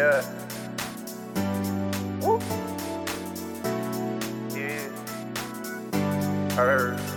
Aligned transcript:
Yeah. 0.00 0.24
Woo. 2.22 2.40
Yeah. 4.56 4.88
Her. 6.56 7.09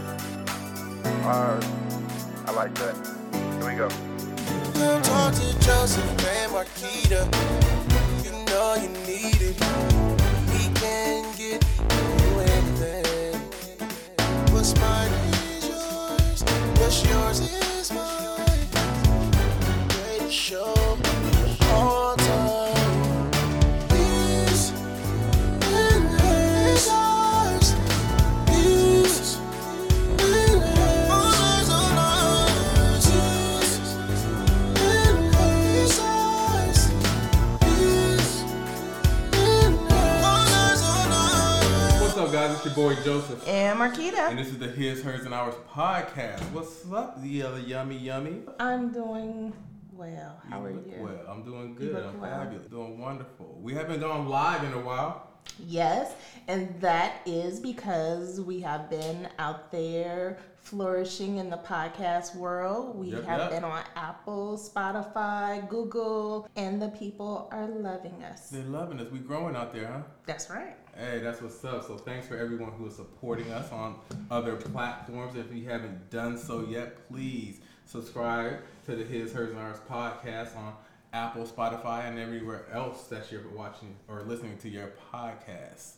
Podcast. 45.73 46.39
What's 46.51 46.85
up, 46.91 47.19
the 47.23 47.41
other 47.41 47.59
yummy 47.59 47.97
yummy? 47.97 48.41
I'm 48.59 48.91
doing 48.93 49.51
well. 49.91 50.39
How 50.47 50.63
are 50.63 50.71
look 50.71 50.85
you? 50.85 51.01
Well, 51.01 51.25
I'm 51.27 51.43
doing 51.43 51.73
good. 51.73 51.95
I'm 51.95 52.21
well. 52.21 52.29
fabulous. 52.29 52.67
Doing 52.67 52.99
wonderful. 52.99 53.57
We 53.59 53.73
haven't 53.73 53.99
gone 53.99 54.29
live 54.29 54.63
in 54.63 54.73
a 54.73 54.79
while. 54.79 55.29
Yes, 55.65 56.13
and 56.47 56.79
that 56.79 57.21
is 57.25 57.59
because 57.59 58.39
we 58.39 58.59
have 58.61 58.87
been 58.89 59.27
out 59.39 59.71
there 59.71 60.37
flourishing 60.57 61.37
in 61.37 61.49
the 61.49 61.57
podcast 61.57 62.35
world. 62.35 62.95
We 62.95 63.07
Yep, 63.07 63.23
have 63.25 63.39
yep. 63.39 63.49
been 63.49 63.63
on 63.63 63.83
Apple, 63.95 64.57
Spotify, 64.59 65.67
Google, 65.67 66.47
and 66.55 66.79
the 66.79 66.89
people 66.89 67.49
are 67.51 67.67
loving 67.67 68.23
us. 68.23 68.49
They're 68.51 68.63
loving 68.63 68.99
us. 68.99 69.11
We're 69.11 69.23
growing 69.23 69.55
out 69.55 69.73
there, 69.73 69.87
huh? 69.87 70.01
That's 70.27 70.51
right. 70.51 70.77
Hey, 70.95 71.19
that's 71.19 71.41
what's 71.41 71.63
up. 71.65 71.85
So 71.87 71.97
thanks 71.97 72.27
for 72.27 72.37
everyone 72.37 72.71
who 72.73 72.85
is 72.87 72.95
supporting 72.95 73.51
us 73.51 73.71
on 73.71 73.95
other 74.29 74.55
platforms. 74.55 75.35
If 75.35 75.53
you 75.55 75.67
haven't 75.67 76.09
done 76.11 76.37
so 76.37 76.61
yet, 76.69 77.07
please 77.09 77.59
subscribe 77.85 78.59
to 78.85 78.95
the 78.95 79.03
His, 79.03 79.33
Hers, 79.33 79.49
and 79.51 79.59
Ours 79.59 79.77
podcast 79.89 80.55
on 80.55 80.73
Apple, 81.11 81.45
Spotify, 81.45 82.07
and 82.07 82.19
everywhere 82.19 82.65
else 82.71 83.05
that 83.07 83.31
you're 83.31 83.47
watching 83.55 83.95
or 84.07 84.21
listening 84.23 84.57
to 84.59 84.69
your 84.69 84.91
podcast. 85.11 85.93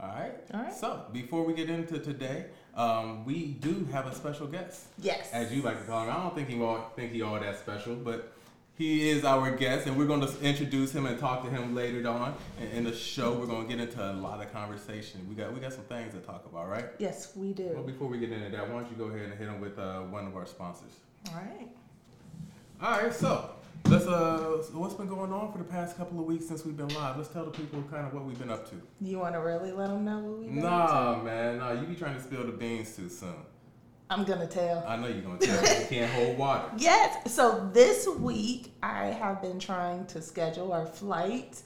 All 0.00 0.08
right. 0.08 0.32
All 0.52 0.62
right. 0.62 0.72
So 0.74 1.04
before 1.12 1.44
we 1.44 1.52
get 1.54 1.70
into 1.70 1.98
today, 1.98 2.46
um, 2.74 3.24
we 3.24 3.46
do 3.60 3.86
have 3.92 4.06
a 4.06 4.14
special 4.14 4.46
guest, 4.46 4.86
Yes. 4.98 5.30
as 5.32 5.52
you 5.52 5.62
like 5.62 5.78
to 5.78 5.84
call 5.86 6.04
him. 6.04 6.10
I 6.10 6.14
don't 6.14 6.34
think 6.34 6.48
he 6.48 6.60
all 6.60 6.90
think 6.96 7.12
he 7.12 7.22
all 7.22 7.38
that 7.38 7.58
special, 7.58 7.94
but 7.96 8.32
he 8.80 9.10
is 9.10 9.26
our 9.26 9.50
guest, 9.50 9.86
and 9.86 9.94
we're 9.98 10.06
going 10.06 10.22
to 10.22 10.40
introduce 10.40 10.90
him 10.90 11.04
and 11.04 11.18
talk 11.18 11.44
to 11.44 11.50
him 11.50 11.74
later 11.74 12.08
on 12.08 12.34
in, 12.72 12.84
the 12.84 12.96
show. 12.96 13.34
We're 13.34 13.44
going 13.44 13.68
to 13.68 13.76
get 13.76 13.78
into 13.78 14.02
a 14.02 14.14
lot 14.14 14.42
of 14.42 14.50
conversation. 14.54 15.26
We 15.28 15.34
got 15.34 15.52
we 15.52 15.60
got 15.60 15.74
some 15.74 15.84
things 15.84 16.14
to 16.14 16.20
talk 16.20 16.46
about, 16.50 16.66
right? 16.70 16.86
Yes, 16.98 17.32
we 17.36 17.52
do. 17.52 17.72
Well, 17.74 17.82
before 17.82 18.08
we 18.08 18.18
get 18.18 18.32
into 18.32 18.48
that, 18.48 18.66
why 18.70 18.80
don't 18.80 18.90
you 18.90 18.96
go 18.96 19.12
ahead 19.14 19.26
and 19.26 19.38
hit 19.38 19.48
him 19.48 19.60
with 19.60 19.78
uh, 19.78 19.98
one 20.00 20.26
of 20.26 20.34
our 20.34 20.46
sponsors? 20.46 20.92
All 21.28 21.34
right. 21.34 21.68
All 22.82 23.02
right, 23.02 23.12
so 23.12 23.50
let's 23.84 24.06
uh, 24.06 24.62
so 24.62 24.78
what's 24.78 24.94
been 24.94 25.08
going 25.08 25.30
on 25.30 25.52
for 25.52 25.58
the 25.58 25.64
past 25.64 25.98
couple 25.98 26.18
of 26.18 26.24
weeks 26.24 26.48
since 26.48 26.64
we've 26.64 26.78
been 26.78 26.88
live? 26.94 27.18
Let's 27.18 27.28
tell 27.28 27.44
the 27.44 27.50
people 27.50 27.84
kind 27.90 28.06
of 28.06 28.14
what 28.14 28.24
we've 28.24 28.38
been 28.38 28.50
up 28.50 28.66
to. 28.70 28.76
You 29.02 29.18
want 29.18 29.34
to 29.34 29.40
really 29.40 29.72
let 29.72 29.88
them 29.88 30.06
know 30.06 30.20
what 30.20 30.38
we've 30.38 30.54
been 30.54 30.64
up 30.64 30.88
to? 30.88 30.94
Nah, 30.94 31.22
man, 31.22 31.58
nah, 31.58 31.72
you 31.72 31.86
be 31.86 31.96
trying 31.96 32.16
to 32.16 32.22
spill 32.22 32.46
the 32.46 32.52
beans 32.52 32.96
too 32.96 33.10
soon. 33.10 33.34
I'm 34.10 34.24
to 34.24 34.46
tell. 34.48 34.84
I 34.88 34.96
know 34.96 35.06
you're 35.06 35.22
gonna 35.22 35.38
tell 35.38 35.80
you 35.80 35.86
can't 35.86 36.10
hold 36.10 36.36
water. 36.36 36.68
Yes. 36.76 37.32
So 37.32 37.70
this 37.72 38.08
week 38.08 38.72
I 38.82 39.06
have 39.06 39.40
been 39.40 39.60
trying 39.60 40.04
to 40.06 40.20
schedule 40.20 40.72
our 40.72 40.84
flight 40.84 41.62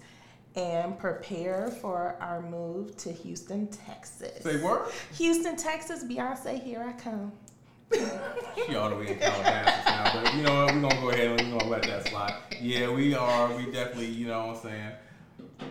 and 0.55 0.99
prepare 0.99 1.71
for 1.81 2.17
our 2.21 2.43
move 2.43 2.97
to 2.99 3.11
Houston, 3.11 3.67
Texas. 3.69 4.45
Say 4.45 4.63
word. 4.63 4.91
Houston, 5.17 5.57
Texas, 5.57 6.05
Beyonce, 6.05 6.63
here 6.63 6.85
I 6.87 6.93
come. 6.93 7.33
She 8.67 8.75
all 8.77 8.91
the 8.91 8.97
way 8.97 9.09
in 9.09 9.19
Calabasas 9.19 9.85
now, 9.87 10.23
but 10.23 10.35
you 10.35 10.43
know 10.43 10.65
what? 10.65 10.75
We're 10.75 10.81
gonna 10.83 11.01
go 11.01 11.11
ahead 11.11 11.41
and 11.41 11.53
we're 11.53 11.59
gonna 11.59 11.71
let 11.71 11.83
that 11.85 12.09
slide. 12.09 12.35
Yeah, 12.61 12.91
we 12.91 13.15
are. 13.15 13.57
We 13.57 13.67
definitely, 13.73 14.07
you 14.07 14.27
know 14.27 14.49
what 14.49 14.57
I'm 14.57 14.63
saying, 14.63 14.93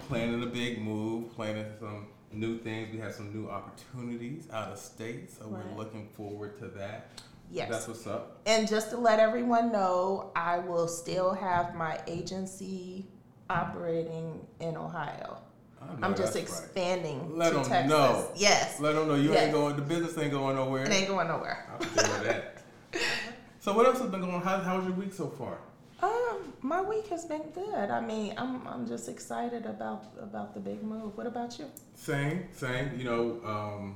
planning 0.07 0.41
a 0.41 0.47
big 0.47 0.81
move, 0.81 1.35
planning 1.35 1.65
some 1.79 2.07
new 2.33 2.57
things. 2.59 2.89
We 2.91 2.99
have 2.99 3.13
some 3.13 3.33
new 3.33 3.49
opportunities 3.49 4.47
out 4.51 4.69
of 4.71 4.77
state, 4.79 5.31
so 5.31 5.45
Right. 5.47 5.63
we're 5.65 5.77
looking 5.77 6.07
forward 6.17 6.57
to 6.59 6.67
that. 6.69 7.07
Yes. 7.51 7.69
That's 7.69 7.87
what's 7.87 8.07
up. 8.07 8.37
And 8.45 8.67
just 8.67 8.89
to 8.91 8.97
let 8.97 9.19
everyone 9.19 9.71
know, 9.71 10.31
I 10.35 10.59
will 10.59 10.87
still 10.87 11.33
have 11.33 11.75
my 11.75 11.99
agency 12.07 13.05
operating 13.49 14.45
in 14.59 14.75
Ohio. 14.77 15.37
I'm 16.01 16.15
just 16.15 16.33
that's 16.33 16.35
right. 16.35 16.63
expanding 16.63 17.37
to 17.37 17.49
to 17.51 17.57
'em 17.59 17.65
Texas. 17.65 17.89
know. 17.89 18.31
Yes. 18.35 18.79
Let 18.79 18.93
them 18.95 19.07
know 19.09 19.15
you 19.15 19.33
Yes. 19.33 19.43
ain't 19.43 19.51
going. 19.53 19.75
The 19.75 19.81
business 19.81 20.17
ain't 20.17 20.31
going 20.31 20.55
nowhere. 20.55 20.83
It 20.83 20.91
ain't 20.93 21.07
going 21.09 21.27
nowhere. 21.27 21.67
I 21.77 21.83
feel 21.83 22.23
that. 22.23 22.57
So 23.59 23.73
what 23.73 23.85
else 23.85 23.99
has 23.99 24.09
been 24.09 24.21
going 24.21 24.33
on? 24.33 24.41
How, 24.41 24.59
how's 24.59 24.85
your 24.85 24.93
week 24.93 25.13
so 25.13 25.27
far? 25.27 25.57
Um, 26.03 26.53
my 26.61 26.81
week 26.81 27.07
has 27.07 27.23
been 27.23 27.43
good. 27.53 27.89
I 27.89 28.01
mean, 28.01 28.33
I'm 28.37 28.67
I'm 28.67 28.85
just 28.85 29.07
excited 29.07 29.65
about 29.65 30.03
about 30.19 30.53
the 30.53 30.59
big 30.59 30.83
move. 30.83 31.15
What 31.15 31.27
about 31.27 31.57
you? 31.57 31.65
Same, 31.95 32.47
same. 32.51 32.91
You 32.97 33.05
know, 33.05 33.39
um, 33.45 33.95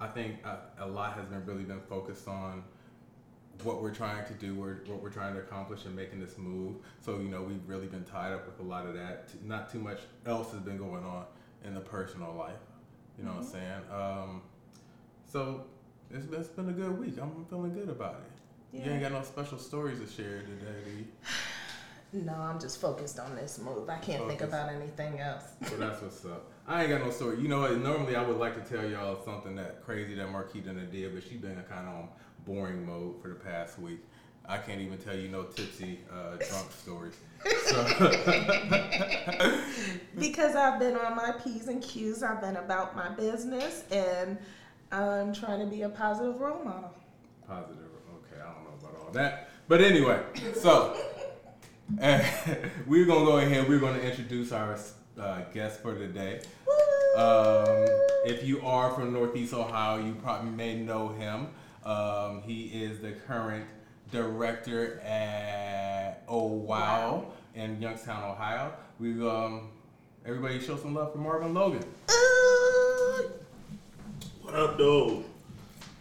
I 0.00 0.06
think 0.06 0.36
a, 0.44 0.84
a 0.84 0.86
lot 0.86 1.14
has 1.14 1.26
been 1.26 1.44
really 1.44 1.64
been 1.64 1.80
focused 1.80 2.28
on 2.28 2.62
what 3.64 3.82
we're 3.82 3.94
trying 3.94 4.24
to 4.26 4.34
do, 4.34 4.62
or 4.62 4.82
what 4.86 5.02
we're 5.02 5.10
trying 5.10 5.34
to 5.34 5.40
accomplish, 5.40 5.84
in 5.84 5.96
making 5.96 6.20
this 6.20 6.38
move. 6.38 6.76
So 7.00 7.18
you 7.18 7.28
know, 7.28 7.42
we've 7.42 7.66
really 7.66 7.88
been 7.88 8.04
tied 8.04 8.32
up 8.32 8.46
with 8.46 8.60
a 8.60 8.68
lot 8.74 8.86
of 8.86 8.94
that. 8.94 9.30
Not 9.44 9.72
too 9.72 9.80
much 9.80 9.98
else 10.26 10.52
has 10.52 10.60
been 10.60 10.78
going 10.78 11.04
on 11.04 11.24
in 11.64 11.74
the 11.74 11.80
personal 11.80 12.34
life. 12.34 12.62
You 13.18 13.24
know 13.24 13.32
what 13.32 13.40
I'm 13.40 13.46
saying? 13.46 13.82
Um, 13.92 14.42
so 15.26 15.64
it's 16.08 16.26
been, 16.26 16.40
it's 16.40 16.50
been 16.50 16.68
a 16.68 16.72
good 16.72 16.96
week. 17.00 17.18
I'm 17.20 17.44
feeling 17.50 17.74
good 17.74 17.88
about 17.88 18.22
it. 18.24 18.37
You 18.72 18.82
ain't 18.82 19.00
got 19.00 19.12
no 19.12 19.22
special 19.22 19.58
stories 19.58 19.98
to 20.00 20.06
share 20.06 20.40
today, 20.42 20.78
do 20.84 20.90
you? 20.98 21.06
No, 22.10 22.32
I'm 22.32 22.58
just 22.58 22.80
focused 22.80 23.18
on 23.18 23.36
this 23.36 23.58
move. 23.58 23.90
I 23.90 23.98
can't 23.98 24.26
think 24.26 24.40
about 24.40 24.70
anything 24.70 25.20
else. 25.20 25.44
So 25.66 25.76
that's 25.76 26.00
what's 26.00 26.24
up. 26.24 26.50
I 26.66 26.80
ain't 26.84 26.90
got 26.90 27.02
no 27.04 27.10
story. 27.10 27.38
You 27.38 27.48
know 27.48 27.60
what? 27.60 27.76
Normally 27.76 28.16
I 28.16 28.22
would 28.26 28.38
like 28.38 28.54
to 28.54 28.62
tell 28.76 28.88
y'all 28.88 29.22
something 29.26 29.54
that 29.56 29.84
crazy 29.84 30.14
that 30.14 30.26
Marquita 30.28 30.64
done 30.68 30.88
did, 30.90 31.14
but 31.14 31.22
she's 31.22 31.38
been 31.38 31.62
kind 31.68 31.86
of 31.86 31.94
on 31.94 32.08
boring 32.46 32.86
mode 32.86 33.20
for 33.20 33.28
the 33.28 33.34
past 33.34 33.78
week. 33.78 33.98
I 34.48 34.56
can't 34.56 34.80
even 34.80 34.96
tell 34.96 35.14
you 35.14 35.28
no 35.28 35.42
tipsy 35.42 35.98
uh, 36.10 36.36
drunk 36.36 36.72
stories. 36.72 37.16
So, 37.66 37.84
Because 40.18 40.56
I've 40.56 40.80
been 40.80 40.96
on 40.96 41.14
my 41.14 41.32
P's 41.44 41.68
and 41.68 41.82
Q's, 41.82 42.22
I've 42.22 42.40
been 42.40 42.56
about 42.56 42.96
my 42.96 43.10
business, 43.10 43.84
and 43.90 44.38
I'm 44.90 45.34
trying 45.34 45.60
to 45.60 45.66
be 45.66 45.82
a 45.82 45.90
positive 45.90 46.40
role 46.40 46.64
model. 46.64 46.94
positive. 47.46 47.84
Okay, 48.32 48.40
I 48.40 48.46
don't 48.52 48.64
know 48.64 48.70
about 48.80 48.97
all 49.08 49.14
that, 49.14 49.48
but 49.68 49.80
anyway, 49.80 50.20
so 50.54 50.94
we're 52.86 53.06
gonna 53.06 53.24
go 53.24 53.38
ahead. 53.38 53.66
We're 53.68 53.78
gonna 53.78 53.98
introduce 54.00 54.52
our 54.52 54.78
uh, 55.18 55.40
guest 55.54 55.80
for 55.80 55.94
today. 55.94 56.40
Um, 57.16 57.86
if 58.26 58.44
you 58.44 58.60
are 58.60 58.90
from 58.90 59.12
Northeast 59.14 59.54
Ohio, 59.54 60.04
you 60.04 60.12
probably 60.22 60.50
may 60.50 60.76
know 60.76 61.08
him. 61.08 61.48
Um, 61.84 62.42
he 62.42 62.64
is 62.64 63.00
the 63.00 63.12
current 63.12 63.64
director 64.12 65.00
at 65.00 66.22
Oh 66.28 66.46
Wow 66.46 67.32
in 67.54 67.80
Youngstown, 67.80 68.22
Ohio. 68.30 68.72
We 69.00 69.12
um, 69.26 69.70
everybody 70.26 70.60
show 70.60 70.76
some 70.76 70.94
love 70.94 71.12
for 71.12 71.18
Marvin 71.18 71.54
Logan. 71.54 71.84
Ooh, 72.10 73.30
What 74.42 74.54
up, 74.54 74.76
though? 74.76 75.24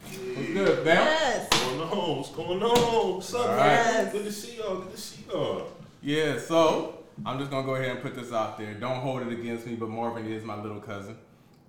What's 0.07 0.49
good, 0.53 0.85
man? 0.85 0.95
yes. 0.95 1.47
What's 1.51 1.59
going 1.63 1.81
on? 1.81 2.17
What's 2.17 2.29
going 2.31 2.63
on? 2.63 3.15
What's 3.15 3.33
up, 3.33 3.49
All 3.49 3.55
man? 3.57 4.03
right. 4.05 4.11
Good 4.13 4.23
to 4.25 4.31
see 4.31 4.57
y'all. 4.57 4.77
Good 4.77 4.91
to 4.91 4.97
see 5.01 5.23
y'all. 5.29 5.67
Yeah, 6.01 6.39
so 6.39 6.99
I'm 7.25 7.37
just 7.39 7.51
gonna 7.51 7.65
go 7.65 7.75
ahead 7.75 7.91
and 7.91 8.01
put 8.01 8.15
this 8.15 8.31
out 8.31 8.57
there. 8.57 8.73
Don't 8.75 9.01
hold 9.01 9.21
it 9.23 9.33
against 9.33 9.65
me, 9.67 9.75
but 9.75 9.89
Marvin 9.89 10.25
is 10.31 10.43
my 10.45 10.61
little 10.61 10.79
cousin. 10.79 11.17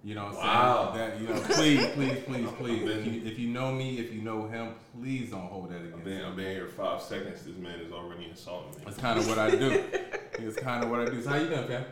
You 0.05 0.15
know 0.15 0.27
what 0.27 0.37
I'm 0.37 0.47
Wow. 0.47 0.93
saying? 0.95 1.11
That 1.11 1.21
you 1.21 1.29
know, 1.29 1.41
please, 1.41 1.87
please, 1.95 2.19
please, 2.25 2.49
please. 2.59 2.85
Been- 2.85 2.99
If 2.99 3.07
you, 3.07 3.23
if 3.33 3.39
you 3.41 3.49
know 3.49 3.73
me, 3.73 3.99
if 3.99 4.13
you 4.15 4.23
know 4.23 4.47
him, 4.47 4.75
please 5.01 5.31
don't 5.31 5.41
hold 5.49 5.71
that 5.71 5.77
I've 5.79 5.85
against 5.87 6.05
been, 6.05 6.19
me. 6.19 6.25
I've 6.25 6.37
been 6.37 6.55
here 6.55 6.69
five 6.69 7.03
seconds. 7.03 7.43
This 7.43 7.57
man 7.57 7.81
is 7.81 7.93
already 7.93 8.27
insulting 8.27 8.71
me. 8.79 8.85
That's 8.85 8.99
kind 8.99 9.19
of 9.19 9.27
what 9.27 9.39
I 9.39 9.51
do. 9.51 9.71
it's 10.39 10.57
kind 10.57 10.85
of 10.85 10.91
what 10.91 11.01
I 11.01 11.07
do. 11.07 11.21
So 11.23 11.31
how 11.31 11.37
you 11.37 11.49
doing, 11.49 11.67
fam? 11.67 11.85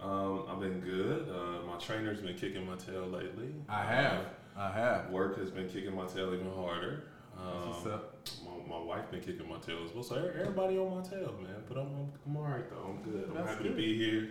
Um, 0.00 0.44
I've 0.48 0.60
been 0.60 0.80
good. 0.80 1.28
Uh, 1.28 1.66
my 1.66 1.76
trainer's 1.78 2.20
been 2.20 2.36
kicking 2.36 2.64
my 2.64 2.76
tail 2.76 3.06
lately. 3.06 3.52
I 3.68 3.82
have, 3.82 4.20
I 4.60 4.70
have. 4.72 5.10
Work 5.10 5.38
has 5.38 5.50
been 5.50 5.68
kicking 5.68 5.94
my 5.94 6.06
tail 6.06 6.34
even 6.34 6.50
harder. 6.52 7.04
Um, 7.38 7.70
What's 7.70 7.86
up? 7.86 8.16
My, 8.44 8.76
my 8.76 8.82
wife 8.84 9.10
been 9.10 9.20
kicking 9.20 9.48
my 9.48 9.56
tail 9.58 9.78
as 9.84 9.94
well. 9.94 10.02
So 10.04 10.16
e- 10.16 10.40
everybody 10.40 10.76
on 10.78 10.94
my 10.94 11.02
tail, 11.02 11.34
man. 11.42 11.54
But 11.68 11.78
I'm 11.78 11.86
I'm, 11.86 12.12
I'm 12.26 12.36
all 12.36 12.42
right 12.42 12.68
though. 12.68 12.90
I'm 12.90 13.02
good. 13.10 13.28
I'm 13.30 13.34
That's 13.36 13.50
happy 13.52 13.62
good. 13.64 13.70
to 13.70 13.76
be 13.76 13.96
here. 13.96 14.28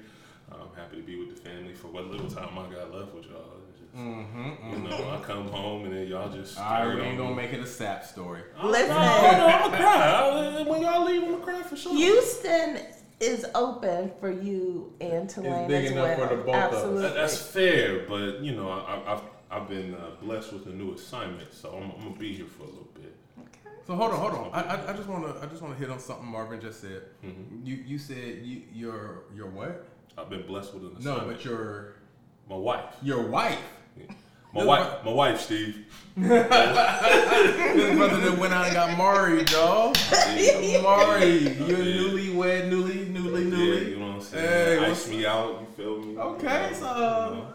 I'm 0.52 0.76
happy 0.76 0.98
to 0.98 1.04
be 1.04 1.16
with 1.20 1.36
the 1.36 1.42
family 1.50 1.74
for 1.74 1.88
what 1.88 2.06
little 2.08 2.28
time 2.30 2.58
I 2.58 2.64
got 2.74 2.94
left 2.94 3.14
with 3.16 3.26
y'all. 3.26 3.42
Just, 3.80 3.96
Mm-hmm. 3.98 4.72
You 4.84 4.88
know, 4.90 5.10
I 5.20 5.20
come 5.26 5.48
home 5.48 5.86
and 5.86 5.96
then 5.96 6.08
y'all 6.08 6.30
just. 6.32 6.60
All 6.60 6.64
right, 6.64 6.86
we 6.88 6.92
carry 6.98 7.08
ain't 7.08 7.20
on. 7.20 7.26
gonna 7.30 7.36
make 7.36 7.54
it 7.54 7.60
a 7.60 7.66
sap 7.66 8.06
story. 8.06 8.42
Listen. 8.64 8.90
No, 8.90 8.96
no, 8.96 9.48
I'm 9.48 9.72
gonna 9.72 9.78
cry. 9.78 10.64
When 10.68 10.82
y'all 10.84 11.06
leave, 11.06 11.24
I'm 11.24 11.32
gonna 11.32 11.44
cry 11.44 11.64
for 11.64 11.76
sure. 11.76 11.96
Houston 11.96 12.80
is 13.20 13.48
open 13.56 14.12
for 14.20 14.32
you 14.32 14.94
and 15.02 15.28
Tulane 15.28 15.68
big 15.68 15.86
as 15.86 15.92
enough 15.92 16.20
well. 16.20 16.28
for 16.30 16.36
the 16.36 16.42
both 16.44 16.56
of 16.56 16.62
us. 16.74 16.74
Absolutely. 16.76 17.10
That's 17.14 17.38
fair, 17.42 18.06
but 18.08 18.40
you 18.42 18.56
know, 18.56 18.70
I, 18.70 18.78
I- 18.96 19.14
I've 19.16 19.22
I've 19.52 19.68
been 19.68 19.96
uh, 19.96 20.12
blessed 20.22 20.54
with 20.54 20.68
a 20.68 20.70
new 20.70 20.94
assignment, 20.94 21.54
so 21.54 21.70
I'm, 21.72 21.92
I'm 21.92 22.04
gonna 22.10 22.20
be 22.20 22.34
here 22.34 22.46
for 22.46 22.64
a 22.64 22.68
little 22.68 22.88
bit. 22.94 23.16
Okay. 23.40 23.76
So 23.88 23.96
hold 23.96 24.12
on, 24.12 24.18
hold 24.20 24.34
on. 24.34 24.50
I, 24.54 24.76
I, 24.76 24.92
I 24.92 24.94
just 24.94 25.08
wanna 25.10 25.34
I 25.42 25.46
just 25.48 25.62
wanna 25.62 25.76
hit 25.76 25.90
on 25.90 26.00
something 26.00 26.28
Marvin 26.28 26.62
just 26.62 26.82
said. 26.82 27.02
Mhm. 27.26 27.66
You 27.66 27.76
you 27.76 27.98
said 27.98 28.40
you 28.44 28.62
you're 28.74 29.24
you're 29.36 29.50
what? 29.50 29.86
I've 30.18 30.30
been 30.30 30.46
blessed 30.46 30.74
with 30.74 30.84
an 30.84 30.98
assignment. 30.98 31.28
No, 31.28 31.34
but 31.34 31.44
your 31.46 31.94
my 32.50 32.56
wife, 32.58 32.84
your 33.02 33.24
wife. 33.24 33.58
my 34.54 34.64
wife, 34.64 35.04
my 35.06 35.12
wife, 35.12 35.40
Steve. 35.42 35.86
This 36.16 37.96
brother 37.98 38.18
that 38.20 38.38
went 38.38 38.54
out 38.54 38.66
and 38.66 38.74
got 38.74 38.98
married, 38.98 39.50
y'all. 39.52 39.94
Married. 40.84 41.58
You're 41.58 41.80
Yeah. 41.80 42.02
newlywed, 42.02 42.70
newly, 42.70 43.06
newly, 43.06 43.44
newly. 43.46 43.84
Yeah, 43.84 43.88
you 43.90 43.98
know 44.00 44.08
what 44.08 44.16
I'm 44.16 44.22
saying? 44.22 44.80
Hey, 44.82 44.92
Ice 44.92 45.08
me 45.10 45.26
out. 45.26 45.62
You 45.62 45.68
feel 45.76 46.00
me? 46.00 46.18
Okay, 46.18 46.70
You 46.70 46.76
so 46.76 46.82
know, 46.86 46.92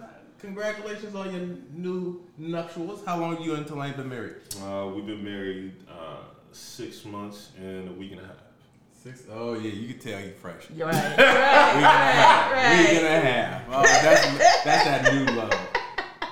uh, 0.00 0.03
congratulations 0.44 1.14
on 1.14 1.32
your 1.32 1.46
new 1.72 2.22
nuptials. 2.36 3.04
How 3.06 3.18
long 3.18 3.40
you 3.42 3.54
and 3.54 3.66
Tulane 3.66 3.94
been 3.94 4.08
married? 4.08 4.34
uh, 4.62 4.90
we've 4.94 5.06
been 5.06 5.24
married 5.24 5.72
uh, 5.90 6.18
six 6.52 7.04
months 7.04 7.50
and 7.58 7.88
a 7.88 7.92
week 7.92 8.12
and 8.12 8.20
a 8.20 8.24
half. 8.24 8.36
Six. 9.02 9.22
Oh 9.32 9.54
yeah, 9.54 9.70
you 9.72 9.94
can 9.94 9.98
tell 9.98 10.20
you 10.20 10.32
fresh. 10.32 10.66
You're 10.74 10.86
right. 10.88 10.94
Week 10.94 11.18
and 11.18 11.20
a 11.20 11.40
half. 11.40 12.52
Right, 12.52 12.78
Week 12.78 12.98
and 12.98 13.06
a 13.06 13.20
half. 13.20 13.62
Oh, 13.70 13.82
that's 13.82 14.64
that's 14.64 14.84
that 14.84 15.12
new 15.14 15.24
love. 15.34 15.63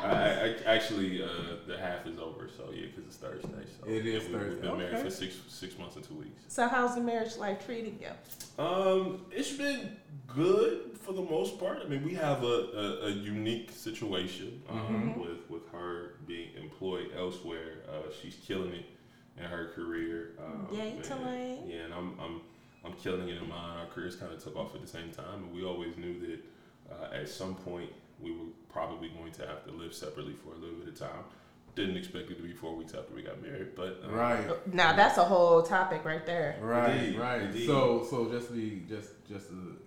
I, 0.03 0.09
I, 0.09 0.45
I- 0.67 0.75
actually, 0.75 1.23
uh, 1.23 1.29
the 1.67 1.79
half 1.79 2.07
is 2.07 2.19
over, 2.19 2.49
so 2.57 2.65
yeah, 2.73 2.87
because 2.87 3.05
it's 3.07 3.17
Thursday. 3.17 3.49
So 3.81 3.87
It 3.89 4.07
is 4.07 4.25
yeah, 4.25 4.29
we- 4.31 4.35
Thursday, 4.35 4.51
We've 4.55 4.63
been 4.63 4.79
married 4.79 4.95
okay. 4.95 5.03
for 5.05 5.11
six 5.11 5.37
six 5.49 5.79
months 5.79 5.97
and 5.97 6.05
two 6.05 6.15
weeks. 6.15 6.43
So 6.49 6.69
how's 6.69 6.95
the 6.95 7.01
marriage 7.01 7.37
life 7.37 7.65
treating 7.65 7.99
you? 8.01 8.63
Um, 8.65 9.25
it's 9.31 9.53
been 9.53 9.97
good 10.27 10.99
for 11.01 11.13
the 11.13 11.23
most 11.23 11.59
part. 11.59 11.79
I 11.85 11.89
mean, 11.89 12.05
we 12.05 12.15
have 12.15 12.43
a, 12.43 12.47
a, 12.47 13.07
a 13.07 13.11
unique 13.11 13.71
situation 13.71 14.63
um, 14.69 14.79
Mm-hmm. 14.79 15.21
with 15.21 15.51
with 15.51 15.69
her 15.73 16.15
being 16.27 16.51
employed 16.61 17.11
elsewhere. 17.17 17.83
Uh, 17.89 18.11
she's 18.21 18.37
killing 18.37 18.73
it 18.73 18.87
in 19.39 19.45
her 19.45 19.69
career. 19.75 20.33
Um, 20.45 20.69
Yay, 20.73 20.91
and- 20.93 21.05
Tulane. 21.05 21.67
Yeah, 21.69 21.85
and 21.85 21.95
I'm 21.95 22.19
I'm 22.21 22.41
I'm 22.85 22.93
killing 22.95 23.29
it 23.29 23.41
in 23.41 23.49
mine. 23.49 23.79
Our 23.79 23.87
careers 23.87 24.17
kind 24.17 24.33
of 24.33 24.43
took 24.43 24.57
off 24.57 24.75
at 24.75 24.81
the 24.81 24.89
same 24.89 25.11
time, 25.11 25.45
and 25.45 25.53
we 25.55 25.65
always 25.65 25.97
knew 25.97 26.19
that 26.21 26.41
uh, 26.93 27.15
at 27.15 27.29
some 27.29 27.55
point 27.55 27.91
we 28.23 28.31
were 28.33 28.47
probably 28.73 29.09
going 29.09 29.33
to 29.33 29.47
have 29.47 29.65
to 29.67 29.73
live 29.73 29.93
separately 29.95 30.35
for 30.45 30.53
a 30.55 30.59
little 30.59 30.77
bit 30.77 30.89
of 30.89 30.99
time. 30.99 31.25
Didn't 31.75 31.97
expect 31.97 32.31
it 32.31 32.37
to 32.37 32.43
be 32.43 32.53
four 32.53 32.77
weeks 32.77 32.93
after 32.95 33.15
we 33.15 33.23
got 33.23 33.41
married, 33.43 33.75
but 33.75 34.03
uh, 34.05 34.11
Right. 34.11 34.75
Now 34.75 34.95
that's 34.95 35.17
a 35.19 35.25
whole 35.25 35.63
topic 35.63 36.05
right 36.05 36.25
there. 36.27 36.57
Right, 36.61 36.91
Indeed, 36.97 37.19
right. 37.19 37.43
indeed. 37.43 37.67
So, 37.67 38.07
so 38.09 38.31
just 38.31 38.49
to 38.49 38.53
be 38.55 38.83
just 38.89 39.11
just 39.29 39.49
to 39.49 39.79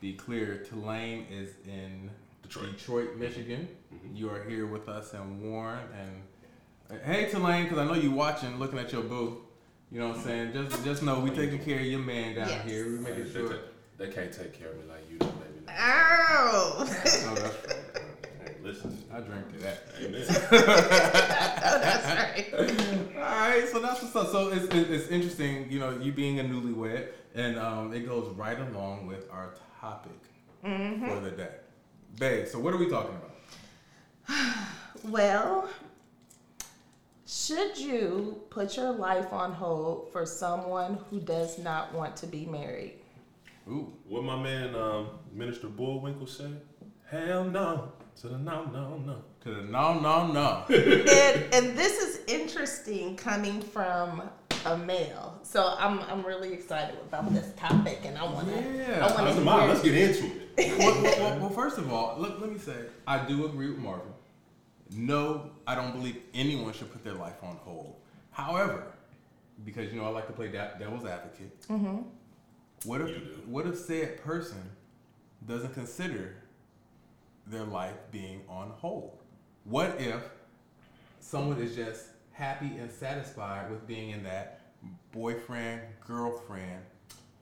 be 0.00 0.12
clear, 0.12 0.58
Tulane 0.68 1.26
is 1.30 1.50
in 1.66 2.10
Detroit. 2.42 2.76
Detroit, 2.76 3.16
Michigan. 3.16 3.66
Mhm. 3.94 4.14
You 4.16 4.28
are 4.30 4.44
here 4.44 4.66
with 4.66 4.88
us 4.90 5.14
and 5.14 5.40
Warren, 5.42 5.88
and 6.90 7.00
hey, 7.02 7.30
Tulane, 7.30 7.64
because 7.64 7.78
I 7.78 7.84
know 7.86 7.94
you 7.94 8.10
watching, 8.10 8.58
looking 8.58 8.78
at 8.78 8.92
your 8.92 9.02
boo. 9.02 9.42
You 9.90 10.00
know 10.00 10.08
what 10.08 10.18
I'm 10.18 10.22
saying? 10.24 10.52
Just 10.52 10.84
just 10.84 11.02
know 11.02 11.20
we 11.20 11.30
taking 11.30 11.60
care 11.60 11.80
of 11.80 11.86
your 11.86 12.00
man 12.00 12.34
down 12.34 12.48
Yes. 12.48 12.64
here. 12.68 12.84
We 12.90 12.96
They, 12.98 13.10
making 13.10 13.32
sure. 13.32 13.48
ta- 13.48 13.58
they 13.96 14.08
can't 14.10 14.32
take 14.32 14.52
care 14.52 14.68
of 14.68 14.76
me 14.76 14.82
like 14.86 15.10
you 15.10 15.18
do, 15.18 15.24
baby. 15.26 15.45
Ow! 15.78 16.74
Oh, 16.78 16.84
that's. 16.84 17.24
Hey, 17.24 18.54
listen. 18.62 18.96
I 19.12 19.20
drink 19.20 19.52
to 19.52 19.58
that. 19.58 19.78
Amen. 20.00 20.24
that's 21.70 22.06
right. 22.06 22.54
All 23.16 23.22
right, 23.22 23.68
so 23.68 23.80
that's 23.80 24.02
what's 24.02 24.16
up. 24.16 24.30
So 24.30 24.48
it's, 24.48 24.64
it's, 24.74 24.90
it's 24.90 25.08
interesting, 25.08 25.70
you 25.70 25.78
know, 25.78 25.98
you 25.98 26.12
being 26.12 26.40
a 26.40 26.44
newlywed, 26.44 27.08
and 27.34 27.58
um, 27.58 27.92
it 27.92 28.06
goes 28.06 28.28
right 28.36 28.58
along 28.58 29.06
with 29.06 29.30
our 29.30 29.54
topic 29.80 30.12
for 30.62 31.20
the 31.20 31.30
day. 31.30 31.50
Babe, 32.18 32.46
so 32.46 32.58
what 32.58 32.74
are 32.74 32.78
we 32.78 32.88
talking 32.88 33.16
about? 33.16 34.56
Well, 35.04 35.68
should 37.26 37.78
you 37.78 38.40
put 38.50 38.76
your 38.76 38.90
life 38.90 39.32
on 39.32 39.52
hold 39.52 40.10
for 40.10 40.26
someone 40.26 40.98
who 41.10 41.20
does 41.20 41.58
not 41.58 41.92
want 41.94 42.16
to 42.16 42.26
be 42.26 42.44
married? 42.46 42.94
Ooh, 43.68 43.92
What 44.08 44.22
my 44.22 44.36
man 44.40 44.74
um, 44.74 45.08
Minister 45.32 45.66
Bullwinkle 45.68 46.26
said? 46.26 46.60
Hell 47.10 47.44
no. 47.44 47.92
To 48.20 48.28
the 48.28 48.38
no, 48.38 48.64
no, 48.66 48.96
no. 48.98 49.22
to 49.42 49.54
the 49.54 49.62
no, 49.62 50.00
no, 50.00 50.32
no. 50.32 50.64
and, 50.74 51.54
and 51.54 51.76
this 51.78 51.98
is 51.98 52.20
interesting 52.26 53.16
coming 53.16 53.60
from 53.60 54.22
a 54.64 54.76
male. 54.76 55.38
So 55.42 55.74
I'm, 55.78 56.00
I'm 56.02 56.24
really 56.24 56.52
excited 56.52 56.96
about 57.08 57.32
this 57.34 57.52
topic 57.56 58.00
and 58.04 58.16
I 58.16 58.24
want 58.24 58.48
to 58.48 58.54
Yeah. 58.54 59.04
I 59.04 59.12
want 59.12 59.26
Doesn't 59.26 59.40
to 59.40 59.44
mind. 59.44 59.68
Let's 59.68 59.82
get 59.82 59.94
into 59.94 60.26
it. 60.56 60.78
well, 60.78 61.02
well, 61.02 61.02
well, 61.02 61.38
well, 61.40 61.50
first 61.50 61.78
of 61.78 61.92
all, 61.92 62.16
let, 62.18 62.40
let 62.40 62.50
me 62.50 62.58
say, 62.58 62.76
I 63.06 63.26
do 63.26 63.44
agree 63.46 63.68
with 63.68 63.78
Marvin. 63.78 64.12
No, 64.92 65.50
I 65.66 65.74
don't 65.74 65.92
believe 65.92 66.16
anyone 66.32 66.72
should 66.72 66.92
put 66.92 67.04
their 67.04 67.14
life 67.14 67.42
on 67.42 67.56
hold. 67.56 67.96
However, 68.30 68.84
because 69.64 69.92
you 69.92 70.00
know 70.00 70.06
I 70.06 70.10
like 70.10 70.28
to 70.28 70.32
play 70.32 70.48
devil's 70.48 71.04
advocate. 71.04 71.52
What 72.84 73.00
if 73.00 73.10
what 73.46 73.66
if 73.66 73.78
said 73.78 74.22
person 74.22 74.70
doesn't 75.46 75.74
consider 75.74 76.36
their 77.46 77.64
life 77.64 77.96
being 78.10 78.42
on 78.48 78.70
hold? 78.70 79.18
What 79.64 79.96
if 80.00 80.22
someone 81.20 81.60
is 81.60 81.74
just 81.74 82.06
happy 82.32 82.76
and 82.78 82.90
satisfied 82.90 83.70
with 83.70 83.86
being 83.86 84.10
in 84.10 84.22
that 84.24 84.60
boyfriend 85.12 85.80
girlfriend 86.06 86.82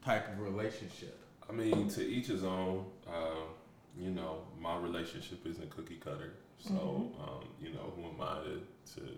type 0.05 0.33
of 0.33 0.41
relationship? 0.41 1.19
I 1.49 1.53
mean, 1.53 1.89
to 1.91 2.07
each 2.07 2.29
his 2.29 2.45
own. 2.45 2.87
Um, 3.07 3.49
you 3.97 4.11
know, 4.11 4.43
my 4.61 4.77
relationship 4.77 5.47
isn't 5.47 5.71
cookie 5.71 6.01
cutter. 6.03 6.35
So, 6.59 7.13
um, 7.21 7.49
you 7.61 7.71
know, 7.73 7.93
who 7.95 8.03
am 8.05 8.21
I 8.21 8.43
to, 8.43 9.01
to 9.01 9.09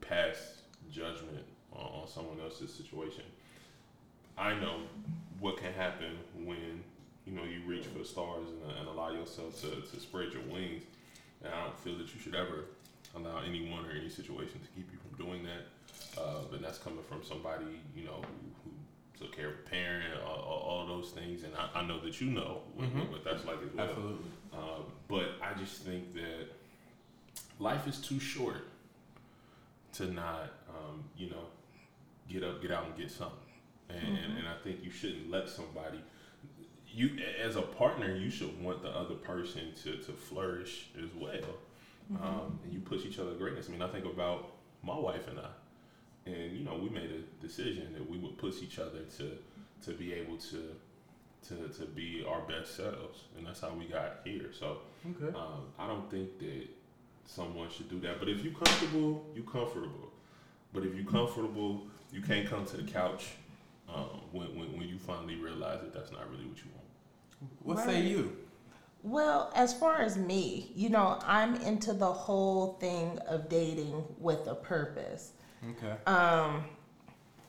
pass 0.00 0.62
judgment 0.90 1.44
on, 1.72 2.02
on 2.02 2.08
someone 2.08 2.40
else's 2.40 2.72
situation? 2.72 3.24
I 4.38 4.54
know 4.54 4.80
what 5.40 5.56
can 5.58 5.72
happen 5.72 6.18
when, 6.44 6.82
you 7.26 7.32
know, 7.32 7.44
you 7.44 7.60
reach 7.66 7.84
for 7.86 7.98
the 7.98 8.04
stars 8.04 8.46
and, 8.48 8.78
and 8.78 8.88
allow 8.88 9.10
yourself 9.10 9.60
to, 9.62 9.70
to 9.82 10.00
spread 10.00 10.32
your 10.32 10.42
wings. 10.42 10.82
And 11.42 11.52
I 11.52 11.64
don't 11.64 11.78
feel 11.80 11.96
that 11.98 12.14
you 12.14 12.20
should 12.20 12.34
ever 12.34 12.64
allow 13.14 13.42
anyone 13.46 13.84
or 13.86 13.90
any 13.92 14.08
situation 14.10 14.60
to 14.60 14.68
keep 14.74 14.88
you 14.92 14.98
from 14.98 15.26
doing 15.26 15.42
that. 15.44 16.20
Uh, 16.20 16.40
but 16.50 16.62
that's 16.62 16.78
coming 16.78 17.02
from 17.08 17.22
somebody, 17.22 17.80
you 17.94 18.04
know, 18.04 18.22
who, 18.64 18.70
who 18.70 19.24
took 19.26 19.36
care 19.36 19.48
of 19.48 19.54
a 19.54 19.70
parent, 19.70 20.04
all, 20.26 20.36
all, 20.42 20.86
those 20.86 21.10
things. 21.10 21.42
And 21.42 21.52
I, 21.56 21.80
I 21.80 21.86
know 21.86 22.00
that 22.00 22.20
you 22.20 22.28
know 22.28 22.60
what, 22.74 22.88
Mhm. 22.88 23.10
what 23.10 23.24
that's 23.24 23.44
like 23.44 23.56
as 23.62 23.74
well. 23.74 23.86
Absolutely. 23.88 24.30
Uh, 24.52 24.80
but 25.08 25.30
I 25.42 25.58
just 25.58 25.82
think 25.82 26.14
that 26.14 26.46
life 27.58 27.86
is 27.86 27.98
too 28.00 28.18
short 28.20 28.66
to 29.94 30.06
not, 30.06 30.52
um, 30.68 31.04
you 31.16 31.30
know, 31.30 31.44
get 32.28 32.42
up, 32.42 32.60
get 32.62 32.70
out, 32.70 32.84
and 32.86 32.96
get 32.96 33.10
something. 33.10 33.38
And, 33.88 34.16
and, 34.18 34.38
and 34.38 34.48
I 34.48 34.54
think 34.64 34.82
you 34.82 34.90
shouldn't 34.90 35.30
let 35.30 35.48
somebody. 35.48 36.02
You, 36.88 37.10
as 37.42 37.56
a 37.56 37.62
partner, 37.62 38.14
you 38.16 38.30
should 38.30 38.60
want 38.62 38.82
the 38.82 38.88
other 38.90 39.14
person 39.14 39.72
to, 39.84 39.96
to 39.98 40.12
flourish 40.12 40.88
as 40.98 41.10
well. 41.18 41.56
Um, 42.22 42.58
and 42.64 42.72
you 42.72 42.78
push 42.80 43.04
each 43.04 43.18
other 43.18 43.32
to 43.32 43.36
greatness. 43.36 43.66
I 43.68 43.72
mean, 43.72 43.82
I 43.82 43.88
think 43.88 44.04
about 44.04 44.52
my 44.82 44.96
wife 44.96 45.26
and 45.28 45.40
I, 45.40 46.30
and 46.30 46.56
you 46.56 46.64
know, 46.64 46.76
we 46.76 46.88
made 46.88 47.10
a 47.10 47.44
decision 47.44 47.92
that 47.94 48.08
we 48.08 48.16
would 48.18 48.38
push 48.38 48.62
each 48.62 48.78
other 48.78 49.00
to 49.18 49.32
to 49.84 49.90
be 49.92 50.12
able 50.14 50.36
to 50.36 50.76
to, 51.48 51.68
to 51.78 51.86
be 51.86 52.24
our 52.28 52.40
best 52.42 52.76
selves, 52.76 53.24
and 53.36 53.46
that's 53.46 53.60
how 53.60 53.72
we 53.72 53.86
got 53.86 54.20
here. 54.24 54.50
So 54.58 54.78
Okay. 55.20 55.36
um, 55.36 55.62
I 55.78 55.86
don't 55.86 56.08
think 56.10 56.38
that 56.38 56.66
someone 57.24 57.68
should 57.70 57.88
do 57.90 58.00
that. 58.00 58.18
But 58.20 58.28
if 58.28 58.44
you 58.44 58.52
comfortable, 58.52 59.24
you 59.34 59.42
comfortable. 59.42 60.12
But 60.72 60.84
if 60.84 60.94
you 60.96 61.04
comfortable, 61.04 61.86
you 62.12 62.20
can't 62.22 62.48
come 62.48 62.64
to 62.66 62.76
the 62.76 62.84
couch 62.84 63.32
um, 63.92 64.20
when, 64.32 64.56
when 64.56 64.78
when 64.78 64.88
you 64.88 64.98
finally 64.98 65.36
realize 65.36 65.80
that 65.80 65.92
that's 65.92 66.12
not 66.12 66.30
really 66.30 66.46
what 66.46 66.58
you 66.58 66.70
want. 66.74 67.76
What 67.76 67.84
say 67.84 68.06
you? 68.06 68.36
Well, 69.02 69.52
as 69.54 69.72
far 69.72 69.98
as 69.98 70.16
me, 70.16 70.72
you 70.74 70.88
know, 70.88 71.20
I'm 71.24 71.54
into 71.56 71.92
the 71.92 72.12
whole 72.12 72.72
thing 72.80 73.18
of 73.28 73.48
dating 73.48 74.02
with 74.18 74.46
a 74.48 74.54
purpose. 74.54 75.32
Okay. 75.70 75.94
Um, 76.06 76.64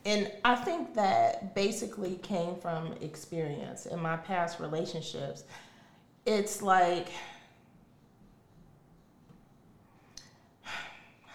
and 0.05 0.31
I 0.45 0.55
think 0.55 0.93
that 0.93 1.55
basically 1.55 2.17
came 2.17 2.55
from 2.55 2.93
experience 3.01 3.87
in 3.87 3.99
my 3.99 4.17
past 4.17 4.59
relationships. 4.59 5.45
It's 6.25 6.61
like, 6.61 7.07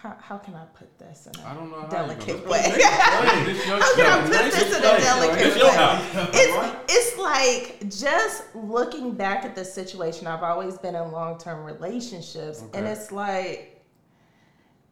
how, 0.03 0.17
how 0.19 0.37
can 0.37 0.53
I 0.53 0.65
put 0.65 0.99
this 0.99 1.27
in 1.27 1.41
a 1.41 1.47
I 1.47 1.53
don't 1.53 1.71
know 1.71 1.87
delicate 1.89 2.45
way? 2.45 2.59
Hey, 2.59 3.45
this 3.45 3.65
your 3.65 3.79
How 3.79 3.95
can 3.95 4.05
I 4.05 4.21
put 4.23 4.51
this 4.51 4.77
in 4.77 4.83
a 4.83 4.99
delicate 4.99 5.63
way? 5.63 6.29
It's 6.33 6.93
it's 6.93 7.17
like 7.17 7.89
just 7.89 8.53
looking 8.53 9.13
back 9.13 9.45
at 9.45 9.55
the 9.55 9.63
situation. 9.63 10.27
I've 10.27 10.43
always 10.43 10.77
been 10.77 10.93
in 10.93 11.09
long 11.13 11.37
term 11.37 11.63
relationships, 11.63 12.65
and 12.73 12.85
it's 12.85 13.13
like 13.13 13.81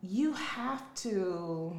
you 0.02 0.32
have 0.32 0.82
to 0.96 1.78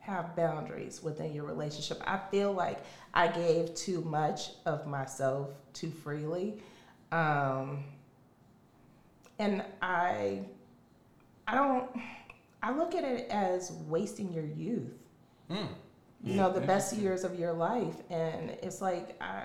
have 0.00 0.36
boundaries 0.36 1.02
within 1.02 1.32
your 1.32 1.44
relationship. 1.44 2.02
I 2.06 2.20
feel 2.30 2.52
like 2.52 2.84
I 3.14 3.28
gave 3.28 3.74
too 3.74 4.02
much 4.02 4.50
of 4.66 4.86
myself 4.86 5.48
too 5.72 5.90
freely, 5.90 6.60
um, 7.12 7.82
and 9.38 9.64
I 9.80 10.42
I 11.46 11.54
don't. 11.54 11.90
I 12.62 12.70
look 12.72 12.94
at 12.94 13.04
it 13.04 13.28
as 13.30 13.72
wasting 13.88 14.32
your 14.32 14.44
youth 14.44 14.92
Mm. 15.50 15.68
you 16.22 16.34
know 16.34 16.50
the 16.52 16.60
best 16.60 16.96
years 16.96 17.24
of 17.24 17.38
your 17.38 17.52
life 17.52 17.96
and 18.10 18.50
it's 18.62 18.80
like 18.80 19.20
i 19.20 19.42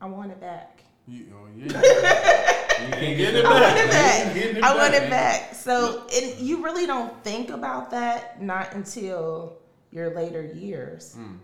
i 0.00 0.06
want 0.06 0.30
it 0.32 0.40
back 0.40 0.82
You, 1.06 1.26
oh, 1.32 1.46
yeah. 1.56 1.64
you 1.64 2.92
can't 2.92 3.16
Get 3.16 3.16
get 3.16 3.34
it 3.36 3.36
it 3.36 3.44
i 3.46 3.50
want 3.50 3.62
back. 3.62 3.84
it 3.86 3.90
back 3.90 4.36
it 4.36 4.64
i 4.64 4.76
want 4.76 4.92
back. 4.92 5.02
it 5.04 5.10
back 5.10 5.54
so 5.54 6.02
and 6.14 6.38
you 6.40 6.62
really 6.62 6.86
don't 6.86 7.22
think 7.24 7.50
about 7.50 7.90
that 7.92 8.42
not 8.42 8.74
until 8.74 9.56
your 9.92 10.10
later 10.14 10.42
years 10.42 11.14
Mm. 11.16 11.38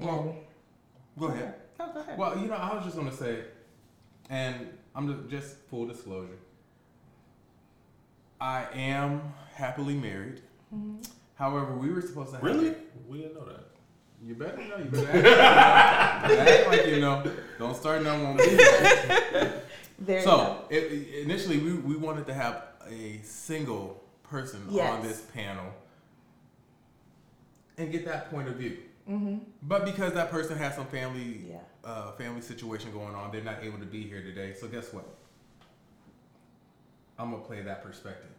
and 0.00 0.08
Well, 0.08 0.36
Go 1.18 1.26
ahead. 1.28 1.54
no, 1.78 1.92
go 1.94 2.00
ahead. 2.00 2.18
Well, 2.18 2.38
you 2.38 2.46
know, 2.48 2.54
I 2.54 2.74
was 2.74 2.84
just 2.84 2.96
gonna 2.96 3.12
say, 3.12 3.44
and 4.30 4.68
I'm 4.94 5.06
just, 5.08 5.28
just 5.30 5.56
full 5.70 5.86
disclosure. 5.86 6.38
I 8.40 8.66
am 8.74 9.22
happily 9.54 9.94
married. 9.94 10.40
However, 11.34 11.74
we 11.74 11.90
were 11.90 12.00
supposed 12.02 12.30
to 12.30 12.36
have 12.36 12.44
Really? 12.44 12.74
We 13.08 13.18
didn't 13.22 13.34
know 13.34 13.44
that. 13.46 13.64
You 14.24 14.34
better 14.34 14.56
know. 14.58 14.76
You 14.78 14.84
better 14.90 15.28
act, 15.28 16.30
act 16.30 16.68
like 16.68 16.86
you 16.86 17.00
know. 17.00 17.24
Don't 17.58 17.76
start 17.76 18.02
no 18.02 18.22
one. 18.24 18.36
there. 19.98 20.22
So 20.22 20.64
it, 20.70 20.84
it- 20.92 21.22
initially, 21.22 21.58
we, 21.58 21.74
we 21.74 21.96
wanted 21.96 22.26
to 22.26 22.34
have 22.34 22.64
a 22.88 23.20
single 23.22 24.02
person 24.24 24.62
on 24.78 25.02
this 25.02 25.20
panel 25.34 25.72
and 27.76 27.92
get 27.92 28.04
that 28.06 28.30
point 28.30 28.48
of 28.48 28.56
view. 28.56 28.78
mm-hmm. 29.08 29.38
But 29.62 29.84
because 29.84 30.12
that 30.14 30.30
person 30.30 30.58
has 30.58 30.74
some 30.74 30.86
family 30.86 31.44
yeah 31.50 31.58
uh, 31.84 32.12
family 32.12 32.42
situation 32.42 32.92
going 32.92 33.14
on, 33.14 33.30
they're 33.32 33.42
not 33.42 33.62
able 33.62 33.78
to 33.78 33.86
be 33.86 34.02
here 34.02 34.22
today. 34.22 34.52
So 34.54 34.66
guess 34.68 34.92
what? 34.92 35.06
I'm 37.18 37.30
gonna 37.30 37.42
play 37.42 37.62
that 37.62 37.82
perspective. 37.82 38.30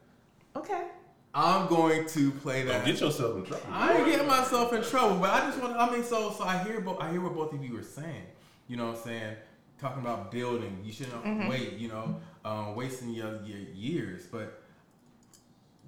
okay 0.55 0.87
I'm 1.33 1.67
going 1.67 2.07
to 2.07 2.31
play 2.31 2.63
Don't 2.63 2.69
that. 2.69 2.85
get 2.85 2.99
yourself 2.99 3.37
in 3.37 3.45
trouble. 3.45 3.63
I 3.71 3.97
ain't 3.97 4.05
getting 4.07 4.27
myself 4.27 4.73
in 4.73 4.81
trouble, 4.81 5.17
but 5.17 5.29
I 5.29 5.41
just 5.41 5.61
want. 5.61 5.73
To. 5.73 5.79
I 5.79 5.91
mean, 5.91 6.03
so 6.03 6.31
so 6.31 6.43
I 6.43 6.63
hear, 6.63 6.81
bo- 6.81 6.97
I 6.99 7.11
hear 7.11 7.21
what 7.21 7.35
both 7.35 7.53
of 7.53 7.63
you 7.63 7.75
were 7.75 7.83
saying. 7.83 8.23
You 8.67 8.77
know, 8.77 8.87
what 8.87 8.97
I'm 8.97 9.03
saying 9.03 9.35
talking 9.79 10.01
about 10.01 10.31
building. 10.31 10.79
You 10.83 10.91
shouldn't 10.91 11.47
wait. 11.49 11.73
You 11.73 11.89
know, 11.89 12.19
um, 12.45 12.75
wasting 12.75 13.11
your, 13.13 13.41
your 13.43 13.59
years. 13.59 14.25
But 14.25 14.61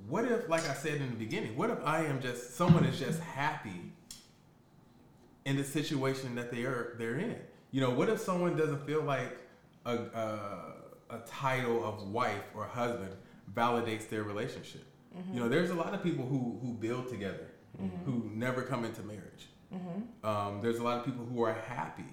what 0.07 0.25
if, 0.25 0.47
like 0.47 0.67
I 0.69 0.73
said 0.73 1.01
in 1.01 1.09
the 1.09 1.15
beginning, 1.15 1.57
what 1.57 1.69
if 1.69 1.79
I 1.83 2.05
am 2.05 2.21
just 2.21 2.55
someone 2.55 2.85
is 2.85 2.99
just 2.99 3.19
happy 3.19 3.91
in 5.45 5.57
the 5.57 5.63
situation 5.63 6.35
that 6.35 6.51
they 6.51 6.63
are 6.63 6.95
they're 6.99 7.17
in? 7.17 7.35
You 7.71 7.81
know, 7.81 7.89
what 7.89 8.09
if 8.09 8.19
someone 8.19 8.55
doesn't 8.55 8.85
feel 8.85 9.01
like 9.01 9.39
a 9.85 9.95
a, 9.95 10.70
a 11.11 11.19
title 11.27 11.83
of 11.83 12.09
wife 12.09 12.43
or 12.55 12.65
husband 12.65 13.13
validates 13.53 14.07
their 14.09 14.23
relationship? 14.23 14.85
You 15.33 15.41
know, 15.41 15.49
there's 15.49 15.71
a 15.71 15.75
lot 15.75 15.93
of 15.93 16.01
people 16.01 16.25
who 16.25 16.57
who 16.61 16.73
build 16.73 17.09
together 17.09 17.51
mm-hmm. 17.79 18.03
who 18.05 18.29
never 18.33 18.61
come 18.61 18.85
into 18.85 19.01
marriage. 19.03 19.47
Mm-hmm. 19.73 20.25
Um, 20.25 20.61
there's 20.61 20.79
a 20.79 20.83
lot 20.83 20.99
of 20.99 21.05
people 21.05 21.25
who 21.25 21.43
are 21.43 21.53
happy. 21.53 22.05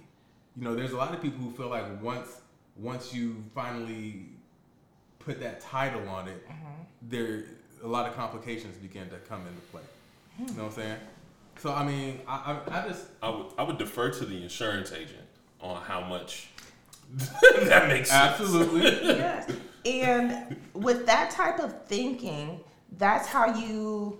You 0.57 0.65
know, 0.65 0.75
there's 0.75 0.93
a 0.93 0.97
lot 0.97 1.15
of 1.15 1.23
people 1.23 1.39
who 1.45 1.51
feel 1.53 1.69
like 1.69 2.03
once 2.03 2.41
once 2.77 3.13
you 3.13 3.43
finally 3.55 4.27
put 5.19 5.41
that 5.41 5.61
title 5.61 6.09
on 6.09 6.29
it, 6.29 6.49
mm-hmm. 6.49 6.83
there 7.03 7.45
a 7.83 7.87
lot 7.87 8.09
of 8.09 8.17
complications 8.17 8.77
begin 8.77 9.09
to 9.11 9.17
come 9.19 9.47
into 9.47 9.61
play. 9.73 9.83
You 10.39 10.47
know 10.47 10.65
what 10.65 10.65
I'm 10.65 10.73
saying? 10.73 10.97
So 11.59 11.73
I 11.73 11.85
mean, 11.85 12.21
I 12.27 12.61
I, 12.69 12.81
I 12.81 12.89
just 12.89 13.07
I 13.23 13.31
would 13.31 13.47
I 13.59 13.63
would 13.63 13.79
defer 13.79 14.11
to 14.11 14.25
the 14.25 14.43
insurance 14.43 14.93
agent 14.93 15.27
on 15.61 15.83
how 15.83 16.01
much 16.01 16.49
that 17.65 17.89
makes 17.89 18.11
sense. 18.11 18.33
absolutely 18.41 18.83
yes 18.83 19.51
and 19.87 20.57
with 20.75 21.07
that 21.07 21.31
type 21.31 21.59
of 21.61 21.85
thinking 21.87 22.61
that's 22.99 23.27
how 23.27 23.55
you 23.59 24.19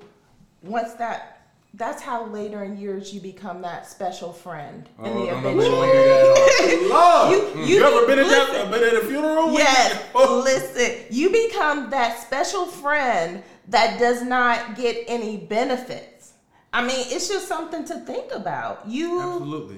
once 0.63 0.95
that 0.95 1.35
that's 1.75 2.01
how 2.03 2.25
later 2.27 2.65
in 2.65 2.79
years 2.79 3.13
you 3.13 3.21
become 3.21 3.61
that 3.61 3.87
special 3.87 4.33
friend 4.33 4.89
in 5.01 5.05
Oh, 5.07 5.21
the 5.21 5.27
don't 5.31 5.43
nobody 5.43 5.67
eventual 5.67 5.79
wanna 5.79 5.93
hear 5.93 6.05
that 6.07 6.89
oh, 6.91 7.29
Lord, 7.31 7.55
You- 7.55 7.61
mm. 7.63 7.69
you, 7.69 7.77
you 7.77 7.85
ever 7.85 8.01
be- 8.01 8.07
been 8.07 8.19
at 8.21 8.27
listen. 8.27 8.55
that, 8.55 8.71
been 8.71 8.85
at 8.97 9.03
a 9.03 9.07
funeral? 9.07 9.47
with- 9.49 9.59
Yes, 9.59 10.03
oh. 10.15 10.41
listen, 10.45 11.05
you 11.11 11.31
become 11.31 11.91
that 11.91 12.19
special 12.23 12.65
friend 12.67 13.43
that 13.69 13.99
does 13.99 14.23
not 14.23 14.77
get 14.77 15.05
any 15.09 15.37
benefits. 15.37 16.33
I 16.73 16.81
mean, 16.83 17.05
it's 17.09 17.29
just 17.29 17.47
something 17.49 17.85
to 17.85 17.95
think 18.01 18.33
about. 18.33 18.89
You 18.89 19.21
absolutely. 19.21 19.77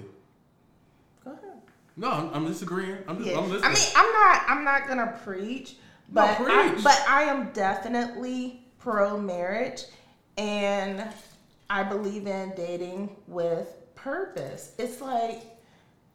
No, 2.01 2.11
I'm, 2.11 2.31
I'm 2.33 2.47
disagreeing. 2.47 2.97
I'm 3.07 3.19
just 3.19 3.29
Yeah. 3.31 3.39
I'm 3.39 3.51
listening. 3.51 3.71
I 3.71 3.75
mean, 3.75 3.89
I'm 3.95 4.13
not. 4.13 4.43
I'm 4.49 4.65
not 4.65 4.89
gonna 4.89 5.21
preach, 5.23 5.77
No, 6.11 6.23
but 6.23 6.41
I, 6.51 6.69
preach. 6.71 6.83
but 6.85 7.05
I 7.07 7.25
am 7.25 7.53
definitely 7.53 8.63
pro 8.79 9.21
marriage, 9.21 9.83
and 10.39 11.07
I 11.69 11.83
believe 11.83 12.27
in 12.27 12.55
dating 12.57 13.15
with 13.27 13.77
purpose. 13.95 14.73
It's 14.79 15.03
like 15.03 15.43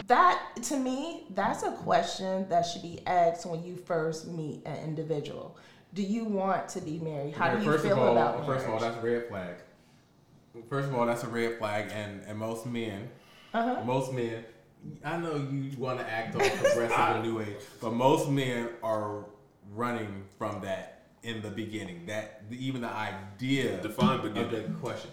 that 0.07 0.41
to 0.63 0.77
me. 0.77 1.27
That's 1.35 1.61
a 1.61 1.71
question 1.71 2.49
that 2.49 2.63
should 2.63 2.81
be 2.81 3.05
asked 3.05 3.45
when 3.45 3.63
you 3.63 3.75
first 3.75 4.27
meet 4.27 4.65
an 4.65 4.77
individual. 4.83 5.55
Do 5.93 6.01
you 6.01 6.25
want 6.25 6.67
to 6.69 6.81
be 6.81 6.97
married? 6.97 7.35
How 7.35 7.55
do 7.55 7.63
you 7.63 7.77
feel 7.77 7.99
all, 7.99 8.11
about 8.11 8.43
First 8.47 8.65
of 8.65 8.73
all, 8.73 8.79
that's 8.79 8.97
a 8.97 9.01
red 9.01 9.27
flag. 9.29 9.53
First 10.67 10.89
of 10.89 10.95
all, 10.95 11.05
that's 11.05 11.23
a 11.23 11.27
red 11.27 11.59
flag, 11.59 11.91
and, 11.93 12.23
and 12.25 12.39
most 12.39 12.65
men, 12.65 13.09
Uh-huh. 13.53 13.83
most 13.83 14.11
men, 14.13 14.43
I 15.03 15.17
know 15.17 15.35
you 15.35 15.71
want 15.77 15.99
to 15.99 16.09
act 16.09 16.35
all 16.35 16.41
progressive 16.41 16.91
and 16.91 17.23
new 17.23 17.41
age, 17.41 17.55
but 17.81 17.93
most 17.93 18.29
men 18.29 18.69
are 18.83 19.25
running 19.73 20.23
from 20.37 20.61
that 20.61 21.03
in 21.23 21.41
the 21.41 21.49
beginning. 21.49 22.05
That 22.05 22.43
even 22.51 22.81
the 22.81 22.89
idea 22.89 23.81
Define 23.81 24.19
of 24.19 24.51
the 24.51 24.63
question. 24.81 25.11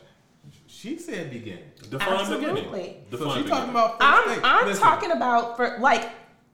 She 0.67 0.99
said 0.99 1.31
beginning. 1.31 1.71
Define 1.88 2.09
Absolutely. 2.21 2.62
beginning. 2.62 2.97
So 3.11 3.17
Define 3.19 3.43
she's 3.43 3.50
talking 3.50 3.71
about 3.71 4.00
1st 4.00 4.02
I'm 4.02 4.29
date. 4.29 4.41
I'm 4.45 4.67
Listen, 4.67 4.83
talking 4.83 5.11
about 5.12 5.57
for 5.57 5.79
like 5.81 6.11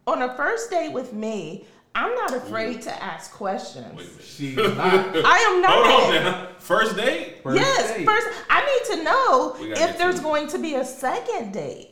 on 0.07 0.23
a 0.23 0.35
first 0.35 0.71
date 0.71 0.93
with 0.93 1.13
me. 1.13 1.67
I'm 1.95 2.15
not 2.15 2.33
afraid 2.35 2.83
to 2.83 3.03
ask 3.03 3.33
questions. 3.33 3.87
Wait 3.97 4.07
a 4.07 4.11
minute. 4.11 4.23
She's 4.25 4.57
not. 4.77 4.77
I 4.77 5.39
am 5.39 5.63
not. 5.63 5.87
Hold 5.87 6.15
on 6.15 6.15
now. 6.15 6.49
First 6.59 6.97
date? 6.97 7.43
First 7.43 7.57
yes, 7.57 7.97
date. 7.97 8.07
first 8.07 8.29
I 8.51 8.65
need 8.65 8.97
to 8.97 9.03
know 9.05 9.57
if 9.59 9.99
there's 9.99 10.17
to 10.17 10.21
it. 10.21 10.23
going 10.23 10.49
to 10.49 10.59
be 10.59 10.75
a 10.75 10.85
second 10.85 11.53
date. 11.53 11.91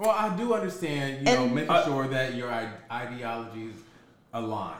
Well, 0.00 0.10
I 0.10 0.34
do 0.34 0.54
understand, 0.54 1.28
you 1.28 1.34
know, 1.34 1.46
making 1.46 1.70
I- 1.70 1.84
sure 1.84 2.08
that 2.08 2.34
your 2.34 2.50
i- 2.50 2.72
ideologies 2.90 3.74
align. 4.32 4.76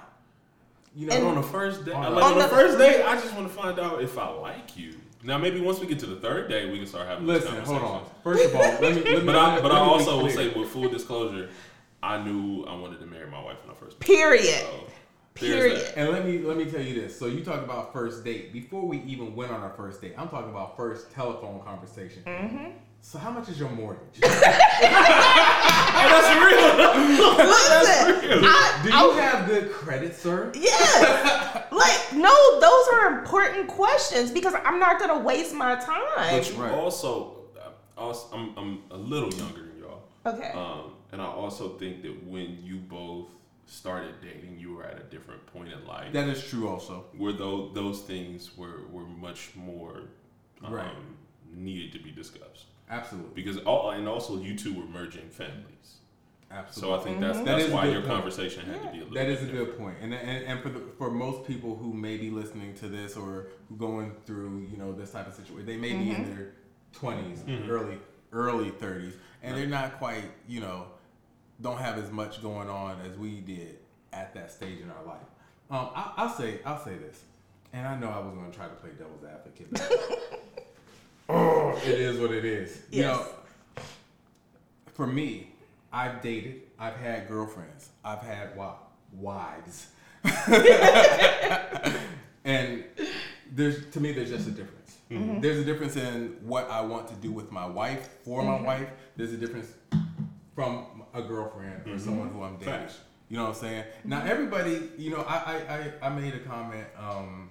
You 0.96 1.08
know, 1.08 1.14
And- 1.14 1.26
on 1.26 1.34
the 1.34 1.42
first 1.42 1.84
day, 1.84 1.92
On 1.92 2.02
like 2.02 2.14
the- 2.14 2.22
on 2.22 2.38
the 2.38 2.42
the- 2.44 2.48
first 2.48 2.78
date, 2.78 3.04
I 3.04 3.14
just 3.16 3.34
want 3.34 3.46
to 3.46 3.52
find 3.54 3.78
out 3.78 4.02
if 4.02 4.16
I 4.16 4.30
like 4.30 4.78
you. 4.78 4.94
Now, 5.22 5.36
maybe 5.36 5.60
once 5.60 5.78
we 5.78 5.86
get 5.86 5.98
to 5.98 6.06
the 6.06 6.16
third 6.16 6.48
day, 6.48 6.70
we 6.70 6.78
can 6.78 6.86
start 6.86 7.06
having 7.06 7.26
these 7.26 7.42
listen, 7.44 7.62
hold 7.64 7.82
on. 7.82 8.02
First 8.24 8.46
of 8.46 8.54
all, 8.56 8.62
let 8.62 8.80
me. 8.80 8.88
Let 9.02 9.04
me 9.04 9.20
But 9.26 9.36
I, 9.36 9.60
but 9.60 9.64
me 9.64 9.70
I 9.72 9.80
also 9.80 10.14
will 10.16 10.30
clear. 10.30 10.50
say, 10.52 10.58
with 10.58 10.70
full 10.70 10.88
disclosure, 10.88 11.50
I 12.02 12.22
knew 12.22 12.64
I 12.64 12.74
wanted 12.74 13.00
to 13.00 13.06
marry 13.06 13.26
my 13.30 13.42
wife 13.42 13.58
when 13.62 13.76
I 13.76 13.78
first. 13.78 14.00
Period. 14.00 14.44
So, 14.44 14.86
Period. 15.34 15.92
And 15.96 16.08
let 16.10 16.24
me 16.24 16.38
let 16.38 16.56
me 16.56 16.64
tell 16.64 16.80
you 16.80 16.94
this. 16.98 17.18
So 17.18 17.26
you 17.26 17.44
talk 17.44 17.62
about 17.62 17.92
first 17.92 18.24
date. 18.24 18.52
Before 18.54 18.82
we 18.86 19.02
even 19.02 19.36
went 19.36 19.52
on 19.52 19.60
our 19.60 19.74
first 19.76 20.00
date, 20.00 20.14
I'm 20.16 20.28
talking 20.28 20.50
about 20.50 20.76
first 20.78 21.12
telephone 21.12 21.60
conversation. 21.60 22.22
Mm-hmm. 22.26 22.70
So 23.02 23.18
how 23.18 23.30
much 23.30 23.48
is 23.48 23.58
your 23.58 23.70
mortgage? 23.70 24.02
that's 24.20 24.30
real. 26.36 27.46
Listen, 27.46 28.44
I, 28.44 28.80
Do 28.82 28.88
you 28.90 29.10
I- 29.12 29.20
have 29.20 29.46
good 29.48 29.72
credit, 29.72 30.14
sir? 30.14 30.52
yes, 30.54 31.64
like 31.72 32.12
no, 32.16 32.60
those 32.60 32.88
are 32.94 33.18
important 33.20 33.68
questions 33.68 34.30
because 34.30 34.54
I'm 34.64 34.78
not 34.78 34.98
gonna 35.00 35.18
waste 35.20 35.54
my 35.54 35.76
time. 35.76 36.02
But 36.16 36.52
you 36.52 36.62
Right. 36.62 36.72
also, 36.72 37.38
uh, 37.58 37.70
also 38.00 38.28
I'm, 38.36 38.56
I'm 38.56 38.82
a 38.90 38.96
little 38.96 39.32
younger 39.32 39.62
than 39.62 39.78
y'all. 39.80 40.02
Okay. 40.26 40.52
Um, 40.52 40.92
and 41.12 41.20
I 41.20 41.26
also 41.26 41.70
think 41.78 42.02
that 42.02 42.24
when 42.26 42.58
you 42.62 42.76
both 42.76 43.28
started 43.66 44.14
dating, 44.22 44.58
you 44.58 44.74
were 44.74 44.84
at 44.84 44.98
a 45.00 45.04
different 45.04 45.44
point 45.46 45.72
in 45.72 45.84
life 45.86 46.12
That 46.12 46.28
is 46.28 46.44
true, 46.46 46.68
also. 46.68 47.06
where 47.16 47.32
those 47.32 47.72
those 47.74 48.02
things 48.02 48.56
were 48.56 48.82
were 48.92 49.06
much 49.06 49.50
more 49.56 50.02
um, 50.62 50.72
Right. 50.74 50.92
needed 51.54 51.92
to 51.92 51.98
be 51.98 52.10
discussed 52.12 52.66
Absolutely. 52.90 53.30
because 53.34 53.58
all 53.58 53.90
and 53.90 54.08
also 54.08 54.38
you 54.38 54.56
two 54.56 54.74
were 54.74 54.86
merging 54.86 55.28
families. 55.30 55.98
Absolutely. 56.50 56.96
So 56.96 57.00
I 57.00 57.04
think 57.04 57.16
mm-hmm. 57.18 57.26
that's 57.26 57.38
That 57.38 57.44
that's 57.44 57.64
is 57.64 57.70
a 57.70 57.74
why 57.74 57.84
your 57.86 58.00
point. 58.00 58.12
conversation 58.12 58.66
had 58.66 58.82
to 58.82 58.88
be 58.88 58.98
a 58.98 59.04
little. 59.04 59.14
That 59.14 59.26
bit 59.26 59.28
is 59.28 59.42
a 59.42 59.46
different. 59.46 59.68
good 59.68 59.78
point, 59.78 59.96
and 60.00 60.12
and, 60.12 60.44
and 60.46 60.60
for 60.60 60.68
the, 60.68 60.80
for 60.98 61.10
most 61.10 61.46
people 61.46 61.76
who 61.76 61.94
may 61.94 62.16
be 62.16 62.30
listening 62.30 62.74
to 62.76 62.88
this 62.88 63.16
or 63.16 63.48
going 63.78 64.12
through 64.26 64.66
you 64.68 64.76
know 64.76 64.92
this 64.92 65.12
type 65.12 65.28
of 65.28 65.34
situation, 65.34 65.64
they 65.64 65.76
may 65.76 65.92
be 65.92 66.10
in 66.10 66.16
mm-hmm. 66.16 66.34
their 66.34 66.52
20s 66.96 67.38
mm-hmm. 67.44 67.70
early 67.70 67.98
early 68.32 68.70
thirties, 68.70 69.14
and 69.44 69.56
they're 69.56 69.66
not 69.66 69.98
quite 69.98 70.24
you 70.48 70.60
know 70.60 70.86
don't 71.60 71.78
have 71.78 71.98
as 71.98 72.10
much 72.10 72.42
going 72.42 72.68
on 72.68 73.00
as 73.02 73.16
we 73.16 73.40
did 73.40 73.78
at 74.12 74.34
that 74.34 74.50
stage 74.50 74.80
in 74.80 74.90
our 74.90 75.04
life. 75.04 75.26
Um, 75.70 75.90
I, 75.94 76.12
I'll 76.16 76.34
say 76.34 76.58
I'll 76.64 76.82
say 76.84 76.96
this, 76.96 77.22
and 77.72 77.86
I 77.86 77.96
know 77.96 78.08
I 78.08 78.18
was 78.18 78.34
going 78.34 78.50
to 78.50 78.56
try 78.56 78.66
to 78.66 78.74
play 78.74 78.90
devil's 78.98 79.22
advocate. 79.24 79.80
oh, 81.30 81.80
it 81.84 81.98
is 81.98 82.18
what 82.18 82.32
it 82.32 82.44
is. 82.44 82.82
You 82.90 83.02
know, 83.02 83.26
for 84.92 85.06
me, 85.06 85.52
I've 85.92 86.20
dated, 86.20 86.62
I've 86.78 86.96
had 86.96 87.28
girlfriends, 87.28 87.90
I've 88.04 88.22
had 88.22 88.56
wa- 88.56 88.76
wives, 89.12 89.88
and 92.44 92.84
there's 93.52 93.86
to 93.90 94.00
me 94.00 94.12
there's 94.12 94.30
just 94.30 94.48
a 94.48 94.50
difference. 94.50 94.98
Mm-hmm. 95.10 95.40
There's 95.40 95.58
a 95.58 95.64
difference 95.64 95.96
in 95.96 96.36
what 96.42 96.70
I 96.70 96.82
want 96.82 97.08
to 97.08 97.14
do 97.14 97.32
with 97.32 97.50
my 97.50 97.66
wife 97.66 98.08
for 98.24 98.42
my 98.42 98.52
mm-hmm. 98.52 98.64
wife. 98.64 98.88
There's 99.16 99.32
a 99.32 99.36
difference 99.36 99.72
from 100.54 101.02
a 101.14 101.22
girlfriend 101.22 101.82
or 101.86 101.90
mm-hmm. 101.90 101.98
someone 101.98 102.28
who 102.28 102.42
I'm 102.42 102.56
dating. 102.56 102.74
Facts. 102.74 103.00
You 103.28 103.36
know 103.36 103.44
what 103.44 103.56
I'm 103.56 103.60
saying? 103.60 103.84
Now 104.04 104.22
everybody, 104.24 104.90
you 104.98 105.10
know, 105.10 105.24
I 105.26 105.36
I, 105.36 105.74
I, 105.74 105.92
I 106.06 106.08
made 106.10 106.34
a 106.34 106.40
comment 106.40 106.86
um, 106.98 107.49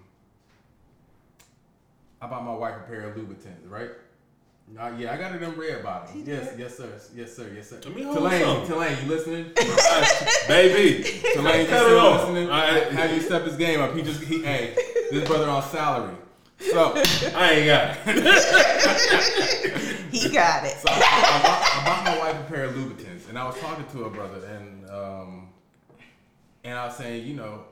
about 2.21 2.43
my 2.45 2.53
wife 2.53 2.75
a 2.77 2.87
pair 2.87 3.01
of 3.01 3.15
Louboutins, 3.15 3.69
right? 3.69 3.89
Uh, 4.79 4.91
yeah, 4.99 5.11
I 5.13 5.17
got 5.17 5.33
it 5.33 5.41
in 5.41 5.51
red 5.55 5.81
bottoms. 5.81 6.27
Yes, 6.27 6.53
yes, 6.57 6.77
sir, 6.77 6.91
yes, 7.15 7.35
sir, 7.35 7.49
yes, 7.55 7.69
sir. 7.71 7.79
Let 7.85 7.95
me 7.95 8.03
hold 8.03 8.17
Tulane, 8.17 8.41
some. 8.43 8.67
Tulane, 8.67 8.97
you 9.03 9.09
listening? 9.09 9.51
baby. 10.47 11.21
Tulane, 11.33 11.61
you 11.61 11.65
still 11.65 12.11
listening? 12.11 12.49
I- 12.51 12.79
Have 12.91 13.11
you 13.11 13.21
step 13.21 13.45
his 13.45 13.55
game 13.57 13.81
up? 13.81 13.95
He 13.95 14.03
just, 14.03 14.21
he, 14.23 14.43
hey, 14.43 14.75
this 15.09 15.27
brother 15.27 15.49
on 15.49 15.63
salary. 15.63 16.15
So, 16.59 16.93
I 17.35 17.51
ain't 17.51 17.65
got 17.65 17.97
it. 18.05 19.77
He 20.11 20.29
got 20.29 20.65
it. 20.65 20.75
So 20.81 20.89
I, 20.91 20.93
I, 20.93 21.41
bought, 21.41 21.61
I 21.63 21.85
bought 21.85 22.03
my 22.05 22.19
wife 22.19 22.35
a 22.41 22.43
pair 22.51 22.65
of 22.65 22.75
Louboutins, 22.75 23.27
and 23.29 23.39
I 23.39 23.45
was 23.45 23.57
talking 23.59 23.85
to 23.87 24.03
a 24.05 24.09
brother, 24.09 24.45
and 24.45 24.89
um, 24.89 25.49
and 26.63 26.77
I 26.77 26.85
was 26.87 26.95
saying, 26.95 27.25
you 27.27 27.33
know, 27.35 27.63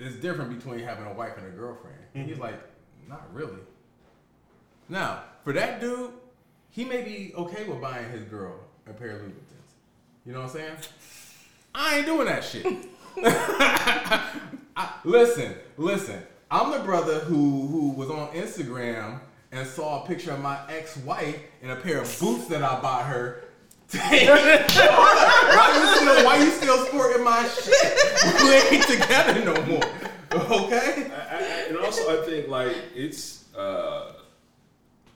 it's 0.00 0.16
different 0.16 0.56
between 0.58 0.80
having 0.80 1.06
a 1.06 1.12
wife 1.12 1.36
and 1.36 1.46
a 1.46 1.50
girlfriend. 1.50 1.98
And 2.14 2.26
he's 2.26 2.38
like, 2.38 2.54
not 3.08 3.32
really. 3.32 3.58
Now, 4.88 5.22
for 5.44 5.52
that 5.52 5.80
dude, 5.80 6.12
he 6.70 6.84
may 6.84 7.02
be 7.02 7.32
okay 7.36 7.64
with 7.64 7.80
buying 7.80 8.10
his 8.10 8.22
girl 8.24 8.60
a 8.88 8.92
pair 8.92 9.16
of 9.16 9.22
Louboutins. 9.22 9.72
You 10.24 10.32
know 10.32 10.40
what 10.40 10.50
I'm 10.50 10.52
saying? 10.52 10.76
I 11.74 11.98
ain't 11.98 12.06
doing 12.06 12.26
that 12.26 12.44
shit. 12.44 12.66
I, 14.76 14.92
listen, 15.04 15.54
listen. 15.76 16.22
I'm 16.50 16.70
the 16.70 16.78
brother 16.78 17.18
who 17.20 17.66
who 17.66 17.90
was 17.90 18.10
on 18.10 18.28
Instagram 18.28 19.20
and 19.52 19.66
saw 19.66 20.02
a 20.02 20.06
picture 20.06 20.32
of 20.32 20.40
my 20.40 20.58
ex-wife 20.70 21.38
in 21.62 21.70
a 21.70 21.76
pair 21.76 22.00
of 22.00 22.18
boots 22.20 22.46
that 22.48 22.62
I 22.62 22.80
bought 22.80 23.06
her. 23.06 23.44
why 23.90 24.18
you 25.80 25.96
still 25.96 26.24
why 26.24 26.38
you 26.38 26.50
still 26.50 26.86
sporting 26.86 27.24
my 27.24 27.46
shit? 27.48 27.98
We 28.42 28.76
ain't 28.76 28.86
together 28.86 29.44
no 29.44 29.54
more. 29.66 29.84
Okay? 30.32 31.10
I, 31.10 31.37
and 31.68 31.78
also, 31.78 32.20
I 32.20 32.24
think 32.24 32.48
like 32.48 32.74
it's 32.94 33.44
uh, 33.56 34.12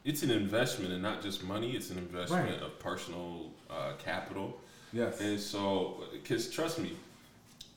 it's 0.04 0.22
an 0.22 0.30
investment 0.30 0.92
and 0.92 1.02
not 1.02 1.22
just 1.22 1.44
money. 1.44 1.72
It's 1.72 1.90
an 1.90 1.98
investment 1.98 2.50
Right. 2.50 2.60
of 2.62 2.78
personal 2.78 3.50
uh, 3.70 3.92
capital. 3.98 4.58
Yes. 4.92 5.20
And 5.20 5.38
so, 5.40 6.04
because 6.12 6.50
trust 6.50 6.78
me, 6.78 6.92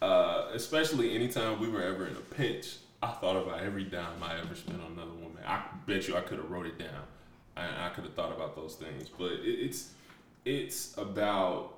uh, 0.01 0.47
especially 0.53 1.15
anytime 1.15 1.59
we 1.59 1.69
were 1.69 1.83
ever 1.83 2.07
in 2.07 2.13
a 2.15 2.19
pinch, 2.35 2.75
I 3.01 3.07
thought 3.11 3.35
about 3.37 3.61
every 3.61 3.83
dime 3.83 4.21
I 4.21 4.39
ever 4.39 4.55
spent 4.55 4.81
on 4.81 4.93
another 4.93 5.11
woman. 5.11 5.37
I 5.45 5.61
bet 5.87 6.07
you 6.07 6.17
I 6.17 6.21
could 6.21 6.39
have 6.39 6.49
wrote 6.49 6.65
it 6.65 6.77
down. 6.79 7.03
I, 7.55 7.85
I 7.85 7.89
could 7.89 8.03
have 8.03 8.13
thought 8.15 8.31
about 8.35 8.55
those 8.55 8.75
things. 8.75 9.07
But 9.09 9.31
it, 9.33 9.43
it's 9.47 9.91
it's 10.43 10.97
about 10.97 11.74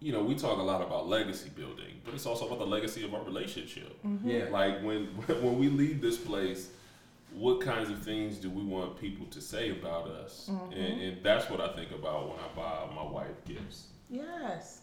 you 0.00 0.12
know 0.12 0.22
we 0.22 0.34
talk 0.34 0.58
a 0.58 0.62
lot 0.62 0.82
about 0.82 1.08
legacy 1.08 1.50
building, 1.54 2.00
but 2.04 2.14
it's 2.14 2.26
also 2.26 2.46
about 2.46 2.58
the 2.58 2.66
legacy 2.66 3.04
of 3.04 3.14
our 3.14 3.22
relationship. 3.22 3.96
Mm-hmm. 4.04 4.28
Yeah. 4.28 4.44
Like 4.50 4.82
when 4.82 5.06
when 5.42 5.58
we 5.58 5.68
leave 5.68 6.00
this 6.00 6.16
place, 6.16 6.70
what 7.32 7.60
kinds 7.60 7.90
of 7.90 8.02
things 8.02 8.38
do 8.38 8.50
we 8.50 8.62
want 8.62 8.98
people 9.00 9.26
to 9.26 9.40
say 9.40 9.70
about 9.70 10.08
us? 10.08 10.48
Mm-hmm. 10.50 10.72
And, 10.72 11.00
and 11.02 11.22
that's 11.22 11.50
what 11.50 11.60
I 11.60 11.68
think 11.74 11.90
about 11.92 12.28
when 12.28 12.38
I 12.38 12.48
buy 12.54 12.94
my 12.94 13.10
wife 13.10 13.44
gifts. 13.46 13.88
Yes, 14.10 14.80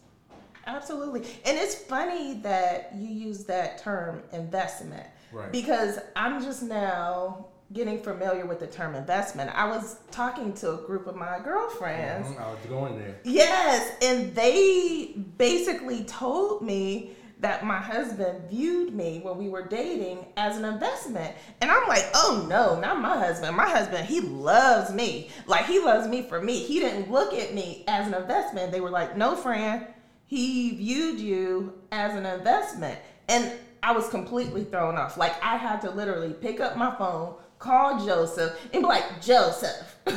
absolutely. 0.67 1.21
And 1.45 1.58
it's 1.58 1.76
funny 1.76 2.36
that 2.41 2.91
you 2.95 3.08
use 3.08 3.45
that 3.45 3.78
term 3.80 4.23
investment 4.34 5.08
Right. 5.32 5.52
because 5.52 5.97
I'm 6.15 6.43
just 6.43 6.62
now 6.62 7.47
getting 7.73 8.01
familiar 8.01 8.45
with 8.45 8.59
the 8.59 8.67
term 8.67 8.95
investment. 8.95 9.49
I 9.53 9.67
was 9.67 9.97
talking 10.12 10.53
to 10.53 10.73
a 10.73 10.77
group 10.77 11.07
of 11.07 11.15
my 11.15 11.39
girlfriends. 11.43 12.27
Mhm, 12.29 12.39
I 12.39 12.51
was 12.51 12.59
going 12.69 12.99
there. 12.99 13.15
Yes, 13.23 13.91
and 14.01 14.33
they 14.36 15.15
basically 15.38 16.03
told 16.03 16.62
me 16.62 17.15
that 17.39 17.65
my 17.65 17.77
husband 17.77 18.49
viewed 18.49 18.93
me 18.93 19.19
when 19.21 19.38
we 19.38 19.49
were 19.49 19.63
dating 19.63 20.25
as 20.38 20.55
an 20.55 20.63
investment. 20.63 21.36
And 21.59 21.69
I'm 21.69 21.86
like, 21.89 22.05
oh 22.13 22.45
no, 22.47 22.79
not 22.79 23.01
my 23.01 23.17
husband. 23.17 23.57
My 23.57 23.69
husband, 23.69 24.05
he 24.05 24.21
loves 24.21 24.93
me. 24.93 25.29
Like, 25.45 25.65
he 25.65 25.79
loves 25.79 26.07
me 26.07 26.21
for 26.21 26.39
me. 26.41 26.59
He 26.59 26.79
didn't 26.79 27.12
look 27.12 27.33
at 27.33 27.53
me 27.53 27.83
as 27.88 28.07
an 28.07 28.13
investment. 28.13 28.71
They 28.71 28.79
were 28.79 28.91
like, 28.91 29.17
no, 29.17 29.36
friend, 29.36 29.86
he 30.25 30.77
viewed 30.77 31.19
you 31.19 31.73
as 31.91 32.15
an 32.15 32.25
investment. 32.25 32.97
And 33.27 33.51
I 33.81 33.91
was 33.91 34.07
completely 34.07 34.63
thrown 34.63 34.95
off. 34.95 35.17
Like, 35.17 35.33
I 35.43 35.57
had 35.57 35.81
to 35.81 35.91
literally 35.91 36.31
pick 36.31 36.62
up 36.62 36.77
my 36.77 36.95
phone, 36.95 37.36
call 37.63 38.06
Joseph, 38.06 38.60
and 38.73 38.84
be 38.84 38.88
like, 38.88 39.21
Joseph. 39.21 39.95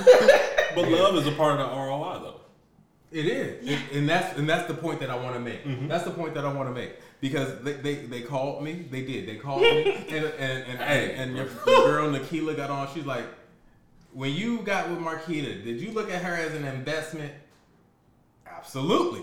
But 0.77 0.91
love 0.91 1.15
is 1.17 1.27
a 1.27 1.33
part 1.33 1.59
of 1.59 1.71
the 1.71 1.75
ROI 1.75 2.19
though. 2.23 2.41
It 3.11 3.25
is, 3.25 3.67
and, 3.67 3.83
and 3.93 4.09
that's 4.09 4.37
and 4.39 4.47
that's 4.47 4.69
the 4.69 4.75
point 4.75 5.01
that 5.01 5.09
I 5.09 5.17
want 5.17 5.33
to 5.35 5.41
make. 5.41 5.65
Mm-hmm. 5.65 5.89
That's 5.89 6.05
the 6.05 6.11
point 6.11 6.35
that 6.35 6.45
I 6.45 6.53
want 6.53 6.69
to 6.69 6.75
make 6.75 6.97
because 7.21 7.63
they, 7.63 7.73
they, 7.75 7.95
they 7.95 8.21
called 8.21 8.63
me. 8.63 8.85
They 8.91 9.01
did. 9.07 9.27
They 9.27 9.37
called 9.37 9.63
me, 9.63 9.91
and 10.11 10.27
and 10.27 10.65
and, 10.69 10.79
Hey. 10.81 11.15
and 11.15 11.35
your, 11.35 11.47
your 11.67 11.87
girl 11.87 12.11
Nikila 12.11 12.57
got 12.57 12.69
on. 12.69 12.89
She's 12.93 13.07
like, 13.07 13.25
when 14.13 14.35
you 14.35 14.59
got 14.59 14.91
with 14.91 14.99
Marquita, 14.99 15.65
did 15.65 15.81
you 15.81 15.93
look 15.93 16.11
at 16.11 16.23
her 16.23 16.35
as 16.35 16.53
an 16.55 16.67
investment? 16.67 17.33
Absolutely. 18.47 19.23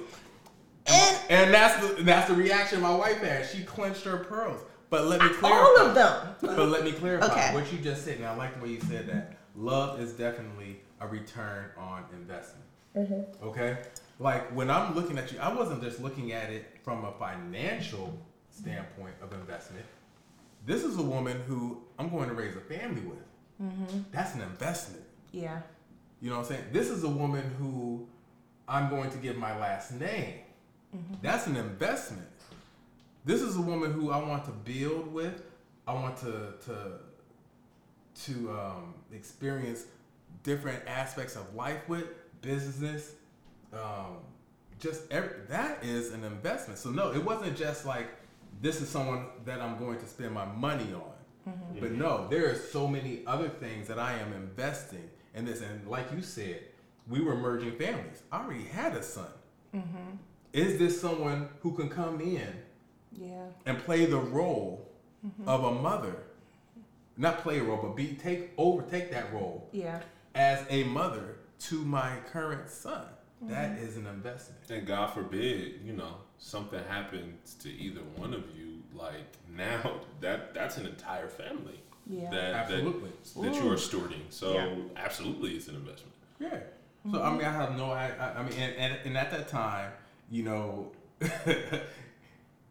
And 0.88 1.18
And 1.30 1.54
that's 1.54 1.86
the 1.86 2.04
that's 2.04 2.28
the 2.30 2.36
reaction 2.36 2.82
my 2.82 2.96
wife 2.96 3.18
had. 3.20 3.46
She 3.48 3.64
clenched 3.64 4.06
her 4.06 4.18
pearls. 4.18 4.62
But 4.94 5.08
let 5.08 5.24
me 5.24 5.30
clarify. 5.30 5.58
all 5.58 5.88
of 5.88 5.96
them. 5.96 6.36
But 6.40 6.68
let 6.70 6.84
me 6.84 6.92
clarify 6.92 7.26
Okay. 7.26 7.56
what 7.56 7.74
you 7.74 7.80
just 7.80 8.06
said. 8.06 8.18
And 8.18 8.28
I 8.28 8.36
like 8.36 8.56
the 8.56 8.64
way 8.64 8.70
you 8.74 8.80
said 8.80 9.08
that. 9.08 9.38
Love 9.56 10.00
is 10.00 10.14
definitely 10.14 10.82
a 11.02 11.08
return 11.08 11.72
on 11.80 12.04
investment. 12.14 12.68
Mm-hmm. 12.96 13.48
Okay? 13.48 13.80
Like 14.20 14.56
when 14.56 14.70
I'm 14.70 14.94
looking 14.94 15.18
at 15.18 15.32
you, 15.32 15.40
I 15.40 15.52
wasn't 15.52 15.82
just 15.82 16.00
looking 16.00 16.32
at 16.32 16.52
it 16.52 16.78
from 16.84 17.06
a 17.06 17.12
financial 17.14 18.16
standpoint 18.52 19.16
of 19.20 19.34
investment. 19.34 19.84
This 20.68 20.84
is 20.84 21.00
a 21.00 21.02
woman 21.02 21.42
who 21.48 21.82
I'm 21.98 22.10
going 22.10 22.30
to 22.30 22.36
raise 22.36 22.56
a 22.56 22.60
family 22.60 23.02
with. 23.02 23.26
Mm-hmm. 23.64 23.98
That's 24.12 24.36
an 24.36 24.42
investment. 24.42 25.06
Yeah. 25.32 25.62
You 26.22 26.30
know 26.30 26.36
what 26.36 26.44
I'm 26.44 26.50
saying? 26.50 26.66
This 26.72 26.92
is 26.92 27.04
a 27.04 27.10
woman 27.10 27.50
who 27.58 28.08
I'm 28.68 28.92
going 28.92 29.10
to 29.10 29.18
give 29.18 29.38
my 29.38 29.58
last 29.58 29.92
name. 29.92 30.36
Mm-hmm. 30.96 31.16
That's 31.24 31.48
an 31.48 31.56
investment. 31.56 32.28
This 33.26 33.42
is 33.42 33.56
a 33.56 33.62
woman 33.62 33.92
who 33.94 34.12
I 34.12 34.18
want 34.18 34.46
to 34.46 34.52
build 34.52 35.14
with. 35.14 35.42
I 35.88 35.94
want 35.94 36.18
to 36.18 36.54
to 36.66 37.00
to 38.26 38.52
um, 38.52 38.94
experience 39.14 39.86
different 40.44 40.84
aspects 40.88 41.36
of 41.36 41.56
life 41.56 41.88
with, 41.88 42.06
business, 42.42 43.14
um, 43.74 44.18
just 44.80 45.10
every, 45.12 45.30
that 45.50 45.84
is 45.84 46.12
an 46.12 46.24
investment. 46.24 46.78
So 46.80 46.90
no, 46.90 47.12
it 47.12 47.24
wasn't 47.24 47.58
just 47.58 47.86
like 47.86 48.08
this 48.62 48.82
is 48.82 48.90
someone 48.90 49.26
that 49.46 49.62
I'm 49.62 49.78
going 49.80 50.00
to 50.00 50.06
spend 50.06 50.34
my 50.34 50.46
money 50.46 50.94
on. 50.94 51.12
But 51.80 51.92
no, 51.94 52.28
there 52.30 52.50
are 52.52 52.56
so 52.56 52.88
many 52.88 53.22
other 53.26 53.50
things 53.50 53.88
that 53.88 54.00
I 54.00 54.14
am 54.14 54.34
investing 54.34 55.10
in 55.34 55.46
this. 55.46 55.62
And 55.62 55.88
like 55.88 56.06
you 56.16 56.22
said, 56.22 56.62
we 57.10 57.22
were 57.22 57.36
merging 57.36 57.72
families. 57.78 58.22
I 58.32 58.44
already 58.44 58.66
had 58.66 58.96
a 58.96 59.04
son. 59.04 59.28
Is 60.54 60.78
this 60.78 61.00
someone 61.02 61.50
who 61.62 61.72
can 61.74 61.90
come 61.90 62.22
in 62.22 62.48
Yeah. 63.16 63.46
and 63.66 63.78
play 63.80 64.06
the 64.06 64.18
role 64.18 64.90
of 65.46 65.64
a 65.64 65.72
mother? 65.72 66.16
Not 67.18 67.40
play 67.40 67.60
a 67.60 67.64
role, 67.64 67.80
but 67.82 67.96
be 67.96 68.14
take 68.14 68.52
over, 68.58 68.82
take 68.84 69.12
that 69.12 69.32
role 69.34 69.70
Yeah. 69.72 70.02
as 70.34 70.66
a 70.70 70.84
mother 70.86 71.38
to 71.62 71.84
my 71.86 72.18
current 72.32 72.70
son. 72.70 73.06
That 73.44 73.76
mm-hmm. 73.76 73.86
is 73.86 73.98
an 73.98 74.08
investment. 74.08 74.62
And 74.70 74.88
God 74.88 75.14
forbid, 75.14 75.82
you 75.84 75.94
know, 75.94 76.16
something 76.38 76.82
happens 76.88 77.56
to 77.56 77.70
either 77.70 78.02
one 78.16 78.34
of 78.34 78.44
you, 78.56 78.82
like 78.96 79.38
now 79.56 80.02
that 80.22 80.54
that's 80.54 80.78
an 80.78 80.86
entire 80.86 81.28
family. 81.28 81.80
Yeah. 82.08 82.30
That 82.32 82.54
Absolutely. 82.54 83.12
that, 83.36 83.44
that 83.44 83.64
you 83.64 83.72
are 83.72 83.76
stewarding. 83.76 84.24
So 84.30 84.54
Yeah. 84.54 84.76
absolutely 84.98 85.52
it's 85.52 85.68
an 85.68 85.76
investment. 85.76 86.14
Yeah. 86.40 86.50
So 87.12 87.22
I 87.22 87.26
mm-hmm. 87.26 87.38
mean, 87.38 87.48
I 87.48 87.52
have 87.52 87.78
no. 87.78 87.92
I, 87.92 88.12
I, 88.18 88.40
I 88.40 88.44
mean, 88.44 88.54
and, 88.58 88.76
and 88.76 88.98
and 89.06 89.18
at 89.18 89.30
that 89.32 89.50
time, 89.50 89.92
you 90.32 90.44
know, 90.44 90.92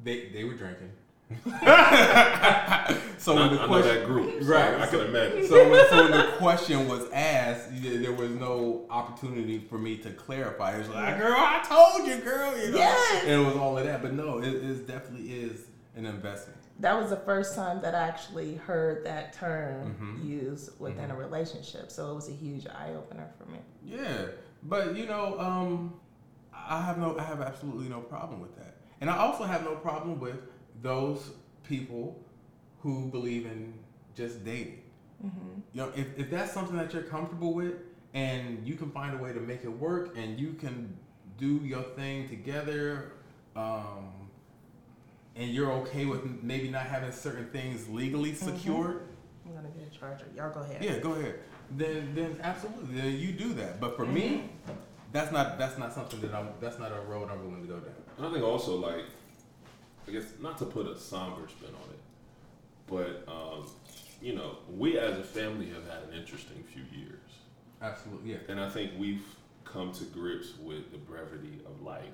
they 0.02 0.28
they 0.28 0.44
were 0.44 0.54
drinking. 0.54 0.90
so 1.44 1.56
I, 1.64 2.94
when 3.40 3.54
the 3.54 3.60
I 3.62 3.62
know 3.62 3.66
question, 3.68 3.94
that 3.96 4.06
group, 4.06 4.34
right? 4.42 4.74
I, 4.74 4.82
I 4.82 4.86
can 4.86 5.00
imagine. 5.00 5.46
So 5.46 5.70
when, 5.70 5.88
so 5.88 6.02
when 6.02 6.10
the 6.10 6.32
question 6.36 6.88
was 6.88 7.10
asked, 7.10 7.70
there 7.82 8.12
was 8.12 8.30
no 8.32 8.84
opportunity 8.90 9.58
for 9.58 9.78
me 9.78 9.96
to 9.98 10.10
clarify. 10.10 10.74
It 10.74 10.78
was 10.80 10.88
like, 10.90 11.18
"Girl, 11.18 11.34
I 11.36 11.62
told 11.66 12.06
you, 12.06 12.16
girl," 12.18 12.56
you 12.58 12.72
know. 12.72 12.78
Yes. 12.78 13.22
And 13.24 13.40
it 13.42 13.44
was 13.46 13.56
all 13.56 13.78
of 13.78 13.84
that, 13.84 14.02
but 14.02 14.12
no, 14.12 14.38
it, 14.40 14.48
it 14.54 14.86
definitely 14.86 15.28
is 15.32 15.66
an 15.96 16.04
investment. 16.06 16.58
That 16.80 16.98
was 17.00 17.10
the 17.10 17.16
first 17.16 17.54
time 17.54 17.80
that 17.82 17.94
I 17.94 18.02
actually 18.08 18.56
heard 18.56 19.04
that 19.06 19.32
term 19.34 19.94
Mhm. 20.00 20.24
used 20.28 20.78
within 20.80 21.10
a 21.10 21.16
relationship. 21.16 21.90
So 21.90 22.10
it 22.10 22.14
was 22.14 22.28
a 22.28 22.32
huge 22.32 22.66
eye 22.66 22.92
opener 22.96 23.30
for 23.38 23.48
me. 23.50 23.58
Yeah, 23.84 24.26
but 24.64 24.96
you 24.96 25.06
know, 25.06 25.38
um, 25.38 25.94
I 26.52 26.80
have 26.82 26.98
no, 26.98 27.16
I 27.18 27.22
have 27.22 27.40
absolutely 27.40 27.88
no 27.88 28.00
problem 28.00 28.40
with 28.40 28.56
that, 28.56 28.71
and 29.02 29.10
I 29.10 29.18
also 29.18 29.42
have 29.42 29.64
no 29.64 29.74
problem 29.74 30.20
with 30.20 30.36
those 30.80 31.32
people 31.68 32.24
who 32.78 33.08
believe 33.08 33.46
in 33.46 33.74
just 34.14 34.44
dating. 34.44 34.80
Mm-hmm. 35.26 35.60
You 35.72 35.80
know, 35.80 35.92
if, 35.96 36.16
if 36.16 36.30
that's 36.30 36.52
something 36.52 36.76
that 36.76 36.94
you're 36.94 37.02
comfortable 37.02 37.52
with, 37.52 37.74
and 38.14 38.64
you 38.64 38.76
can 38.76 38.92
find 38.92 39.18
a 39.18 39.20
way 39.20 39.32
to 39.32 39.40
make 39.40 39.64
it 39.64 39.68
work, 39.72 40.16
and 40.16 40.38
you 40.38 40.52
can 40.52 40.96
do 41.36 41.60
your 41.64 41.82
thing 41.82 42.28
together, 42.28 43.14
um, 43.56 44.12
and 45.34 45.50
you're 45.50 45.72
okay 45.72 46.04
with 46.04 46.24
maybe 46.40 46.68
not 46.68 46.86
having 46.86 47.10
certain 47.10 47.48
things 47.48 47.88
legally 47.88 48.30
mm-hmm. 48.30 48.56
secured. 48.56 49.08
I'm 49.44 49.54
gonna 49.54 49.68
get 49.70 49.92
a 49.92 49.98
charger. 49.98 50.26
Y'all 50.36 50.54
go 50.54 50.60
ahead. 50.60 50.80
Yeah, 50.80 50.98
go 51.00 51.14
ahead. 51.14 51.40
Then, 51.72 52.14
then 52.14 52.38
absolutely, 52.40 53.00
then 53.00 53.18
you 53.18 53.32
do 53.32 53.52
that. 53.54 53.80
But 53.80 53.96
for 53.96 54.06
me, 54.06 54.44
mm-hmm. 54.66 54.78
that's 55.10 55.32
not 55.32 55.58
that's 55.58 55.76
not 55.76 55.92
something 55.92 56.20
that 56.20 56.32
I'm. 56.32 56.50
That's 56.60 56.78
not 56.78 56.92
a 56.92 57.00
road 57.00 57.30
I'm 57.32 57.44
willing 57.44 57.62
to 57.62 57.68
go 57.68 57.80
down. 57.80 57.94
And 58.22 58.30
I 58.30 58.34
think 58.34 58.44
also 58.44 58.76
like, 58.76 59.04
I 60.06 60.12
guess 60.12 60.26
not 60.40 60.56
to 60.58 60.64
put 60.64 60.86
a 60.86 60.96
somber 60.96 61.48
spin 61.48 61.70
on 61.70 61.90
it, 61.90 61.98
but 62.86 63.32
um, 63.32 63.66
you 64.20 64.36
know, 64.36 64.58
we 64.76 64.96
as 64.96 65.18
a 65.18 65.24
family 65.24 65.66
have 65.70 65.84
had 65.88 66.08
an 66.08 66.16
interesting 66.16 66.62
few 66.72 66.84
years, 66.96 67.18
Absolutely, 67.82 68.30
yeah. 68.30 68.36
and 68.48 68.60
I 68.60 68.68
think 68.68 68.92
we've 68.96 69.24
come 69.64 69.90
to 69.94 70.04
grips 70.04 70.52
with 70.62 70.92
the 70.92 70.98
brevity 70.98 71.62
of 71.66 71.82
life. 71.82 72.04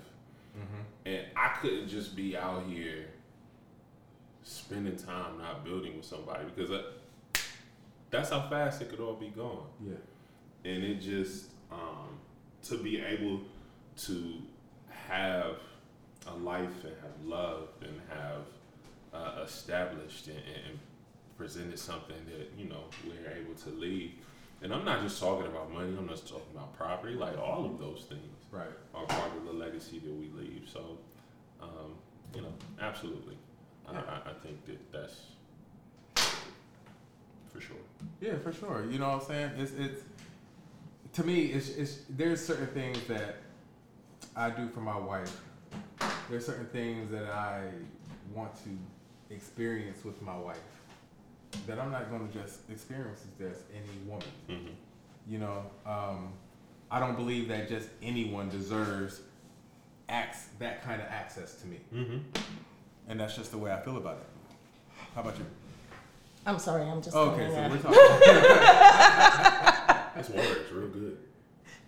Mm-hmm. 0.58 0.80
And 1.04 1.26
I 1.36 1.48
couldn't 1.60 1.88
just 1.88 2.16
be 2.16 2.38
out 2.38 2.64
here 2.66 3.08
spending 4.44 4.96
time 4.96 5.36
not 5.36 5.62
building 5.62 5.94
with 5.94 6.06
somebody 6.06 6.44
because 6.46 6.70
I, 6.70 7.40
that's 8.08 8.30
how 8.30 8.48
fast 8.48 8.80
it 8.80 8.88
could 8.88 9.00
all 9.00 9.12
be 9.12 9.28
gone. 9.28 9.66
Yeah. 9.86 9.92
and 10.64 10.82
it 10.82 11.02
just 11.02 11.50
um, 11.70 12.18
to 12.62 12.78
be 12.78 12.98
able 12.98 13.42
to 13.98 14.34
have 15.06 15.56
a 16.32 16.36
life 16.38 16.84
and 16.84 16.94
have 17.02 17.24
loved 17.24 17.82
and 17.82 18.00
have 18.10 18.42
uh, 19.14 19.42
established 19.44 20.26
and, 20.28 20.36
and 20.36 20.78
presented 21.36 21.78
something 21.78 22.16
that 22.26 22.50
you 22.58 22.68
know 22.68 22.84
we're 23.06 23.30
able 23.32 23.54
to 23.54 23.70
leave. 23.70 24.12
And 24.60 24.74
I'm 24.74 24.84
not 24.84 25.02
just 25.02 25.20
talking 25.20 25.46
about 25.46 25.72
money. 25.72 25.94
I'm 25.96 26.06
not 26.06 26.16
just 26.16 26.28
talking 26.28 26.50
about 26.54 26.76
property. 26.76 27.14
Like 27.14 27.38
all 27.38 27.64
of 27.64 27.78
those 27.78 28.06
things 28.08 28.22
Right. 28.50 28.66
are 28.94 29.04
part 29.06 29.36
of 29.36 29.44
the 29.44 29.52
legacy 29.52 29.98
that 30.00 30.12
we 30.12 30.30
leave. 30.36 30.68
So, 30.72 30.98
um, 31.62 31.94
you 32.34 32.42
know, 32.42 32.52
absolutely, 32.80 33.36
I, 33.86 33.92
Yeah. 33.92 34.00
I, 34.26 34.30
I 34.30 34.32
think 34.42 34.64
that 34.66 34.92
that's 34.92 35.20
for 37.52 37.60
sure. 37.60 37.76
Yeah, 38.20 38.36
for 38.38 38.52
sure. 38.52 38.84
You 38.90 38.98
know 38.98 39.08
what 39.10 39.22
I'm 39.22 39.28
saying? 39.28 39.50
It's 39.58 39.72
it's 39.72 40.02
to 41.14 41.24
me. 41.24 41.46
It's 41.46 41.68
it's 41.70 41.98
there's 42.10 42.44
certain 42.44 42.66
things 42.68 42.98
that 43.06 43.36
I 44.36 44.50
do 44.50 44.68
for 44.68 44.80
my 44.80 44.98
wife. 44.98 45.40
There's 46.30 46.44
certain 46.46 46.66
things 46.66 47.10
that 47.10 47.24
I 47.30 47.62
want 48.34 48.54
to 48.64 49.34
experience 49.34 50.04
with 50.04 50.20
my 50.22 50.36
wife 50.36 50.58
that 51.66 51.78
I'm 51.78 51.90
not 51.90 52.10
going 52.10 52.28
to 52.28 52.38
just 52.38 52.60
experience 52.70 53.22
with 53.38 53.50
just 53.50 53.62
any 53.72 53.98
woman. 54.06 54.26
Mm-hmm. 54.50 54.68
You 55.26 55.38
know, 55.38 55.62
um, 55.86 56.32
I 56.90 57.00
don't 57.00 57.16
believe 57.16 57.48
that 57.48 57.68
just 57.68 57.88
anyone 58.02 58.48
deserves 58.50 59.20
acts 60.08 60.46
that 60.58 60.82
kind 60.82 61.00
of 61.02 61.08
access 61.08 61.54
to 61.60 61.66
me, 61.66 61.78
Mm-hmm. 61.94 62.18
and 63.08 63.20
that's 63.20 63.36
just 63.36 63.50
the 63.50 63.58
way 63.58 63.70
I 63.72 63.80
feel 63.80 63.96
about 63.98 64.16
it. 64.18 64.26
How 65.14 65.20
about 65.22 65.36
you? 65.38 65.44
I'm 66.46 66.58
sorry, 66.58 66.84
I'm 66.88 67.02
just 67.02 67.14
Okay, 67.16 67.50
coming 67.52 67.54
so 67.54 67.62
in. 67.62 67.70
we're 67.70 67.78
talking. 67.78 69.94
This 70.18 70.30
works 70.30 70.72
real 70.72 70.88
good. 70.88 71.16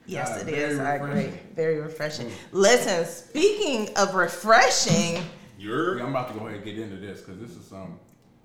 Yes, 0.07 0.29
God, 0.31 0.41
it 0.49 0.55
very. 0.55 0.81
I 0.81 0.95
agree. 0.97 1.09
refreshing. 1.11 1.39
Very 1.55 1.81
refreshing. 1.81 2.31
Listen, 2.53 3.05
speaking 3.07 3.95
of 3.97 4.15
refreshing, 4.15 5.23
You're 5.59 5.99
Yeah, 5.99 6.05
I'm 6.05 6.11
about 6.11 6.29
to 6.33 6.39
go 6.39 6.47
ahead 6.47 6.57
and 6.57 6.65
get 6.65 6.79
into 6.79 6.97
this 6.97 7.21
because 7.21 7.39
this 7.41 7.51
is 7.57 7.71
um. 7.73 7.99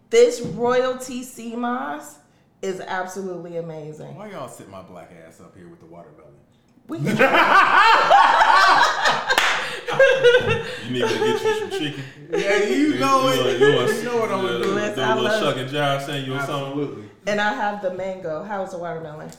this 0.10 0.41
royalty 0.41 1.24
sea 1.24 1.56
moss 1.56 2.18
is 2.62 2.82
absolutely 2.82 3.58
amazing. 3.58 4.15
Why 4.15 4.30
y'all 4.32 4.48
sit 4.50 4.70
my 4.70 4.82
black 4.82 5.12
ass 5.26 5.39
up 5.39 5.56
here 5.56 5.68
with 5.70 5.80
the 5.80 5.86
watermelon? 5.86 6.34
We 6.88 6.98
You 10.86 10.91
need 10.91 11.02
me 11.02 11.02
to 11.02 11.08
get 11.08 11.41
you 11.41 11.60
some 11.60 11.70
chicken. 11.72 12.04
Yeah, 12.32 12.63
you 12.63 13.00
know 13.00 13.28
it. 13.30 13.60
You, 13.60 13.76
want- 13.76 13.94
You 13.96 14.04
know 14.04 14.18
what 14.18 14.32
I'm 14.32 14.41
gonna 14.46 14.63
do. 14.63 14.72
Listen, 14.76 14.96
Do 14.96 15.02
I 15.02 15.12
a 15.12 15.15
little 15.15 15.24
love 15.24 15.41
shuck 15.44 15.58
and 15.58 15.70
jive, 15.70 16.06
saying 16.06 16.26
you 16.26 16.34
or 16.36 16.39
something. 16.39 16.56
Absolutely. 16.68 17.10
and 17.28 17.41
I 17.41 17.54
have 17.54 17.82
the 17.82 17.94
mango. 17.94 18.44
How's 18.44 18.72
the 18.72 18.78
watermelon? 18.78 19.32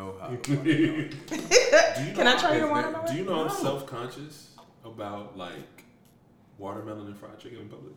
You 0.00 0.06
know 0.06 0.14
how. 0.18 0.28
Do 0.36 0.54
you 0.54 2.12
Can 2.14 2.26
I 2.26 2.36
try 2.38 2.52
is 2.52 2.58
your 2.58 2.68
that- 2.68 2.70
watermelon? 2.70 3.06
Do 3.12 3.18
you 3.18 3.24
know 3.24 3.44
I'm 3.44 3.50
self 3.50 3.86
conscious 3.86 4.54
about 4.84 5.36
like 5.36 5.84
watermelon 6.58 7.06
and 7.08 7.18
fried 7.18 7.38
chicken 7.38 7.58
in 7.60 7.68
public? 7.68 7.92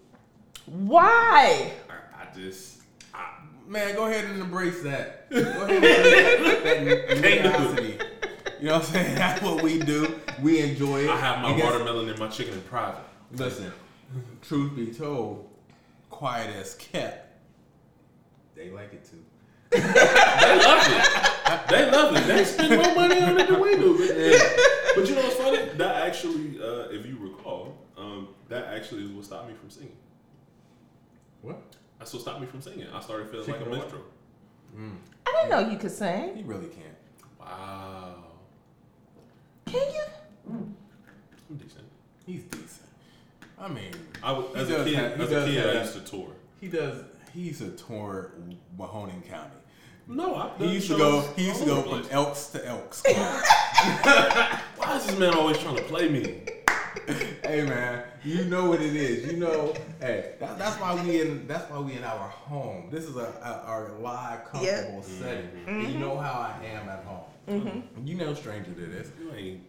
Why? 0.65 1.71
I, 1.89 2.23
I 2.23 2.35
just 2.35 2.81
I, 3.13 3.29
Man, 3.67 3.95
go 3.95 4.07
ahead 4.07 4.25
and 4.25 4.41
embrace 4.41 4.81
that. 4.83 5.29
Go 5.29 5.39
ahead 5.39 5.83
and 6.65 6.87
embrace 7.09 7.41
that. 7.41 8.07
You 8.59 8.67
know 8.67 8.73
what 8.79 8.87
I'm 8.87 8.93
saying? 8.93 9.15
That's 9.15 9.41
what 9.41 9.63
we 9.63 9.79
do. 9.79 10.19
We 10.41 10.59
enjoy 10.59 11.05
it. 11.05 11.09
I 11.09 11.17
have 11.17 11.41
my 11.41 11.55
guess- 11.55 11.63
watermelon 11.71 12.09
and 12.09 12.19
my 12.19 12.27
chicken 12.27 12.53
in 12.55 12.61
private. 12.61 13.01
Listen, 13.31 13.71
truth 14.41 14.75
be 14.75 14.87
told, 14.87 15.49
quiet 16.09 16.53
as 16.55 16.75
kept. 16.75 17.29
They 18.55 18.69
like 18.71 18.93
it 18.93 19.09
too. 19.09 19.23
They 19.71 19.79
love 19.79 20.83
it. 20.85 21.33
They 21.69 21.91
love 21.91 22.15
it. 22.15 22.27
They 22.27 22.45
spend 22.45 22.69
more 22.82 22.95
money 22.95 23.21
on 23.21 23.39
it 23.39 23.47
than 23.47 23.60
we 23.62 23.75
do. 23.75 23.97
But, 23.97 24.95
but 24.95 25.10
you 25.10 25.15
know 25.15 25.21
what's 25.21 25.36
funny? 25.36 25.58
That 25.77 26.08
actually, 26.08 26.60
uh, 26.62 26.89
if 26.89 27.06
you 27.06 27.17
recall, 27.19 27.77
um, 27.97 28.29
that 28.49 28.65
actually 28.73 29.03
is 29.06 29.12
what 29.12 29.25
stopped 29.25 29.49
me 29.49 29.56
from 29.56 29.69
singing. 29.69 29.95
What? 31.41 31.62
That's 31.99 32.13
what 32.13 32.21
stopped 32.21 32.41
me 32.41 32.47
from 32.47 32.62
singing. 32.62 32.88
I 32.93 32.99
started 33.01 33.29
feeling 33.29 33.45
Chicken 33.45 33.62
like 33.62 33.67
a 33.67 33.69
or 33.69 33.71
what? 33.71 33.79
minstrel. 33.79 34.03
I 35.27 35.32
didn't 35.32 35.49
know 35.49 35.71
you 35.71 35.77
could 35.77 35.91
sing. 35.91 36.36
He 36.38 36.43
really 36.43 36.67
can't. 36.67 36.95
Wow. 37.39 38.15
Can 39.65 39.82
you? 39.93 40.01
I'm 40.49 40.75
decent. 41.58 41.86
He's 42.25 42.43
decent. 42.43 42.69
I 43.60 43.67
mean, 43.67 43.91
I 44.23 44.34
as 44.56 44.69
a 44.69 44.84
kid, 44.84 44.95
have- 44.95 45.15
he 45.17 45.23
as 45.23 45.32
a 45.32 45.34
does 45.34 45.45
kid, 45.45 45.58
have 45.58 45.69
I 45.69 45.73
that. 45.73 45.86
used 45.86 46.06
to 46.06 46.12
tour. 46.12 46.29
he 46.60 46.67
does. 46.67 47.03
He 47.34 47.41
used 47.41 47.60
to 47.62 47.69
tour 47.71 48.32
Mahoning 48.77 49.27
County. 49.27 49.56
No, 50.07 50.35
I've 50.35 50.59
done 50.59 50.67
He 50.67 50.75
used 50.75 50.87
to 50.89 50.97
go. 50.97 51.21
He 51.35 51.47
used 51.47 51.59
to 51.61 51.65
go 51.65 51.81
from 51.81 52.05
Elks 52.11 52.47
to 52.47 52.65
Elks. 52.65 53.03
Why 53.07 54.97
is 54.97 55.05
this 55.05 55.17
man 55.17 55.33
always 55.33 55.57
trying 55.57 55.77
to 55.77 55.83
play 55.83 56.09
me? 56.09 56.41
hey 57.43 57.65
man, 57.65 58.03
you 58.23 58.45
know 58.45 58.69
what 58.69 58.81
it 58.81 58.95
is. 58.95 59.29
You 59.31 59.37
know, 59.37 59.73
hey, 59.99 60.35
that, 60.39 60.57
that's 60.57 60.79
why 60.79 61.01
we 61.03 61.21
in. 61.21 61.47
That's 61.47 61.69
why 61.69 61.79
we 61.79 61.93
in 61.93 62.03
our 62.03 62.27
home. 62.27 62.89
This 62.91 63.05
is 63.05 63.15
a, 63.15 63.33
a 63.43 63.67
our 63.67 63.91
live, 63.99 64.45
comfortable 64.45 65.03
setting. 65.03 65.45
Mm-hmm. 65.45 65.69
And 65.69 65.81
you 65.83 65.89
mm-hmm. 65.89 65.99
know 65.99 66.17
how 66.17 66.31
I 66.31 66.65
am 66.65 66.89
at 66.89 67.03
home. 67.03 67.23
Mm-hmm. 67.47 68.07
You 68.07 68.15
know, 68.15 68.33
stranger 68.33 68.71
to 68.71 68.85
this. 68.85 69.09
You 69.19 69.33
ain't. 69.33 69.63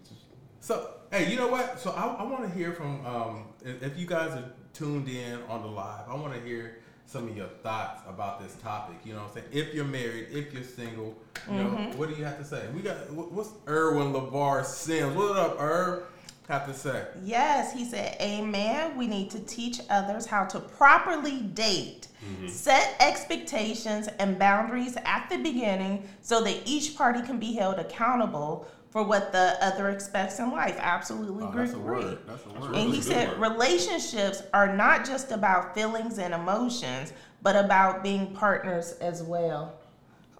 So, 0.60 0.94
hey, 1.10 1.30
you 1.30 1.36
know 1.36 1.48
what? 1.48 1.78
So, 1.80 1.90
I, 1.90 2.06
I 2.06 2.22
want 2.22 2.44
to 2.44 2.50
hear 2.50 2.72
from 2.72 3.04
um, 3.04 3.44
if, 3.64 3.82
if 3.82 3.98
you 3.98 4.06
guys 4.06 4.32
are 4.32 4.52
tuned 4.72 5.08
in 5.08 5.40
on 5.48 5.62
the 5.62 5.68
live. 5.68 6.08
I 6.08 6.14
want 6.14 6.34
to 6.34 6.40
hear 6.40 6.78
some 7.06 7.28
of 7.28 7.36
your 7.36 7.48
thoughts 7.62 8.02
about 8.08 8.42
this 8.42 8.54
topic. 8.62 8.96
You 9.04 9.14
know, 9.14 9.20
what 9.20 9.36
I'm 9.36 9.42
saying 9.42 9.46
if 9.52 9.74
you're 9.74 9.84
married, 9.84 10.28
if 10.32 10.52
you're 10.52 10.62
single, 10.62 11.16
you 11.48 11.56
know, 11.56 11.64
mm-hmm. 11.70 11.98
what 11.98 12.08
do 12.08 12.16
you 12.16 12.24
have 12.24 12.38
to 12.38 12.44
say? 12.44 12.64
We 12.74 12.82
got 12.82 13.10
what's 13.12 13.50
Erwin 13.68 14.12
Lavar 14.12 14.64
Sims? 14.64 15.16
What 15.16 15.36
up, 15.36 15.58
Erv? 15.58 16.04
Have 16.48 16.66
to 16.66 16.74
say? 16.74 17.06
Yes, 17.22 17.72
he 17.72 17.86
said, 17.86 18.18
Amen. 18.20 18.98
We 18.98 19.06
need 19.06 19.30
to 19.30 19.40
teach 19.40 19.80
others 19.88 20.26
how 20.26 20.44
to 20.44 20.60
properly 20.60 21.40
date, 21.40 22.08
mm-hmm. 22.22 22.48
set 22.48 22.96
expectations 23.00 24.08
and 24.18 24.38
boundaries 24.38 24.98
at 25.06 25.26
the 25.30 25.38
beginning 25.38 26.06
so 26.20 26.44
that 26.44 26.60
each 26.66 26.96
party 26.96 27.22
can 27.22 27.38
be 27.38 27.54
held 27.54 27.78
accountable 27.78 28.68
for 28.94 29.02
what 29.02 29.32
the 29.32 29.58
other 29.60 29.88
expects 29.90 30.38
in 30.38 30.52
life. 30.52 30.76
Absolutely 30.78 31.44
Oh, 31.44 31.48
agree. 31.48 31.62
that's 31.64 31.74
a 31.74 31.78
word. 31.80 32.18
That's 32.28 32.46
a 32.46 32.48
word. 32.50 32.70
right. 32.70 32.74
And 32.80 32.90
he 32.90 33.00
That's 33.00 33.06
said 33.08 33.28
word. 33.40 33.50
relationships 33.50 34.44
are 34.54 34.72
not 34.76 35.04
just 35.04 35.32
about 35.32 35.74
feelings 35.74 36.20
and 36.20 36.32
emotions, 36.32 37.12
but 37.42 37.56
about 37.56 38.04
being 38.04 38.32
partners 38.34 38.92
as 39.00 39.20
well. 39.20 39.74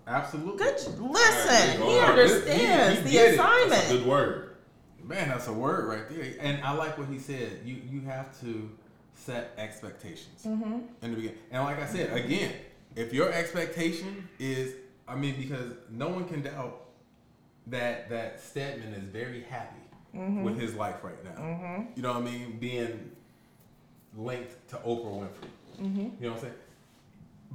Absolutely. 0.07 0.57
Good. 0.59 0.77
Listen, 1.01 1.83
All 1.83 1.91
he 1.91 1.99
right, 1.99 2.11
understands 2.11 3.01
He- 3.01 3.09
he 3.09 3.19
the. 3.19 3.25
That's 3.25 3.39
a 3.39 3.43
assignment. 3.43 3.89
good 3.89 4.07
word. 4.07 4.57
Man, 5.03 5.29
that's 5.31 5.49
a 5.49 5.53
word 5.53 5.87
right 5.89 6.09
there. 6.09 6.35
And 6.41 6.63
I 6.63 6.75
like 6.75 6.97
what 6.97 7.09
he 7.09 7.19
said. 7.19 7.59
You 7.65 7.75
you 7.91 8.03
have 8.03 8.39
to 8.43 8.71
set 9.17 9.51
expectations 9.59 10.45
Mm-hmm. 10.47 10.75
in 11.03 11.11
the 11.11 11.17
beginning. 11.17 11.39
And 11.51 11.65
like 11.65 11.81
I 11.83 11.87
said, 11.87 12.13
again, 12.13 12.53
if 12.95 13.13
your 13.13 13.33
expectation 13.33 14.29
is, 14.39 14.75
I 15.09 15.17
mean, 15.17 15.35
because 15.41 15.73
no 15.91 16.07
one 16.09 16.27
can 16.29 16.43
doubt 16.43 16.83
that 17.69 18.09
that 18.11 18.41
Stedman 18.41 18.95
is 18.95 19.05
very 19.05 19.43
happy 19.43 19.81
Mm-hmm. 20.15 20.45
with 20.45 20.61
his 20.61 20.75
life 20.77 21.03
right 21.03 21.25
now. 21.25 21.85
You 21.97 22.03
know 22.03 22.13
what 22.13 22.19
I 22.19 22.25
mean? 22.25 22.59
Being 22.61 23.11
linked 24.17 24.69
to 24.69 24.77
Oprah 24.77 25.23
Winfrey. 25.23 25.83
Mm-hmm. 25.83 25.99
You 25.99 26.11
know 26.21 26.29
what 26.29 26.35
I'm 26.37 26.41
saying? 26.43 26.55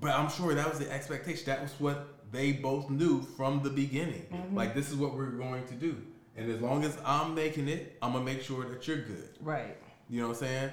But 0.01 0.11
I'm 0.11 0.29
sure 0.29 0.53
that 0.53 0.69
was 0.69 0.77
the 0.79 0.91
expectation. 0.91 1.43
That 1.45 1.61
was 1.61 1.71
what 1.79 2.07
they 2.33 2.51
both 2.51 2.89
knew 2.89 3.21
from 3.21 3.63
the 3.63 3.69
beginning. 3.69 4.25
Mm-hmm. 4.29 4.57
Like 4.57 4.75
this 4.75 4.89
is 4.89 4.97
what 4.97 5.13
we're 5.15 5.31
going 5.31 5.65
to 5.67 5.73
do. 5.73 5.95
And 6.35 6.51
as 6.51 6.59
long 6.59 6.83
as 6.83 6.97
I'm 7.05 7.33
making 7.33 7.69
it, 7.69 7.97
I'm 8.01 8.11
gonna 8.11 8.25
make 8.25 8.41
sure 8.41 8.65
that 8.65 8.85
you're 8.85 9.03
good. 9.03 9.29
Right. 9.39 9.77
You 10.09 10.19
know 10.21 10.27
what 10.27 10.37
I'm 10.37 10.39
saying? 10.41 10.69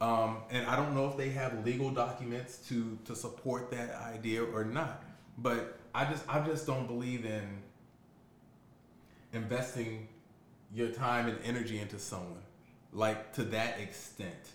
Um, 0.00 0.38
and 0.50 0.66
I 0.66 0.74
don't 0.76 0.94
know 0.94 1.06
if 1.08 1.18
they 1.18 1.28
have 1.30 1.66
legal 1.66 1.90
documents 1.90 2.58
to 2.68 2.98
to 3.04 3.14
support 3.14 3.70
that 3.72 3.94
idea 4.14 4.42
or 4.42 4.64
not. 4.64 5.02
But 5.36 5.78
I 5.94 6.06
just 6.06 6.24
I 6.30 6.40
just 6.46 6.66
don't 6.66 6.86
believe 6.86 7.26
in 7.26 7.42
investing 9.36 10.08
your 10.74 10.88
time 10.88 11.28
and 11.28 11.38
energy 11.44 11.78
into 11.78 11.98
someone 11.98 12.42
like 12.92 13.32
to 13.34 13.44
that 13.44 13.78
extent 13.78 14.50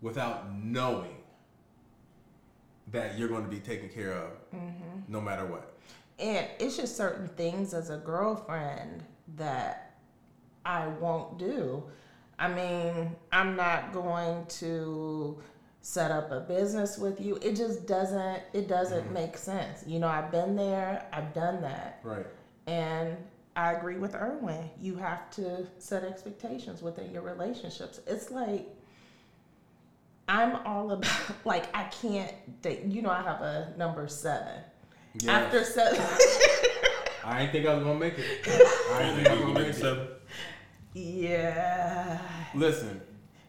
without 0.00 0.54
knowing 0.54 1.16
that 2.90 3.18
you're 3.18 3.28
going 3.28 3.44
to 3.44 3.50
be 3.50 3.60
taken 3.60 3.88
care 3.88 4.12
of 4.12 4.30
mm-hmm. 4.54 5.00
no 5.08 5.20
matter 5.20 5.44
what. 5.46 5.72
And 6.18 6.46
it's 6.58 6.76
just 6.76 6.96
certain 6.96 7.28
things 7.28 7.74
as 7.74 7.90
a 7.90 7.96
girlfriend 7.96 9.02
that 9.36 9.96
I 10.64 10.86
won't 10.86 11.38
do. 11.38 11.82
I 12.38 12.48
mean, 12.48 13.14
I'm 13.30 13.56
not 13.56 13.92
going 13.92 14.46
to 14.46 15.40
set 15.80 16.10
up 16.10 16.30
a 16.30 16.40
business 16.40 16.98
with 16.98 17.20
you. 17.20 17.38
It 17.42 17.56
just 17.56 17.86
doesn't 17.86 18.42
it 18.52 18.68
doesn't 18.68 19.04
mm-hmm. 19.04 19.14
make 19.14 19.36
sense. 19.36 19.84
You 19.86 19.98
know, 19.98 20.08
I've 20.08 20.30
been 20.30 20.56
there, 20.56 21.06
I've 21.12 21.34
done 21.34 21.60
that. 21.62 22.00
Right. 22.02 22.26
And 22.66 23.16
I 23.54 23.72
agree 23.72 23.96
with 23.96 24.14
Erwin. 24.14 24.70
You 24.80 24.96
have 24.96 25.30
to 25.32 25.66
set 25.78 26.04
expectations 26.04 26.82
within 26.82 27.10
your 27.12 27.22
relationships. 27.22 28.00
It's 28.06 28.30
like 28.30 28.66
I'm 30.28 30.56
all 30.66 30.92
about 30.92 31.10
like 31.44 31.74
I 31.76 31.84
can't 31.84 32.32
date. 32.62 32.84
You 32.84 33.02
know, 33.02 33.10
I 33.10 33.22
have 33.22 33.40
a 33.42 33.74
number 33.76 34.08
seven. 34.08 34.62
After 35.28 35.62
seven, 35.64 36.00
I 37.24 37.40
didn't 37.40 37.52
think 37.52 37.66
I 37.66 37.74
was 37.74 37.84
gonna 37.84 37.98
make 37.98 38.14
it. 38.18 38.24
I 38.92 38.98
didn't 39.02 39.16
think 39.16 39.28
I 39.28 39.32
was 39.34 39.40
gonna 39.42 39.54
make 39.60 39.68
it. 39.68 39.74
Seven. 39.74 40.08
yeah, 40.94 42.18
Listen, 42.54 43.00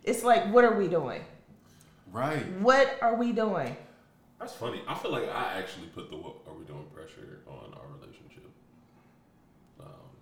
it's 0.03 0.23
like 0.23 0.51
what 0.53 0.65
are 0.65 0.77
we 0.77 0.87
doing? 0.87 1.21
right. 2.11 2.45
What 2.59 2.97
are 3.01 3.15
we 3.15 3.31
doing? 3.31 3.75
That's 4.39 4.53
funny. 4.53 4.81
I 4.87 4.93
feel 4.95 5.11
like 5.11 5.29
I 5.29 5.57
actually 5.57 5.87
put 5.87 6.09
the 6.11 6.17
what 6.17 6.35
are 6.47 6.53
we 6.53 6.65
doing 6.65 6.85
pressure 6.93 7.39
on 7.47 7.73
our 7.73 7.87
relationship. 7.97 8.22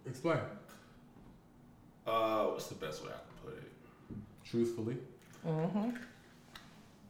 Explain. 0.08 0.40
uh, 2.08 2.46
what's 2.46 2.68
the 2.68 2.76
best 2.76 3.04
way 3.04 3.10
I 3.10 3.14
can 3.14 3.52
put 3.52 3.58
it? 3.58 3.72
Truthfully. 4.46 4.98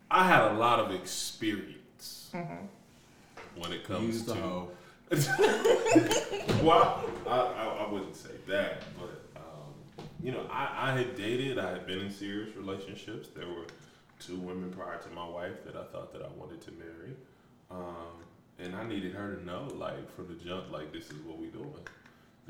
I 0.10 0.28
had 0.28 0.52
a 0.52 0.54
lot 0.56 0.80
of 0.80 0.92
experience 0.92 2.32
when 3.56 3.72
it 3.72 3.84
comes 3.86 4.08
Use 4.16 4.24
the 4.24 4.34
to. 4.36 4.40
hoe. 4.42 4.70
well, 6.64 7.04
I, 7.28 7.30
I, 7.32 7.86
I 7.86 7.92
wouldn't 7.92 8.16
say 8.16 8.30
that, 8.48 8.84
but 8.98 9.22
um, 9.36 9.74
you 10.24 10.32
know, 10.32 10.46
I, 10.52 10.90
I 10.92 10.98
had 10.98 11.16
dated. 11.16 11.58
I 11.60 11.72
had 11.72 11.86
been 11.88 12.00
in 12.00 12.12
serious 12.12 12.56
relationships. 12.56 13.28
There 13.36 13.48
were 13.48 13.66
two 14.20 14.38
women 14.38 14.72
prior 14.72 14.98
to 15.00 15.10
my 15.10 15.28
wife 15.28 15.64
that 15.66 15.76
I 15.76 15.84
thought 15.92 16.14
that 16.14 16.22
I 16.22 16.30
wanted 16.38 16.62
to 16.62 16.72
marry, 16.72 17.16
um, 17.70 18.24
and 18.60 18.74
I 18.76 18.86
needed 18.88 19.14
her 19.16 19.36
to 19.36 19.46
know, 19.46 19.68
like 19.76 20.14
from 20.16 20.28
the 20.28 20.36
jump, 20.36 20.72
like 20.72 20.94
this 20.94 21.06
is 21.10 21.18
what 21.26 21.38
we 21.40 21.48
doing. 21.48 21.74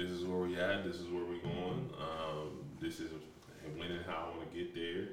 This 0.01 0.09
is 0.09 0.23
where 0.25 0.39
we 0.39 0.57
at. 0.59 0.83
This 0.83 0.95
is 0.95 1.07
where 1.09 1.23
we're 1.23 1.43
going. 1.43 1.89
Um, 1.99 2.65
this 2.81 2.99
is 2.99 3.11
when 3.77 3.91
and 3.91 4.03
how 4.05 4.29
I 4.33 4.37
want 4.37 4.51
to 4.51 4.57
get 4.57 4.73
there. 4.73 5.09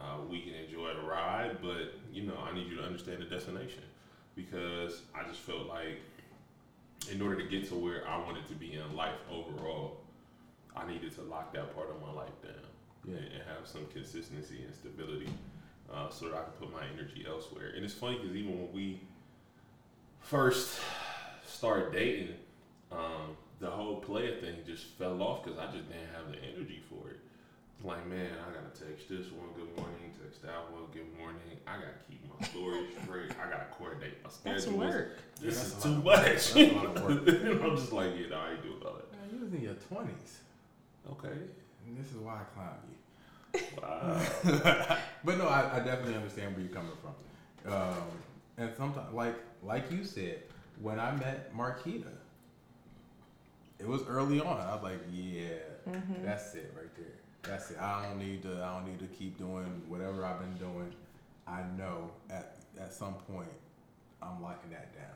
Uh, 0.00 0.16
we 0.28 0.40
can 0.40 0.54
enjoy 0.54 0.92
the 0.92 1.06
ride, 1.06 1.58
but 1.62 1.94
you 2.12 2.24
know, 2.24 2.34
I 2.42 2.52
need 2.52 2.66
you 2.66 2.76
to 2.78 2.82
understand 2.82 3.22
the 3.22 3.26
destination 3.26 3.84
because 4.34 5.02
I 5.14 5.22
just 5.28 5.38
felt 5.38 5.68
like 5.68 6.00
in 7.12 7.22
order 7.22 7.36
to 7.40 7.48
get 7.48 7.68
to 7.68 7.76
where 7.76 8.08
I 8.08 8.18
wanted 8.18 8.48
to 8.48 8.54
be 8.54 8.74
in 8.74 8.96
life 8.96 9.14
overall, 9.30 9.98
I 10.76 10.84
needed 10.90 11.14
to 11.14 11.22
lock 11.22 11.52
that 11.54 11.72
part 11.76 11.90
of 11.90 12.00
my 12.02 12.12
life 12.12 12.34
down 12.42 12.54
Yeah. 13.06 13.18
and, 13.18 13.42
have 13.56 13.68
some 13.68 13.86
consistency 13.92 14.64
and 14.64 14.74
stability 14.74 15.28
uh, 15.92 16.08
so 16.10 16.28
that 16.28 16.34
I 16.34 16.42
could 16.42 16.58
put 16.58 16.72
my 16.72 16.82
energy 16.92 17.24
elsewhere. 17.28 17.72
And 17.76 17.84
it's 17.84 17.94
funny 17.94 18.18
because 18.18 18.34
even 18.34 18.58
when 18.58 18.72
we 18.72 19.00
first 20.18 20.80
started 21.46 21.92
dating, 21.92 22.34
um, 22.90 23.36
the 23.60 23.70
whole 23.70 23.96
player 24.00 24.40
thing 24.40 24.56
just 24.66 24.84
fell 24.98 25.22
off 25.22 25.44
because 25.44 25.58
I 25.58 25.66
just 25.66 25.88
didn't 25.88 26.08
have 26.14 26.30
the 26.32 26.38
energy 26.38 26.82
for 26.88 27.10
it. 27.10 27.20
Like, 27.82 28.06
man, 28.06 28.30
I 28.40 28.54
gotta 28.54 28.72
text 28.88 29.08
this 29.08 29.26
one 29.30 29.48
good 29.54 29.68
morning, 29.76 30.12
text 30.22 30.42
that 30.42 30.70
one 30.72 30.84
good 30.92 31.06
morning. 31.18 31.40
I 31.66 31.74
gotta 31.76 32.00
keep 32.08 32.20
my 32.40 32.46
story 32.46 32.86
straight. 33.04 33.30
I 33.32 33.50
gotta 33.50 33.66
coordinate 33.76 34.22
my 34.24 34.30
That's 34.44 34.64
schedule. 34.64 34.78
work. 34.78 35.18
This 35.40 35.56
That's 35.56 35.76
is 35.76 35.82
too 35.82 35.88
lot 35.90 36.04
much. 36.04 36.24
that's 36.24 36.56
a 36.56 36.72
lot 36.72 36.96
of 36.96 37.02
work. 37.04 37.28
And 37.28 37.62
I'm 37.64 37.76
just 37.76 37.92
like, 37.92 38.10
yeah, 38.18 38.26
no, 38.30 38.36
I 38.38 38.50
ain't 38.52 38.62
doing 38.62 38.82
all 38.84 38.94
that. 38.94 39.12
Man, 39.12 39.28
you 39.34 39.44
was 39.44 39.52
in 39.52 39.60
your 39.62 39.74
twenties, 39.74 40.40
Okay. 41.12 41.28
and 41.86 41.98
this 41.98 42.06
is 42.10 42.16
why 42.18 42.40
I 42.40 42.44
climbed 42.54 42.88
you. 42.88 43.60
Wow. 43.82 44.98
But 45.24 45.38
no, 45.38 45.46
I, 45.48 45.76
I 45.76 45.78
definitely 45.80 46.16
understand 46.16 46.54
where 46.54 46.64
you're 46.64 46.74
coming 46.74 46.92
from. 47.00 47.72
Um, 47.72 47.94
and 48.58 48.70
sometimes, 48.76 49.14
like 49.14 49.36
like 49.62 49.90
you 49.90 50.04
said, 50.04 50.42
when 50.82 50.98
I 51.00 51.12
met 51.16 51.54
Marquita, 51.56 52.12
it 53.78 53.86
was 53.86 54.02
early 54.06 54.40
on. 54.40 54.60
I 54.60 54.74
was 54.74 54.82
like, 54.82 55.00
yeah, 55.12 55.56
that's 56.24 56.54
it 56.54 56.72
right 56.76 56.94
there. 56.96 57.06
That's 57.42 57.70
it. 57.70 57.78
I 57.78 58.06
don't 58.06 58.18
need 58.18 58.42
to. 58.42 58.62
I 58.62 58.74
don't 58.74 58.86
need 58.86 59.00
to 59.00 59.06
keep 59.06 59.36
doing 59.38 59.82
whatever 59.88 60.24
I've 60.24 60.40
been 60.40 60.56
doing. 60.56 60.92
I 61.46 61.62
know 61.76 62.10
at 62.30 62.56
at 62.80 62.92
some 62.92 63.14
point 63.14 63.48
I'm 64.22 64.42
locking 64.42 64.70
that 64.70 64.94
down. 64.94 65.10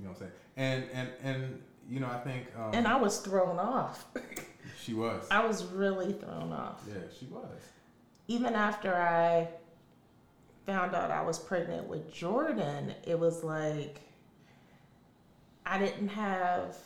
You 0.00 0.04
know 0.04 0.10
what 0.10 0.10
I'm 0.10 0.16
saying? 0.16 0.32
And 0.56 0.84
and 0.92 1.08
and 1.22 1.62
you 1.88 2.00
know 2.00 2.08
I 2.08 2.18
think 2.18 2.46
um, 2.58 2.70
And 2.74 2.86
I 2.86 2.96
was 2.96 3.18
thrown 3.20 3.58
off. 3.58 4.06
she 4.80 4.94
was. 4.94 5.26
I 5.30 5.44
was 5.44 5.64
really 5.66 6.12
thrown 6.12 6.52
off. 6.52 6.82
yeah, 6.88 7.00
she 7.18 7.26
was. 7.26 7.60
even 8.28 8.54
after 8.54 8.94
I 8.94 9.48
found 10.66 10.94
out 10.94 11.10
I 11.10 11.22
was 11.22 11.38
pregnant 11.40 11.88
with 11.88 12.12
Jordan, 12.12 12.94
it 13.04 13.18
was 13.18 13.42
like 13.42 14.00
I 15.66 15.78
didn't 15.78 16.08
have 16.08 16.76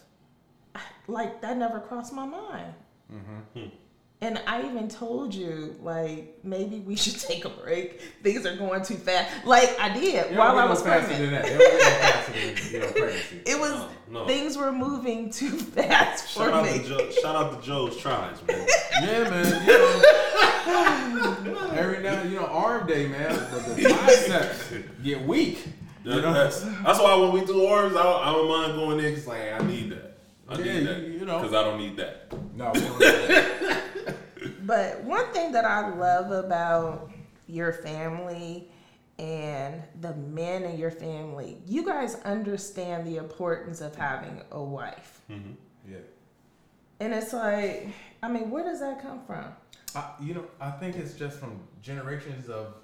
like 1.08 1.40
that 1.42 1.56
never 1.56 1.80
crossed 1.80 2.12
my 2.12 2.26
mind. 2.26 2.74
Mm-hmm. 3.12 3.68
And 4.22 4.40
I 4.46 4.64
even 4.66 4.88
told 4.88 5.34
you 5.34 5.76
like 5.82 6.38
maybe 6.42 6.80
we 6.80 6.96
should 6.96 7.20
take 7.20 7.44
a 7.44 7.50
break. 7.50 8.00
Things 8.22 8.46
are 8.46 8.56
going 8.56 8.82
too 8.82 8.94
fast. 8.96 9.44
Like 9.46 9.78
I 9.78 9.90
did 9.92 10.14
It 10.32 10.36
while 10.36 10.58
I 10.58 10.64
was 10.64 10.82
no 10.84 10.90
faster 10.90 11.14
pregnant. 11.14 11.30
Than 11.32 11.42
that. 11.42 11.46
It 11.52 12.72
don't 12.72 12.72
get 12.72 12.80
no 12.82 12.88
faster 13.10 13.12
than 13.12 13.20
you. 13.36 13.42
It 13.46 13.60
was 13.60 13.72
No, 14.10 14.20
no. 14.22 14.26
things 14.26 14.56
were 14.56 14.72
moving 14.72 15.28
too 15.30 15.50
fast 15.76 16.30
Shout 16.30 16.46
for 16.48 16.50
out, 16.52 16.64
me. 16.64 16.78
to 16.78 16.88
Joe, 16.88 17.10
shout 17.10 17.36
out 17.36 17.60
to 17.60 17.66
Joe's 17.66 17.96
tries, 17.98 18.42
man. 18.46 18.66
Yeah, 19.02 19.30
man. 19.30 19.66
You 21.44 21.52
know, 21.52 21.70
every 21.74 22.02
now, 22.02 22.22
you 22.22 22.36
know, 22.36 22.46
arm 22.46 22.86
day, 22.86 23.06
man. 23.08 23.30
But 23.52 23.76
the 23.76 23.82
biceps 23.82 24.72
get 25.04 25.22
weak. 25.26 25.66
You 26.04 26.22
know, 26.22 26.32
that's, 26.32 26.60
that's 26.62 27.00
why 27.00 27.14
when 27.16 27.32
we 27.32 27.44
do 27.44 27.66
arms, 27.66 27.96
I, 27.96 28.02
don't- 28.02 28.22
I 28.22 28.32
don't 28.32 28.48
mind 28.48 28.72
going 28.76 28.98
in 29.00 29.10
because 29.12 29.26
like, 29.26 29.40
hey, 29.40 29.52
I 29.52 29.66
need 29.66 29.90
that. 29.90 30.15
I 30.48 30.58
Yeah, 30.58 30.64
need 30.78 30.86
that. 30.86 30.98
you- 31.02 31.12
you 31.18 31.24
know. 31.26 31.38
Because 31.40 31.54
I 31.54 31.62
don't 31.64 31.78
need 31.78 31.96
that. 31.96 32.32
no. 32.54 32.70
we 32.72 32.80
don't 32.80 32.98
do 32.98 33.06
that. 33.06 33.52
But 34.62 35.04
one 35.04 35.32
thing 35.32 35.52
that 35.52 35.64
I 35.64 35.94
love 35.94 36.32
about 36.32 37.10
your 37.46 37.72
family 37.72 38.68
and 39.18 39.80
the 40.00 40.12
men 40.14 40.64
in 40.64 40.76
your 40.76 40.90
family, 40.90 41.58
you 41.66 41.84
guys 41.84 42.16
understand 42.24 43.06
the 43.06 43.16
importance 43.16 43.80
of 43.80 43.94
having 43.94 44.42
a 44.50 44.60
wife. 44.62 45.20
Yeah. 45.28 45.98
And 46.98 47.14
it's 47.14 47.32
like, 47.32 47.88
I 48.22 48.28
mean, 48.28 48.50
where 48.50 48.64
does 48.64 48.80
that 48.80 49.00
come 49.00 49.20
from? 49.24 49.46
I, 49.94 50.10
you 50.20 50.34
know, 50.34 50.46
I 50.60 50.70
think 50.72 50.96
it's 50.96 51.14
just 51.14 51.38
from 51.38 51.60
generations 51.80 52.48
of 52.48 52.74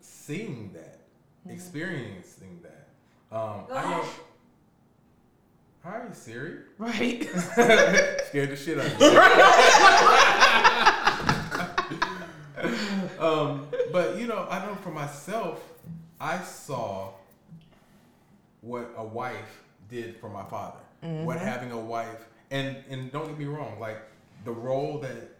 seeing 0.00 0.72
that, 0.72 1.00
experiencing 1.48 2.60
that. 2.62 2.88
Um, 3.36 3.64
I 3.72 3.90
know. 3.90 4.04
Hi, 5.82 6.02
Siri. 6.12 6.58
Right? 6.78 7.22
Scared 8.26 8.50
the 8.50 8.56
shit 8.56 8.78
out 8.78 8.86
of 8.86 9.00
me. 9.00 9.06
um, 13.18 13.66
but 13.92 14.18
you 14.18 14.26
know, 14.26 14.46
I 14.50 14.64
know 14.66 14.74
for 14.76 14.90
myself, 14.90 15.62
I 16.20 16.38
saw 16.42 17.12
what 18.60 18.90
a 18.96 19.04
wife 19.04 19.62
did 19.88 20.16
for 20.16 20.28
my 20.28 20.44
father. 20.44 20.78
What 21.02 21.38
having 21.38 21.72
a 21.72 21.78
wife 21.80 22.28
and 22.50 22.76
and 22.90 23.10
don't 23.10 23.26
get 23.26 23.38
me 23.38 23.46
wrong, 23.46 23.80
like 23.80 23.96
the 24.44 24.52
role 24.52 24.98
that 24.98 25.30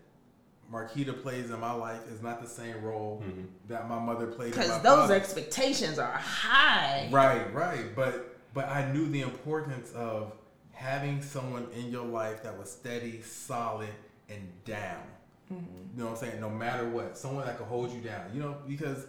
Marquita 0.73 1.13
plays 1.21 1.51
in 1.51 1.61
my 1.61 1.73
life 1.73 2.01
is 2.11 2.23
not 2.23 2.41
the 2.41 2.49
same 2.49 2.81
role 2.83 3.23
Mhm. 3.27 3.45
that 3.69 3.89
my 3.91 3.99
mother 3.99 4.27
played. 4.27 4.53
Because 4.53 4.81
those 4.83 5.01
father. 5.01 5.15
expectations 5.15 5.99
are 5.99 6.13
high. 6.13 7.09
Right, 7.11 7.53
right. 7.53 7.95
But 7.95 8.30
but 8.55 8.69
I 8.69 8.91
knew 8.93 9.09
the 9.09 9.23
importance 9.23 9.93
of 9.93 10.33
having 10.73 11.23
someone 11.23 11.67
in 11.75 11.91
your 11.91 12.07
life 12.07 12.43
that 12.43 12.59
was 12.59 12.71
steady, 12.71 13.21
solid, 13.23 13.91
and 14.29 14.49
down. 14.65 15.03
You 15.51 15.57
know 15.97 16.05
what 16.07 16.11
I'm 16.13 16.29
saying? 16.29 16.41
No 16.41 16.49
matter 16.49 16.89
what, 16.89 17.19
someone 17.19 17.45
that 17.47 17.59
could 17.59 17.67
hold 17.67 17.93
you 17.93 18.01
down. 18.01 18.31
You 18.33 18.41
know, 18.41 18.57
because 18.69 19.07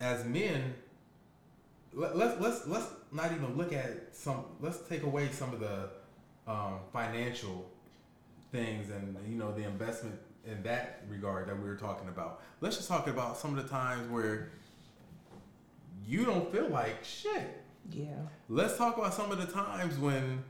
as 0.00 0.24
men, 0.24 0.74
let, 1.94 2.16
let's 2.16 2.40
let's 2.40 2.66
let's 2.66 2.86
not 3.12 3.32
even 3.32 3.56
look 3.56 3.72
at 3.72 4.14
some. 4.14 4.44
Let's 4.60 4.78
take 4.88 5.04
away 5.04 5.28
some 5.30 5.52
of 5.52 5.60
the 5.60 5.90
um, 6.48 6.80
financial 6.92 7.70
things 8.50 8.90
and 8.90 9.16
you 9.28 9.36
know 9.36 9.52
the 9.52 9.64
investment 9.64 10.18
in 10.46 10.62
that 10.62 11.02
regard 11.08 11.48
that 11.48 11.56
we 11.56 11.68
were 11.68 11.76
talking 11.76 12.08
about. 12.08 12.42
Let's 12.60 12.76
just 12.76 12.88
talk 12.88 13.06
about 13.06 13.36
some 13.36 13.56
of 13.56 13.62
the 13.62 13.68
times 13.68 14.10
where 14.10 14.50
you 16.06 16.24
don't 16.24 16.50
feel 16.50 16.68
like 16.68 17.04
shit. 17.04 17.57
Yeah. 17.90 18.06
Let's 18.48 18.76
talk 18.76 18.98
about 18.98 19.14
some 19.14 19.30
of 19.30 19.38
the 19.38 19.52
times 19.52 19.98
when 19.98 20.42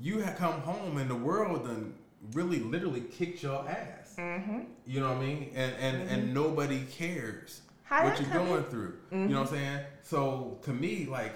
you 0.00 0.18
had 0.20 0.36
come 0.36 0.60
home 0.60 0.98
and 0.98 1.10
the 1.10 1.14
world 1.16 1.64
done 1.64 1.94
really 2.32 2.60
literally 2.60 3.00
kicked 3.00 3.42
your 3.42 3.68
ass. 3.68 4.14
Mm-hmm. 4.18 4.60
You 4.86 5.00
know 5.00 5.08
what 5.08 5.18
I 5.18 5.20
mean? 5.20 5.50
And 5.54 5.72
and 5.80 6.02
mm-hmm. 6.02 6.14
and 6.14 6.34
nobody 6.34 6.84
cares 6.90 7.62
How 7.84 8.04
what 8.04 8.20
you're 8.20 8.28
come 8.28 8.46
going 8.46 8.64
through. 8.64 8.94
You 9.10 9.16
mm-hmm. 9.16 9.32
know 9.32 9.40
what 9.40 9.50
I'm 9.50 9.54
saying? 9.54 9.80
So 10.02 10.58
to 10.62 10.70
me, 10.70 11.06
like, 11.06 11.34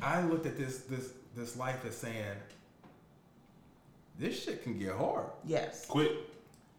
I 0.00 0.22
looked 0.22 0.46
at 0.46 0.56
this 0.56 0.80
this 0.80 1.12
this 1.36 1.56
life 1.56 1.84
as 1.86 1.96
saying, 1.96 2.36
this 4.18 4.42
shit 4.42 4.62
can 4.62 4.78
get 4.78 4.94
hard, 4.94 5.26
Yes. 5.46 5.86
Quit. 5.86 6.12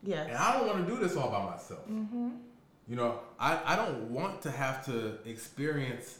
Yes. 0.03 0.27
and 0.27 0.37
I 0.37 0.57
don't 0.57 0.67
want 0.67 0.85
to 0.85 0.93
do 0.93 0.99
this 0.99 1.15
all 1.15 1.29
by 1.29 1.43
myself. 1.43 1.87
Mm-hmm. 1.89 2.29
You 2.89 2.95
know, 2.97 3.19
I 3.39 3.59
I 3.65 3.75
don't 3.75 4.11
want 4.11 4.41
to 4.41 4.51
have 4.51 4.85
to 4.85 5.17
experience 5.25 6.19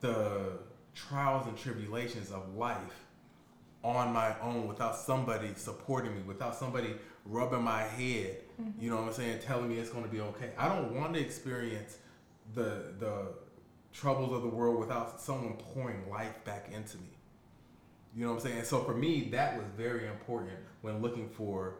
the 0.00 0.58
trials 1.08 1.46
and 1.46 1.56
tribulations 1.56 2.30
of 2.30 2.54
life 2.56 3.04
on 3.84 4.12
my 4.12 4.34
own 4.40 4.66
without 4.66 4.96
somebody 4.96 5.50
supporting 5.54 6.14
me, 6.14 6.22
without 6.26 6.54
somebody 6.54 6.94
rubbing 7.24 7.62
my 7.62 7.82
head, 7.82 8.38
you 8.80 8.90
know 8.90 8.96
what 8.96 9.06
I'm 9.06 9.12
saying, 9.12 9.38
telling 9.40 9.68
me 9.68 9.76
it's 9.78 9.90
going 9.90 10.04
to 10.04 10.10
be 10.10 10.20
okay. 10.20 10.50
I 10.58 10.68
don't 10.68 10.94
want 10.94 11.14
to 11.14 11.20
experience 11.20 11.98
the 12.54 12.92
the 12.98 13.28
troubles 13.92 14.32
of 14.32 14.42
the 14.42 14.48
world 14.48 14.78
without 14.78 15.20
someone 15.20 15.54
pouring 15.54 16.08
life 16.10 16.44
back 16.44 16.70
into 16.72 16.96
me. 16.98 17.10
You 18.14 18.24
know 18.24 18.32
what 18.32 18.44
I'm 18.44 18.50
saying? 18.50 18.64
So 18.64 18.80
for 18.80 18.94
me, 18.94 19.28
that 19.32 19.56
was 19.56 19.66
very 19.76 20.06
important 20.06 20.58
when 20.82 21.00
looking 21.00 21.28
for 21.28 21.74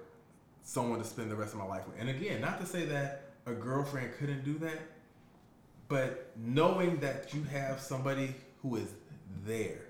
someone 0.63 0.99
to 0.99 1.05
spend 1.05 1.31
the 1.31 1.37
rest 1.37 1.53
of 1.53 1.59
my 1.59 1.67
life 1.67 1.87
with. 1.87 1.97
And 1.99 2.09
again, 2.09 2.41
not 2.41 2.61
to 2.61 2.67
say 2.67 2.85
that 2.87 3.31
a 3.47 3.53
girlfriend 3.53 4.13
couldn't 4.19 4.45
do 4.45 4.59
that, 4.59 4.79
but 5.89 6.31
knowing 6.37 7.01
that 7.01 7.35
you 7.35 7.43
have 7.45 7.81
somebody 7.81 8.35
who 8.63 8.77
is 8.77 8.93
there. 9.45 9.87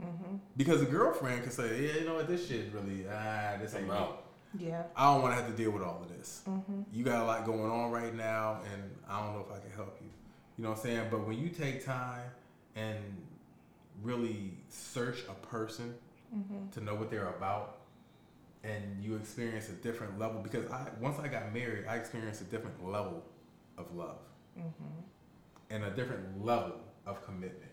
Mm-hmm. 0.00 0.36
Because 0.56 0.82
a 0.82 0.86
girlfriend 0.86 1.42
can 1.42 1.52
say, 1.52 1.86
yeah, 1.86 2.00
you 2.00 2.06
know 2.06 2.14
what, 2.14 2.28
this 2.28 2.48
shit 2.48 2.72
really, 2.72 3.04
ah, 3.08 3.56
this 3.60 3.74
ain't 3.74 3.84
I'm 3.84 3.88
me. 3.90 3.94
out. 3.94 4.24
Yeah. 4.58 4.82
I 4.96 5.12
don't 5.12 5.22
want 5.22 5.36
to 5.36 5.42
have 5.42 5.50
to 5.50 5.56
deal 5.56 5.70
with 5.70 5.82
all 5.82 6.00
of 6.02 6.08
this. 6.08 6.42
Mm-hmm. 6.48 6.82
You 6.92 7.04
got 7.04 7.22
a 7.22 7.24
lot 7.24 7.44
going 7.44 7.70
on 7.70 7.90
right 7.90 8.14
now, 8.14 8.60
and 8.72 8.82
I 9.08 9.20
don't 9.20 9.34
know 9.34 9.46
if 9.48 9.54
I 9.54 9.60
can 9.60 9.70
help 9.76 9.98
you. 10.00 10.08
You 10.56 10.64
know 10.64 10.70
what 10.70 10.78
I'm 10.78 10.84
saying? 10.84 11.08
But 11.10 11.26
when 11.26 11.38
you 11.38 11.48
take 11.48 11.84
time 11.84 12.28
and 12.74 12.98
really 14.02 14.52
search 14.68 15.20
a 15.28 15.46
person 15.46 15.94
mm-hmm. 16.34 16.70
to 16.72 16.80
know 16.80 16.94
what 16.94 17.10
they're 17.10 17.28
about, 17.28 17.76
and 18.62 19.02
you 19.02 19.16
experience 19.16 19.68
a 19.70 19.72
different 19.72 20.18
level, 20.18 20.40
because 20.42 20.70
I 20.70 20.88
once 21.00 21.18
I 21.18 21.28
got 21.28 21.54
married, 21.54 21.86
I 21.88 21.96
experienced 21.96 22.42
a 22.42 22.44
different 22.44 22.86
level 22.86 23.24
of 23.78 23.94
love 23.94 24.18
and 25.70 25.84
a 25.84 25.90
different 25.90 26.44
level 26.44 26.74
of 27.06 27.24
commitment. 27.24 27.69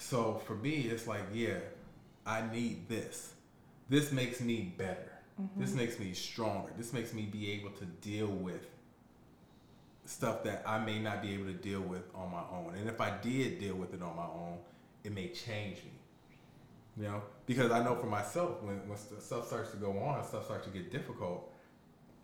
So 0.00 0.40
for 0.46 0.54
me, 0.54 0.88
it's 0.90 1.06
like, 1.06 1.22
yeah, 1.32 1.58
I 2.26 2.42
need 2.52 2.88
this. 2.88 3.34
This 3.90 4.10
makes 4.10 4.40
me 4.40 4.72
better. 4.78 5.12
This 5.56 5.70
mm-hmm. 5.70 5.78
makes 5.78 5.98
me 5.98 6.12
stronger. 6.14 6.70
This 6.76 6.92
makes 6.92 7.12
me 7.12 7.22
be 7.22 7.52
able 7.52 7.70
to 7.70 7.84
deal 7.84 8.28
with 8.28 8.66
stuff 10.06 10.42
that 10.44 10.62
I 10.66 10.78
may 10.78 10.98
not 10.98 11.22
be 11.22 11.34
able 11.34 11.46
to 11.46 11.52
deal 11.52 11.80
with 11.80 12.02
on 12.14 12.32
my 12.32 12.42
own. 12.50 12.74
And 12.78 12.88
if 12.88 13.00
I 13.00 13.10
did 13.22 13.58
deal 13.58 13.74
with 13.74 13.94
it 13.94 14.02
on 14.02 14.16
my 14.16 14.24
own, 14.24 14.58
it 15.04 15.12
may 15.12 15.28
change 15.28 15.76
me. 15.76 15.92
You 16.96 17.04
know, 17.04 17.22
because 17.46 17.70
I 17.70 17.82
know 17.84 17.94
for 17.94 18.06
myself, 18.06 18.62
when 18.62 18.76
when 18.88 18.98
stuff 18.98 19.46
starts 19.46 19.70
to 19.70 19.76
go 19.76 19.98
on, 19.98 20.18
and 20.18 20.26
stuff 20.26 20.44
starts 20.46 20.66
to 20.66 20.72
get 20.72 20.90
difficult, 20.90 21.50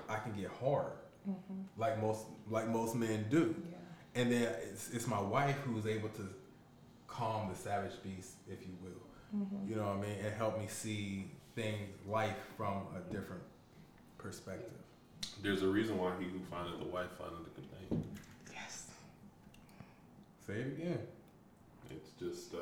I 0.08 0.16
can 0.16 0.32
get 0.32 0.50
hard, 0.60 0.92
mm-hmm. 1.28 1.62
like 1.78 2.02
most 2.02 2.24
like 2.50 2.68
most 2.68 2.94
men 2.94 3.26
do. 3.30 3.54
Yeah. 3.70 4.20
And 4.20 4.32
then 4.32 4.42
it's, 4.72 4.90
it's 4.90 5.06
my 5.06 5.20
wife 5.20 5.56
who's 5.64 5.86
able 5.86 6.08
to 6.10 6.28
calm 7.16 7.48
the 7.48 7.55
savage 7.59 7.92
beast, 8.02 8.33
if 8.50 8.61
you 8.62 8.74
will. 8.83 8.90
You 9.68 9.76
know 9.76 9.87
what 9.87 9.96
I 9.98 10.00
mean? 10.00 10.16
And 10.24 10.35
help 10.35 10.59
me 10.59 10.66
see 10.68 11.31
things, 11.55 11.90
life 12.07 12.37
from 12.57 12.83
a 12.96 13.12
different 13.12 13.42
perspective. 14.18 14.70
There's 15.42 15.62
a 15.62 15.66
reason 15.68 15.98
why 15.98 16.12
he 16.18 16.24
who 16.26 16.38
findeth 16.50 16.79
the 16.79 16.87
wife 16.87 17.09
findeth 17.18 17.40
a 17.40 17.61
good 17.61 17.70
thing. 17.90 18.05
Yes. 18.52 18.87
Say 20.46 20.55
it 20.55 20.66
again. 20.79 20.98
It's 21.90 22.11
just. 22.18 22.55
Uh, 22.55 22.59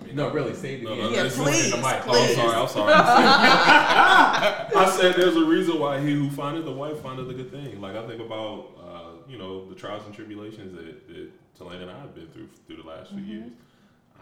I 0.00 0.04
mean, 0.04 0.16
No, 0.16 0.30
really, 0.30 0.54
say 0.54 0.74
it 0.76 0.82
No, 0.82 0.92
again. 0.92 1.04
no, 1.04 1.10
Yeah, 1.16 1.22
listen 1.22 1.44
please, 1.44 1.70
to 1.70 1.76
the 1.76 1.82
mic. 1.82 2.02
please. 2.02 2.36
Oh, 2.38 2.62
I'm 2.62 2.68
sorry. 2.68 2.92
I'm 2.94 3.04
sorry. 3.04 4.74
I 4.76 4.96
said 4.98 5.14
there's 5.16 5.36
a 5.36 5.44
reason 5.44 5.78
why 5.78 6.00
he 6.00 6.12
who 6.14 6.30
findeth 6.30 6.64
the 6.64 6.72
wife 6.72 7.00
findeth 7.00 7.28
a 7.28 7.34
good 7.34 7.50
thing. 7.50 7.80
Like 7.80 7.96
I 7.96 8.06
think 8.06 8.20
about, 8.20 8.66
uh, 8.82 9.10
you 9.28 9.38
know, 9.38 9.68
the 9.68 9.74
trials 9.74 10.04
and 10.06 10.14
tribulations 10.14 10.74
that, 10.74 11.08
that 11.08 11.30
Talane 11.58 11.82
and 11.82 11.90
I 11.90 12.00
have 12.00 12.14
been 12.14 12.28
through 12.28 12.48
through 12.66 12.82
the 12.82 12.88
last 12.88 13.10
few 13.10 13.22
years. 13.22 13.50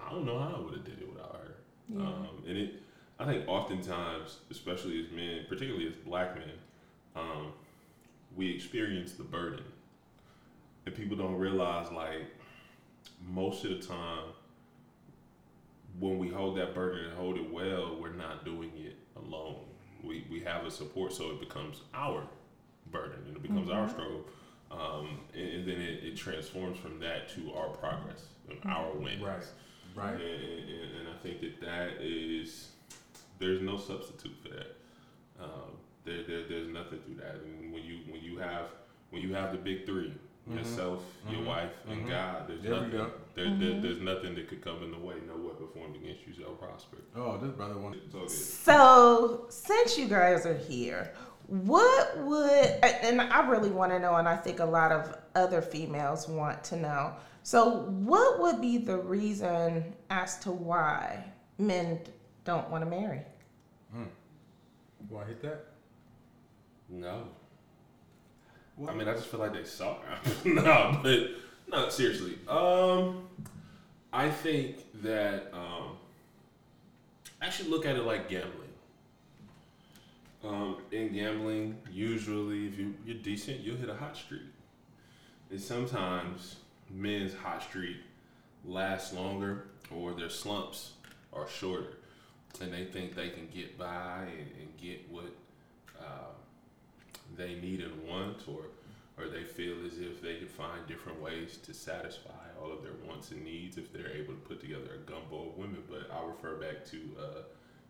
I 0.07 0.11
don't 0.11 0.25
know 0.25 0.39
how 0.39 0.57
I 0.57 0.61
would 0.61 0.75
have 0.75 0.85
did 0.85 1.01
it 1.01 1.09
without 1.09 1.33
her. 1.33 1.55
Yeah. 1.89 2.03
Um, 2.03 2.29
and 2.47 2.57
it, 2.57 2.83
I 3.19 3.25
think 3.25 3.49
oftentimes, 3.49 4.39
especially 4.51 5.05
as 5.05 5.11
men, 5.11 5.47
particularly 5.49 5.89
as 5.89 5.95
black 5.95 6.35
men, 6.37 6.51
um, 7.15 7.53
we 8.37 8.55
experience 8.55 9.13
the 9.13 9.25
burden, 9.25 9.65
and 10.85 10.95
people 10.95 11.17
don't 11.17 11.37
realize 11.37 11.91
like 11.91 12.27
most 13.27 13.65
of 13.65 13.71
the 13.71 13.87
time 13.87 14.25
when 15.99 16.19
we 16.19 16.29
hold 16.29 16.57
that 16.59 16.75
burden 16.75 17.07
and 17.07 17.15
hold 17.15 17.37
it 17.39 17.51
well, 17.53 17.97
we're 18.01 18.13
not 18.13 18.45
doing 18.45 18.71
it 18.77 18.97
alone. 19.17 19.57
We, 20.03 20.27
we 20.31 20.41
have 20.41 20.65
a 20.65 20.71
support, 20.71 21.13
so 21.13 21.31
it 21.31 21.41
becomes 21.41 21.81
our 21.95 22.23
burden 22.93 23.19
and 23.27 23.37
it 23.37 23.43
becomes 23.43 23.71
our 23.71 23.89
struggle. 23.89 24.25
Um, 24.79 25.21
and, 25.35 25.49
and 25.49 25.69
then 25.69 25.81
it, 25.81 26.05
it 26.05 26.17
transforms 26.17 26.79
from 26.79 27.01
that 27.01 27.29
to 27.31 27.53
our 27.55 27.69
progress 27.69 28.27
and 28.51 28.59
our 28.71 28.93
wins. 28.93 29.23
Right. 29.23 29.43
Right. 29.95 30.13
And, 30.13 30.21
and, 30.21 30.97
and 31.01 31.09
I 31.09 31.23
think 31.23 31.41
that 31.41 31.61
that 31.63 32.03
is, 32.03 32.69
there's 33.39 33.63
no 33.63 33.79
substitute 33.79 34.37
for 34.43 34.51
that. 34.51 34.77
Um, 35.41 35.79
there, 36.05 36.23
there, 36.29 36.43
there's 36.49 36.69
nothing 36.69 36.99
through 37.07 37.17
that. 37.17 37.37
And 37.45 37.73
when 37.73 37.83
you, 37.83 37.99
when 38.11 38.23
you 38.23 38.37
have, 38.39 38.67
when 39.11 39.23
you 39.23 39.33
have 39.35 39.53
the 39.53 39.59
big 39.59 39.87
3 39.87 40.13
yourself, 40.55 41.03
your 41.29 41.41
Mhm. 41.41 41.47
wife, 41.47 41.71
and 41.89 42.05
Mhm. 42.05 42.09
God, 42.11 42.47
there's 42.47 42.63
There 42.63 42.71
nothing. 42.73 42.91
go. 42.91 43.11
There, 43.35 43.57
there, 43.59 43.81
there's 43.81 44.01
nothing 44.01 44.35
that 44.37 44.49
could 44.49 44.61
come 44.63 44.83
in 44.85 44.93
the 44.93 44.99
way. 44.99 45.17
No 45.27 45.37
weapon 45.37 45.67
formed 45.75 45.97
against 45.97 46.25
you 46.27 46.35
shall 46.35 46.53
prosper. 46.53 46.99
Oh, 47.17 47.37
this 47.39 47.51
brother 47.51 47.77
wanted. 47.79 48.03
It's 48.05 48.15
all 48.15 48.21
good. 48.21 48.31
So, 48.31 49.47
since 49.49 49.99
you 49.99 50.07
guys 50.07 50.47
are 50.47 50.55
here, 50.57 51.13
what 51.49 52.19
would, 52.19 52.61
and 52.83 53.21
I 53.21 53.49
really 53.49 53.71
want 53.71 53.93
to 53.93 53.99
know, 53.99 54.17
and 54.17 54.29
I 54.29 54.37
think 54.37 54.61
a 54.61 54.65
lot 54.65 54.93
of 54.93 55.17
other 55.35 55.63
females 55.63 56.29
want 56.29 56.65
to 56.65 56.77
know. 56.77 57.15
So, 57.43 57.83
what 57.91 58.41
would 58.41 58.61
be 58.61 58.79
the 58.79 58.99
reason 58.99 59.95
as 60.11 60.39
to 60.41 60.51
why 60.51 61.25
men 61.59 62.01
don't 62.45 62.69
want 62.71 62.83
to 62.83 62.91
marry? 62.91 63.23
You 65.09 65.15
want 65.15 65.29
to 65.29 65.35
hit 65.35 65.43
that? 65.43 65.67
No. 66.89 67.29
What? 68.77 68.93
I 68.93 68.97
mean, 68.97 69.09
I 69.09 69.15
just 69.15 69.29
feel 69.29 69.41
like 69.41 69.53
they 69.53 69.65
suck. 69.65 70.03
no, 70.45 71.01
but 71.03 71.29
no, 71.69 71.89
seriously. 71.89 72.39
Um, 72.49 73.29
I 74.13 74.29
think 74.29 74.85
that 75.03 75.51
um, 75.53 75.97
I 77.41 77.51
should 77.51 77.69
look 77.69 77.87
at 77.87 77.97
it 77.97 78.05
like 78.05 78.29
gambling. 78.29 78.66
Um, 80.47 80.77
in 80.93 81.13
gambling, 81.13 81.79
usually 81.91 82.67
if 82.69 82.79
you 82.79 82.95
you're 83.05 83.17
decent, 83.19 83.61
you'll 83.61 83.77
hit 83.77 83.89
a 83.89 83.95
hot 83.95 84.17
streak. 84.17 84.43
And 85.51 85.61
sometimes 85.61 86.57
men's 86.91 87.35
hot 87.35 87.63
streak 87.63 87.97
lasts 88.65 89.13
longer, 89.13 89.65
or 89.91 90.15
their 90.15 90.31
slumps 90.31 90.93
are 91.33 91.49
shorter, 91.49 91.99
and 92.61 92.73
they 92.73 92.85
think 92.85 93.15
they 93.15 93.31
can 93.31 93.49
get 93.53 93.77
by 93.79 94.23
and, 94.23 94.51
and 94.61 94.77
get 94.81 95.11
what. 95.11 95.33
Uh, 95.99 96.33
they 97.37 97.55
need 97.55 97.81
and 97.81 98.09
want, 98.09 98.43
or 98.49 98.63
or 99.19 99.29
they 99.29 99.45
feel 99.45 99.77
as 99.87 99.99
if 99.99 100.21
they 100.21 100.37
can 100.37 100.47
find 100.47 100.87
different 100.87 101.21
ways 101.23 101.57
to 101.57 101.73
satisfy 101.73 102.31
all 102.61 102.71
of 102.71 102.83
their 102.83 102.93
wants 103.07 103.31
and 103.31 103.43
needs 103.43 103.79
if 103.79 103.91
they're 103.91 104.11
able 104.11 104.35
to 104.35 104.41
put 104.41 104.61
together 104.61 104.91
a 104.95 105.11
gumbo 105.11 105.49
of 105.49 105.57
women. 105.57 105.83
But 105.89 106.11
I 106.13 106.27
refer 106.27 106.57
back 106.57 106.85
to, 106.91 106.99
uh, 107.19 107.43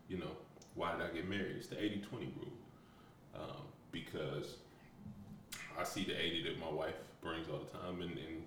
you 0.07 0.19
know, 0.19 0.31
why 0.77 0.93
did 0.93 1.01
I 1.01 1.09
get 1.13 1.27
married? 1.27 1.57
It's 1.57 1.67
the 1.67 1.83
80 1.83 2.01
20 2.09 2.25
rule. 2.37 2.53
Um, 3.35 3.63
because 3.91 4.55
I 5.77 5.83
see 5.83 6.05
the 6.05 6.19
80 6.19 6.43
that 6.43 6.59
my 6.59 6.69
wife 6.69 6.95
brings 7.21 7.47
all 7.49 7.59
the 7.59 7.77
time, 7.77 8.01
and, 8.01 8.11
and 8.11 8.43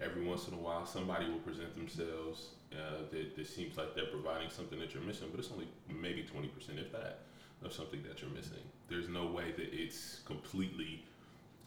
every 0.00 0.24
once 0.24 0.48
in 0.48 0.54
a 0.54 0.56
while, 0.56 0.86
somebody 0.86 1.28
will 1.28 1.38
present 1.40 1.74
themselves 1.74 2.48
uh, 2.72 3.02
that, 3.10 3.36
that 3.36 3.46
seems 3.46 3.76
like 3.76 3.94
they're 3.94 4.06
providing 4.06 4.50
something 4.50 4.78
that 4.78 4.94
you're 4.94 5.02
missing, 5.02 5.28
but 5.30 5.40
it's 5.40 5.50
only 5.52 5.68
maybe 5.88 6.24
20%, 6.24 6.46
if 6.78 6.92
that, 6.92 7.20
of 7.64 7.72
something 7.72 8.02
that 8.02 8.20
you're 8.20 8.30
missing. 8.30 8.62
There's 8.88 9.08
no 9.08 9.26
way 9.26 9.52
that 9.56 9.68
it's 9.72 10.20
completely 10.24 11.04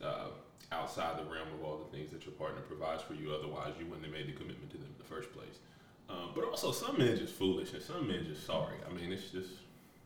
uh, 0.03 0.27
outside 0.71 1.17
the 1.17 1.23
realm 1.23 1.47
of 1.53 1.63
all 1.63 1.77
the 1.77 1.97
things 1.97 2.11
that 2.11 2.25
your 2.25 2.33
partner 2.33 2.61
provides 2.61 3.01
for 3.03 3.13
you. 3.13 3.33
Otherwise, 3.33 3.73
you 3.79 3.85
wouldn't 3.85 4.05
have 4.05 4.13
made 4.13 4.27
the 4.27 4.33
commitment 4.33 4.69
to 4.71 4.77
them 4.77 4.87
in 4.87 4.97
the 4.97 5.09
first 5.09 5.31
place. 5.33 5.59
Um, 6.09 6.31
but 6.35 6.43
also, 6.43 6.71
some 6.71 6.97
men 6.97 7.17
just 7.17 7.33
foolish 7.33 7.73
and 7.73 7.81
some 7.81 8.07
men 8.07 8.25
just 8.25 8.45
sorry. 8.45 8.75
I 8.87 8.93
mean, 8.93 9.11
it's 9.11 9.29
just, 9.31 9.49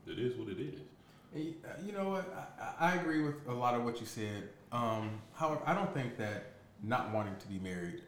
it 0.07 0.19
is 0.19 0.35
what 0.35 0.49
it 0.49 0.59
is. 0.59 0.79
Uh, 1.35 1.69
You 1.85 1.93
know 1.93 2.09
what? 2.09 2.53
I, 2.79 2.91
I 2.91 2.95
agree 2.95 3.21
with 3.23 3.35
a 3.47 3.53
lot 3.53 3.73
of 3.73 3.83
what 3.83 3.99
you 3.99 4.05
said. 4.05 4.49
Um, 4.71 5.21
however, 5.33 5.61
I 5.65 5.73
don't 5.73 5.93
think 5.93 6.17
that 6.17 6.51
not 6.83 7.11
wanting 7.11 7.35
to 7.37 7.47
be 7.47 7.59
married 7.59 8.01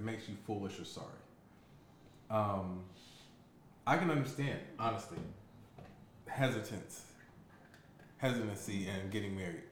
makes 0.00 0.28
you 0.28 0.36
foolish 0.46 0.78
or 0.78 0.84
sorry. 0.84 1.06
Um, 2.30 2.80
I 3.86 3.96
can 3.96 4.10
understand, 4.10 4.58
honestly, 4.78 5.18
hesitance, 6.26 7.04
hesitancy 8.18 8.88
in 8.88 9.10
getting 9.10 9.36
married. 9.36 9.62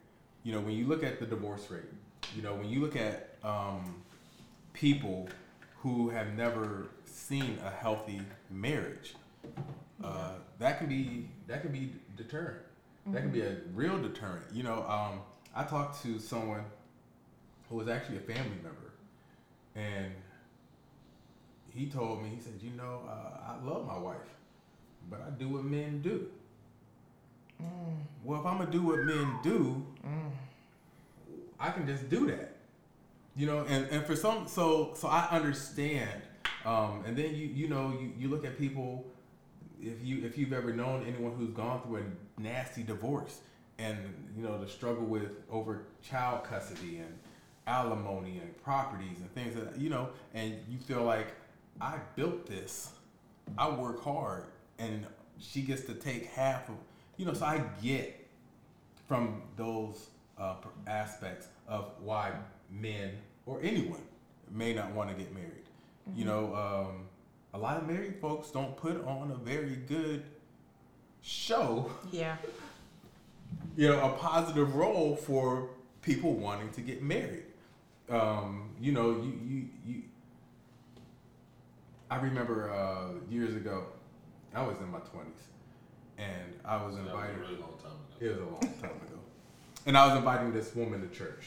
You 0.45 0.53
know, 0.53 0.61
when 0.61 0.73
you 0.75 0.87
look 0.87 1.03
at 1.05 1.19
the 1.21 1.27
divorce 1.27 1.71
rate, 1.71 1.83
you 2.37 2.43
know, 2.43 2.55
when 2.55 2.69
you 2.69 2.81
look 2.81 2.97
at 2.97 3.37
um, 3.43 4.03
people 4.73 5.29
who 5.83 6.09
have 6.11 6.35
never 6.35 6.87
seen 7.05 7.59
a 7.65 7.71
healthy 7.71 8.21
marriage, 8.51 9.15
uh, 10.05 10.33
that 10.59 10.79
can 10.79 10.89
be 10.89 11.29
that 11.47 11.63
can 11.63 11.73
be 11.73 11.93
deterrent. 12.17 12.59
That 13.07 13.23
can 13.23 13.31
be 13.31 13.41
a 13.43 13.57
real 13.75 13.99
deterrent. 14.01 14.45
You 14.53 14.63
know, 14.63 14.85
um, 14.89 15.21
I 15.57 15.65
talked 15.65 16.03
to 16.05 16.19
someone 16.21 16.65
who 17.69 17.77
was 17.77 17.89
actually 17.89 18.19
a 18.19 18.21
family 18.21 18.59
member, 18.63 18.93
and 19.75 20.13
he 21.75 21.87
told 21.87 22.23
me, 22.23 22.29
he 22.29 22.41
said, 22.41 22.55
"You 22.61 22.71
know, 22.77 23.01
uh, 23.09 23.53
I 23.53 23.65
love 23.65 23.87
my 23.87 23.99
wife, 23.99 24.17
but 25.11 25.21
I 25.21 25.31
do 25.31 25.49
what 25.49 25.65
men 25.65 26.01
do." 26.03 26.29
Well, 28.25 28.41
if 28.41 28.47
I'm 28.47 28.59
gonna 28.59 28.71
do 28.71 28.83
what 28.83 29.01
men 29.01 29.39
do, 29.43 29.85
I 31.59 31.71
can 31.71 31.87
just 31.87 32.09
do 32.09 32.27
that. 32.27 32.57
You 33.37 33.47
know, 33.47 33.65
and, 33.69 33.87
and 33.91 34.05
for 34.07 34.15
some, 34.17 34.47
so 34.47 34.93
so 34.95 35.09
I 35.09 35.29
understand. 35.31 36.23
Um, 36.65 37.03
and 37.07 37.17
then 37.17 37.35
you 37.35 37.47
you 37.47 37.69
know 37.69 37.97
you, 38.01 38.13
you 38.19 38.29
look 38.29 38.45
at 38.45 38.59
people 38.59 39.05
if 39.83 40.05
you 40.05 40.25
if 40.25 40.39
you've 40.39 40.53
ever 40.53 40.73
known 40.73 41.05
anyone 41.07 41.35
who's 41.37 41.51
gone 41.51 41.83
through 41.83 41.99
a 41.99 42.41
nasty 42.41 42.83
divorce 42.83 43.41
and 43.79 43.99
you 44.37 44.43
know 44.43 44.59
the 44.59 44.69
struggle 44.69 45.05
with 45.05 45.31
over 45.51 45.83
child 46.03 46.45
custody 46.45 46.99
and 46.99 47.19
alimony 47.67 48.39
and 48.43 48.63
properties 48.63 49.19
and 49.21 49.33
things 49.35 49.55
that 49.55 49.79
you 49.79 49.91
know 49.91 50.09
and 50.35 50.57
you 50.69 50.79
feel 50.79 51.03
like 51.03 51.35
I 51.81 51.99
built 52.17 52.47
this. 52.47 52.93
I 53.59 53.69
work 53.71 54.03
hard. 54.03 54.45
And 54.79 55.07
she 55.39 55.63
gets 55.63 55.83
to 55.83 55.95
take 55.95 56.27
half 56.27 56.69
of 56.69 56.77
you 57.17 57.27
know 57.27 57.35
so 57.35 57.45
I 57.45 57.63
get 57.83 58.29
from 59.09 59.43
those 59.57 60.09
uh, 60.39 60.55
aspects 60.87 61.49
of 61.69 61.91
why 62.01 62.33
men 62.71 63.11
or 63.47 63.61
anyone 63.63 64.01
may 64.51 64.73
not 64.73 64.93
want 64.93 65.11
to 65.11 65.17
get 65.17 65.35
married 65.35 65.67
you 66.15 66.25
know 66.25 66.55
um, 66.55 67.05
a 67.55 67.59
lot 67.59 67.77
of 67.77 67.87
married 67.87 68.17
folks 68.21 68.51
don't 68.51 68.77
put 68.77 69.05
on 69.07 69.31
a 69.31 69.37
very 69.37 69.77
good 69.89 70.23
show, 71.23 71.91
Yeah. 72.11 72.37
you 73.77 73.89
know, 73.89 74.01
a 74.01 74.11
positive 74.19 74.75
role 74.75 75.15
for 75.17 75.69
people 76.03 76.35
wanting 76.35 76.71
to 76.71 76.81
get 76.81 77.03
married. 77.03 77.45
Um, 78.11 78.71
you 78.81 78.93
know, 78.93 79.11
you, 79.23 79.39
you, 79.47 79.65
you, 79.87 80.03
I 82.11 82.17
remember 82.17 82.71
uh, 82.73 83.09
years 83.31 83.55
ago, 83.55 83.85
I 84.55 84.63
was 84.63 84.77
in 84.81 84.91
my 84.91 84.99
20s, 84.99 85.25
and 86.19 86.29
I 86.65 86.83
was 86.85 86.97
That 86.97 87.05
was 87.05 87.13
a 87.13 87.15
invited. 87.17 87.39
really 87.39 87.57
long 87.57 87.75
time 87.83 87.93
ago. 87.93 88.17
It 88.21 88.29
was 88.31 88.39
a 88.39 88.45
long 88.51 88.61
time 88.81 88.91
ago. 88.91 89.19
And 89.87 89.97
I 89.97 90.07
was 90.07 90.17
inviting 90.17 90.53
this 90.53 90.75
woman 90.75 91.01
to 91.01 91.09
church. 91.17 91.45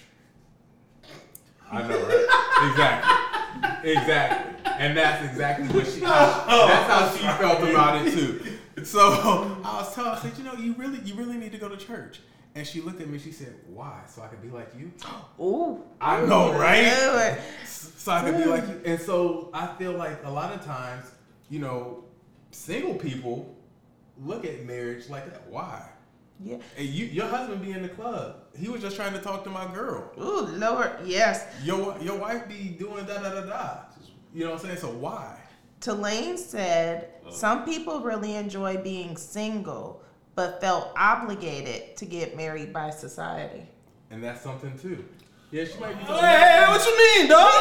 I 1.72 1.82
know, 1.82 2.00
right? 2.00 2.70
exactly. 2.72 3.35
Exactly. 3.84 4.72
And 4.78 4.98
that's 4.98 5.26
exactly 5.26 5.68
what 5.68 5.88
she 5.88 6.02
oh, 6.06 6.68
that's 6.68 6.92
how 6.92 7.12
she 7.16 7.40
felt 7.40 7.70
about 7.70 8.06
it 8.06 8.14
too. 8.14 8.42
So 8.84 9.00
I 9.64 9.78
was 9.78 9.96
telling 9.96 10.12
I 10.12 10.20
said, 10.20 10.38
you 10.38 10.44
know, 10.44 10.54
you 10.54 10.74
really 10.74 11.00
you 11.06 11.16
really 11.16 11.38
need 11.38 11.54
to 11.54 11.58
go 11.58 11.70
to 11.70 11.78
church. 11.78 12.20
And 12.56 12.66
she 12.66 12.80
looked 12.82 13.02
at 13.02 13.10
me, 13.10 13.20
she 13.20 13.32
said, 13.32 13.54
Why? 13.68 14.02
So 14.08 14.22
I 14.22 14.28
could 14.28 14.42
be 14.42 14.50
like 14.50 14.70
you? 14.78 14.92
Ooh. 15.44 15.84
I 16.00 16.22
know, 16.26 16.54
right? 16.54 16.84
Good. 16.84 17.38
so 17.68 18.12
I 18.12 18.22
could 18.22 18.38
be 18.38 18.46
like 18.46 18.68
you. 18.68 18.82
And 18.86 19.00
so 19.00 19.50
I 19.54 19.68
feel 19.68 19.94
like 19.94 20.24
a 20.24 20.30
lot 20.30 20.54
of 20.54 20.64
times, 20.66 21.06
you 21.50 21.60
know, 21.60 22.04
single 22.52 22.96
people 22.96 23.56
look 24.24 24.46
at 24.46 24.66
marriage 24.66 25.10
like 25.10 25.30
that. 25.30 25.48
Why? 25.50 25.90
Yeah. 26.44 26.58
And 26.78 26.88
you, 26.88 27.06
your 27.06 27.28
husband 27.28 27.62
be 27.62 27.72
in 27.72 27.82
the 27.82 27.90
club. 27.90 28.38
He 28.58 28.68
was 28.68 28.82
just 28.82 28.96
trying 28.96 29.14
to 29.14 29.20
talk 29.20 29.44
to 29.46 29.50
my 29.50 29.72
girl. 29.74 30.12
Ooh, 30.20 30.42
Lord. 30.42 30.92
Yes. 31.06 31.46
Your 31.64 31.98
your 32.02 32.18
wife 32.18 32.48
be 32.48 32.76
doing 32.78 33.06
da 33.06 33.22
da 33.22 33.30
da 33.30 33.42
da. 33.42 33.80
You 34.34 34.46
know 34.46 34.52
what 34.52 34.60
I'm 34.60 34.66
saying? 34.66 34.78
So 34.80 34.90
why? 34.90 35.40
Tulane 35.80 36.38
said 36.38 37.10
oh. 37.26 37.32
some 37.32 37.64
people 37.64 38.02
really 38.02 38.36
enjoy 38.36 38.78
being 38.78 39.16
single, 39.18 40.04
but 40.36 40.60
felt 40.60 40.92
obligated 40.98 41.96
to 41.98 42.06
get 42.06 42.36
married 42.36 42.74
by 42.74 42.90
society. 42.90 43.68
And 44.12 44.24
that's 44.24 44.42
something 44.42 44.78
too. 44.78 45.06
Yeah, 45.52 45.64
she 45.66 45.80
might 45.80 45.98
be. 45.98 46.06
Hey, 46.06 46.66
what 46.68 46.86
you 46.86 46.98
mean, 46.98 47.30
dog? 47.30 47.52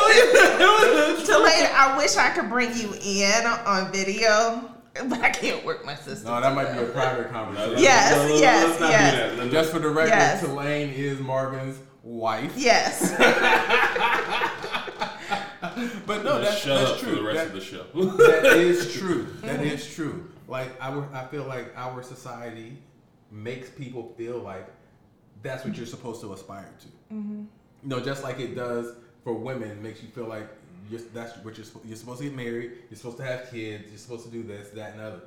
Tulane, 1.27 1.71
I 1.73 1.95
wish 1.97 2.17
I 2.17 2.31
could 2.31 2.49
bring 2.49 2.77
you 2.77 2.93
in 3.05 3.47
on 3.47 3.93
video, 3.93 4.74
but 5.09 5.21
I 5.21 5.31
can't 5.31 5.65
work 5.65 5.85
my 5.85 5.95
system. 5.97 6.31
No, 6.31 6.41
that 6.41 6.55
might 6.55 6.73
be 6.73 6.79
a 6.79 6.87
private 6.87 7.31
conversation. 7.31 7.83
Yes, 7.83 8.41
yes, 8.41 8.69
let's 8.69 8.81
not 8.81 8.91
yes. 8.91 9.31
do 9.31 9.37
that. 9.37 9.51
Just 9.51 9.73
for 9.73 9.81
the 9.81 9.89
record, 9.89 10.11
Yes. 10.11 10.41
Tulane 10.41 10.91
is 10.91 11.19
Marvin's 11.19 11.79
wife. 12.03 12.53
Yes. 12.57 13.15
But 16.07 16.25
no, 16.25 16.41
that's, 16.41 16.59
shut 16.59 16.79
that's 16.79 16.91
up 16.93 16.99
true. 16.99 17.11
for 17.11 17.17
the 17.17 17.23
rest 17.23 17.39
That- 17.39 17.47
of 17.47 17.53
the 17.55 17.61
show. 17.61 17.85
that 17.95 18.57
is 18.59 18.93
true. 18.99 19.27
That 19.41 19.57
mm-hmm. 19.61 19.65
is 19.65 19.93
true. 19.93 20.31
Like 20.47 20.71
our, 20.81 21.09
I 21.13 21.25
feel 21.27 21.45
like 21.45 21.73
our 21.77 22.03
society 22.03 22.77
makes 23.31 23.71
people 23.71 24.13
feel 24.17 24.39
like 24.39 24.69
that's 25.43 25.65
what 25.65 25.77
you're 25.77 25.87
supposed 25.87 26.21
to 26.21 26.33
aspire 26.33 26.71
to. 26.81 27.15
Mm-hmm. 27.15 27.45
You 27.83 27.89
know, 27.89 28.01
just 28.01 28.23
like 28.23 28.39
it 28.39 28.55
does 28.55 28.95
for 29.25 29.35
women, 29.35 29.83
makes 29.83 30.03
you 30.03 30.09
feel 30.09 30.27
like 30.27 30.49
you're, 30.91 31.01
that's 31.13 31.37
what 31.39 31.57
you're 31.57 31.65
supposed. 31.65 31.87
You're 31.87 31.97
supposed 31.97 32.21
to 32.21 32.25
get 32.25 32.37
married. 32.37 32.73
You're 32.91 32.97
supposed 32.97 33.17
to 33.19 33.25
have 33.25 33.51
kids. 33.51 33.85
You're 33.89 33.99
supposed 33.99 34.25
to 34.25 34.31
do 34.31 34.43
this, 34.43 34.71
that, 34.71 34.93
and 34.93 35.01
other. 35.01 35.21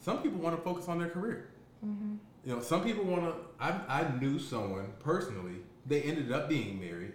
Some 0.00 0.22
people 0.22 0.38
want 0.38 0.56
to 0.56 0.62
focus 0.62 0.88
on 0.88 0.98
their 0.98 1.08
career. 1.08 1.50
Mm-hmm. 1.84 2.14
You 2.44 2.56
know, 2.56 2.62
some 2.62 2.82
people 2.82 3.04
want 3.04 3.24
to. 3.24 3.34
I 3.60 3.80
I 3.88 4.18
knew 4.18 4.38
someone 4.38 4.92
personally. 5.00 5.56
They 5.86 6.02
ended 6.02 6.30
up 6.32 6.48
being 6.48 6.78
married, 6.80 7.14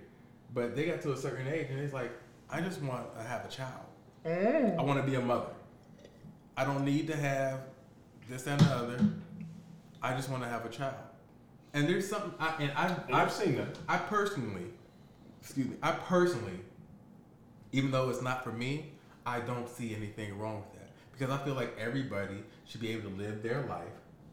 but 0.53 0.75
they 0.75 0.85
got 0.85 1.01
to 1.01 1.13
a 1.13 1.17
certain 1.17 1.47
age, 1.47 1.67
and 1.69 1.79
it's 1.79 1.93
like, 1.93 2.11
I 2.49 2.61
just 2.61 2.81
want 2.81 3.15
to 3.15 3.23
have 3.23 3.45
a 3.45 3.49
child. 3.49 3.85
Mm. 4.25 4.79
I 4.79 4.81
want 4.81 5.03
to 5.03 5.09
be 5.09 5.15
a 5.15 5.21
mother. 5.21 5.51
I 6.55 6.65
don't 6.65 6.85
need 6.85 7.07
to 7.07 7.15
have 7.15 7.61
this 8.29 8.47
and 8.47 8.59
the 8.59 8.65
other. 8.73 8.99
I 10.01 10.15
just 10.15 10.29
want 10.29 10.43
to 10.43 10.49
have 10.49 10.65
a 10.65 10.69
child. 10.69 10.95
And 11.73 11.87
there's 11.87 12.07
something, 12.07 12.33
I, 12.39 12.53
and 12.59 12.71
I, 12.75 12.85
I've 12.85 13.13
I've 13.13 13.31
seen 13.31 13.55
that. 13.55 13.77
I 13.87 13.97
personally, 13.97 14.65
excuse 15.41 15.67
me, 15.67 15.75
I 15.81 15.91
personally, 15.91 16.59
even 17.73 17.91
though 17.91 18.09
it's 18.09 18.21
not 18.21 18.43
for 18.43 18.51
me, 18.51 18.93
I 19.25 19.41
don't 19.41 19.67
see 19.67 19.93
anything 19.95 20.37
wrong 20.37 20.57
with 20.57 20.79
that 20.79 20.91
because 21.11 21.29
I 21.29 21.43
feel 21.43 21.55
like 21.55 21.75
everybody 21.77 22.43
should 22.65 22.81
be 22.81 22.89
able 22.91 23.09
to 23.09 23.15
live 23.15 23.43
their 23.43 23.61
life 23.63 23.83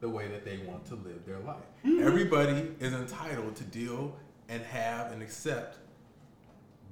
the 0.01 0.09
way 0.09 0.29
that 0.29 0.45
they 0.45 0.59
want 0.59 0.85
to 0.87 0.95
live 0.95 1.27
their 1.27 1.39
life. 1.41 1.65
Mm-hmm. 1.85 2.07
Everybody 2.07 2.71
is 2.81 2.93
entitled 2.93 3.57
to 3.57 3.65
deal 3.65 4.17
and 4.49 4.63
have 4.63 5.13
and 5.13 5.23
accept 5.23 5.79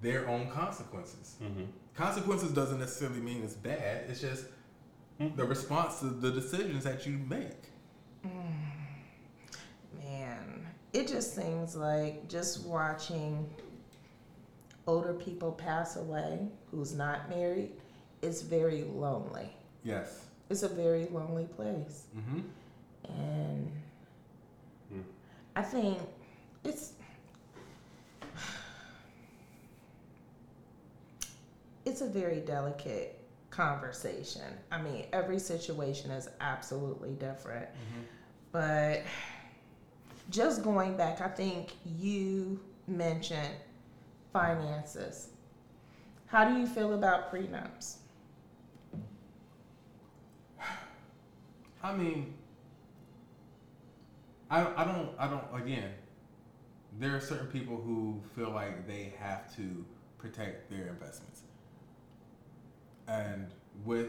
their 0.01 0.29
own 0.29 0.51
consequences. 0.51 1.37
Mm-hmm. 1.43 1.65
Consequences 1.95 2.53
doesn't 2.53 2.79
necessarily 2.79 3.21
mean 3.21 3.43
it's 3.43 3.55
bad. 3.55 4.05
It's 4.09 4.21
just 4.21 4.47
mm-hmm. 5.21 5.37
the 5.37 5.45
response 5.45 6.01
to 6.01 6.07
the 6.07 6.31
decisions 6.31 6.85
that 6.85 7.07
you 7.07 7.19
make. 7.29 7.73
Mm. 8.25 8.33
Man, 10.03 10.67
it 10.93 11.09
just 11.09 11.35
seems 11.35 11.75
like 11.75 12.29
just 12.29 12.65
watching 12.67 13.49
older 14.89 15.13
people 15.13 15.53
pass 15.53 15.97
away 15.97 16.49
who's 16.71 16.95
not 16.95 17.29
married 17.29 17.71
is 18.23 18.41
very 18.43 18.85
lonely. 18.85 19.51
Yes. 19.85 20.25
It's 20.49 20.63
a 20.63 20.69
very 20.69 21.07
lonely 21.13 21.45
place. 21.45 22.05
Mm-hmm. 22.17 22.41
And 23.21 23.71
I 25.55 25.63
think 25.63 25.99
it's 26.65 26.95
it's 31.85 32.01
a 32.01 32.07
very 32.07 32.41
delicate 32.41 33.21
conversation. 33.51 34.43
I 34.73 34.81
mean, 34.81 35.05
every 35.13 35.39
situation 35.39 36.11
is 36.11 36.29
absolutely 36.41 37.13
different. 37.13 37.67
Mm-hmm. 37.67 38.03
But 38.53 39.03
just 40.31 40.63
going 40.63 40.97
back, 40.97 41.21
I 41.21 41.29
think 41.29 41.73
you 41.85 42.59
mentioned 42.87 43.55
finances. 44.33 45.31
How 46.27 46.45
do 46.45 46.59
you 46.59 46.67
feel 46.67 46.95
about 46.95 47.33
prenups? 47.33 47.97
I 51.83 51.95
mean, 51.95 52.35
I, 54.51 54.67
I 54.77 54.85
don't, 54.85 55.11
I 55.19 55.29
don't, 55.29 55.45
again, 55.55 55.91
there 56.99 57.15
are 57.15 57.21
certain 57.21 57.47
people 57.47 57.77
who 57.77 58.21
feel 58.35 58.51
like 58.51 58.87
they 58.87 59.13
have 59.19 59.55
to 59.57 59.85
protect 60.19 60.71
their 60.71 60.89
investments. 60.89 61.43
And 63.07 63.47
with 63.85 64.09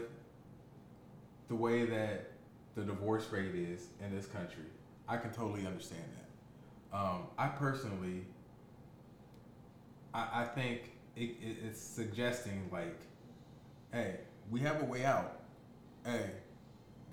the 1.48 1.54
way 1.54 1.84
that 1.84 2.32
the 2.74 2.82
divorce 2.82 3.28
rate 3.30 3.54
is 3.54 3.88
in 4.04 4.14
this 4.14 4.26
country, 4.26 4.64
I 5.08 5.16
can 5.16 5.30
totally 5.30 5.66
understand 5.66 6.04
that. 6.16 6.96
Um, 6.96 7.22
I 7.38 7.48
personally, 7.48 8.24
I, 10.14 10.42
I 10.42 10.44
think 10.44 10.92
it, 11.16 11.36
it, 11.42 11.56
it's 11.66 11.80
suggesting 11.80 12.68
like, 12.72 12.98
hey, 13.92 14.16
we 14.50 14.60
have 14.60 14.82
a 14.82 14.84
way 14.84 15.04
out. 15.04 15.40
Hey, 16.04 16.30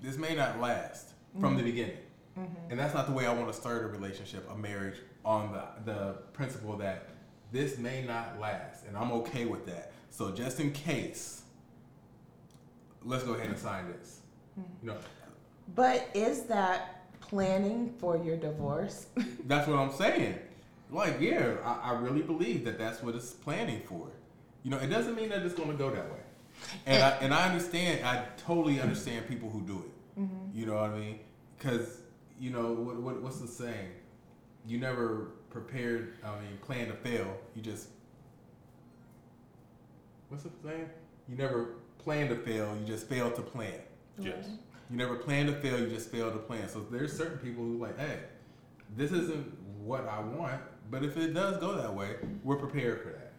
this 0.02 0.16
may 0.16 0.34
not 0.34 0.60
last 0.60 1.10
from 1.40 1.54
the 1.54 1.62
mm-hmm. 1.62 1.70
beginning. 1.70 1.98
Mm-hmm. 2.38 2.70
And 2.70 2.78
that's 2.78 2.94
not 2.94 3.06
the 3.06 3.12
way 3.12 3.26
I 3.26 3.32
want 3.32 3.48
to 3.48 3.52
start 3.52 3.84
a 3.84 3.88
relationship, 3.88 4.48
a 4.50 4.56
marriage, 4.56 4.96
on 5.24 5.52
the, 5.52 5.92
the 5.92 6.12
principle 6.32 6.76
that 6.76 7.08
this 7.52 7.78
may 7.78 8.02
not 8.02 8.38
last. 8.40 8.86
And 8.86 8.96
I'm 8.96 9.12
okay 9.12 9.44
with 9.44 9.66
that. 9.66 9.92
So 10.10 10.30
just 10.30 10.60
in 10.60 10.72
case, 10.72 11.42
let's 13.04 13.24
go 13.24 13.34
ahead 13.34 13.48
and 13.48 13.58
sign 13.58 13.88
this. 13.88 14.20
Mm-hmm. 14.58 14.86
You 14.86 14.92
know, 14.92 14.98
But 15.74 16.08
is 16.14 16.44
that 16.44 17.06
planning 17.20 17.92
for 17.98 18.16
your 18.16 18.36
divorce? 18.36 19.06
that's 19.46 19.68
what 19.68 19.78
I'm 19.78 19.92
saying. 19.92 20.38
Like, 20.90 21.20
yeah, 21.20 21.54
I, 21.64 21.90
I 21.90 21.98
really 21.98 22.22
believe 22.22 22.64
that 22.64 22.78
that's 22.78 23.02
what 23.02 23.14
it's 23.14 23.30
planning 23.30 23.82
for. 23.86 24.08
You 24.62 24.70
know, 24.70 24.78
it 24.78 24.88
doesn't 24.88 25.14
mean 25.14 25.28
that 25.28 25.42
it's 25.42 25.54
going 25.54 25.70
to 25.70 25.76
go 25.76 25.90
that 25.90 26.10
way. 26.10 26.18
And 26.86 27.02
I, 27.02 27.10
and 27.20 27.34
I 27.34 27.48
understand, 27.48 28.04
I 28.04 28.24
totally 28.36 28.80
understand 28.80 29.28
people 29.28 29.50
who 29.50 29.62
do 29.62 29.84
it. 29.84 30.20
Mm-hmm. 30.20 30.58
You 30.58 30.66
know 30.66 30.74
what 30.74 30.90
I 30.90 30.98
mean? 30.98 31.20
Because, 31.56 31.98
you 32.40 32.50
know, 32.50 32.72
what, 32.72 32.96
what, 32.96 33.22
what's 33.22 33.38
the 33.40 33.46
saying? 33.46 33.90
You 34.66 34.78
never 34.78 35.32
prepared, 35.50 36.14
I 36.24 36.30
mean, 36.40 36.58
plan 36.62 36.88
to 36.88 36.94
fail. 36.94 37.36
You 37.54 37.62
just, 37.62 37.88
what's 40.28 40.44
the 40.44 40.50
saying? 40.64 40.88
You 41.28 41.36
never 41.36 41.76
plan 41.98 42.28
to 42.28 42.36
fail, 42.36 42.76
you 42.80 42.86
just 42.86 43.08
fail 43.08 43.30
to 43.30 43.42
plan. 43.42 43.74
Yes. 44.18 44.48
You 44.90 44.96
never 44.96 45.16
plan 45.16 45.46
to 45.46 45.52
fail, 45.52 45.78
you 45.78 45.88
just 45.88 46.10
fail 46.10 46.30
to 46.30 46.38
plan. 46.38 46.68
So 46.68 46.80
there's 46.90 47.16
certain 47.16 47.38
people 47.38 47.62
who 47.62 47.78
like, 47.78 47.98
hey, 47.98 48.20
this 48.96 49.12
isn't 49.12 49.46
what 49.84 50.08
I 50.08 50.20
want, 50.20 50.60
but 50.90 51.04
if 51.04 51.16
it 51.16 51.34
does 51.34 51.58
go 51.58 51.74
that 51.76 51.94
way, 51.94 52.16
we're 52.44 52.56
prepared 52.56 53.02
for 53.02 53.10
that. 53.10 53.32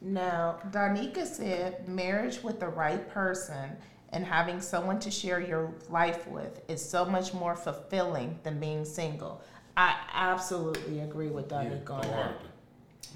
Now, 0.00 0.58
Danica 0.70 1.26
said 1.26 1.88
marriage 1.88 2.42
with 2.42 2.60
the 2.60 2.68
right 2.68 3.08
person 3.10 3.76
and 4.10 4.24
having 4.24 4.60
someone 4.60 4.98
to 5.00 5.10
share 5.10 5.40
your 5.40 5.74
life 5.90 6.26
with 6.26 6.62
is 6.68 6.86
so 6.86 7.04
much 7.04 7.34
more 7.34 7.56
fulfilling 7.56 8.38
than 8.42 8.58
being 8.58 8.84
single. 8.84 9.42
I 9.76 9.96
absolutely 10.12 11.00
agree 11.00 11.28
with 11.28 11.48
Danica 11.48 11.90
on 11.90 12.02
that. 12.02 12.34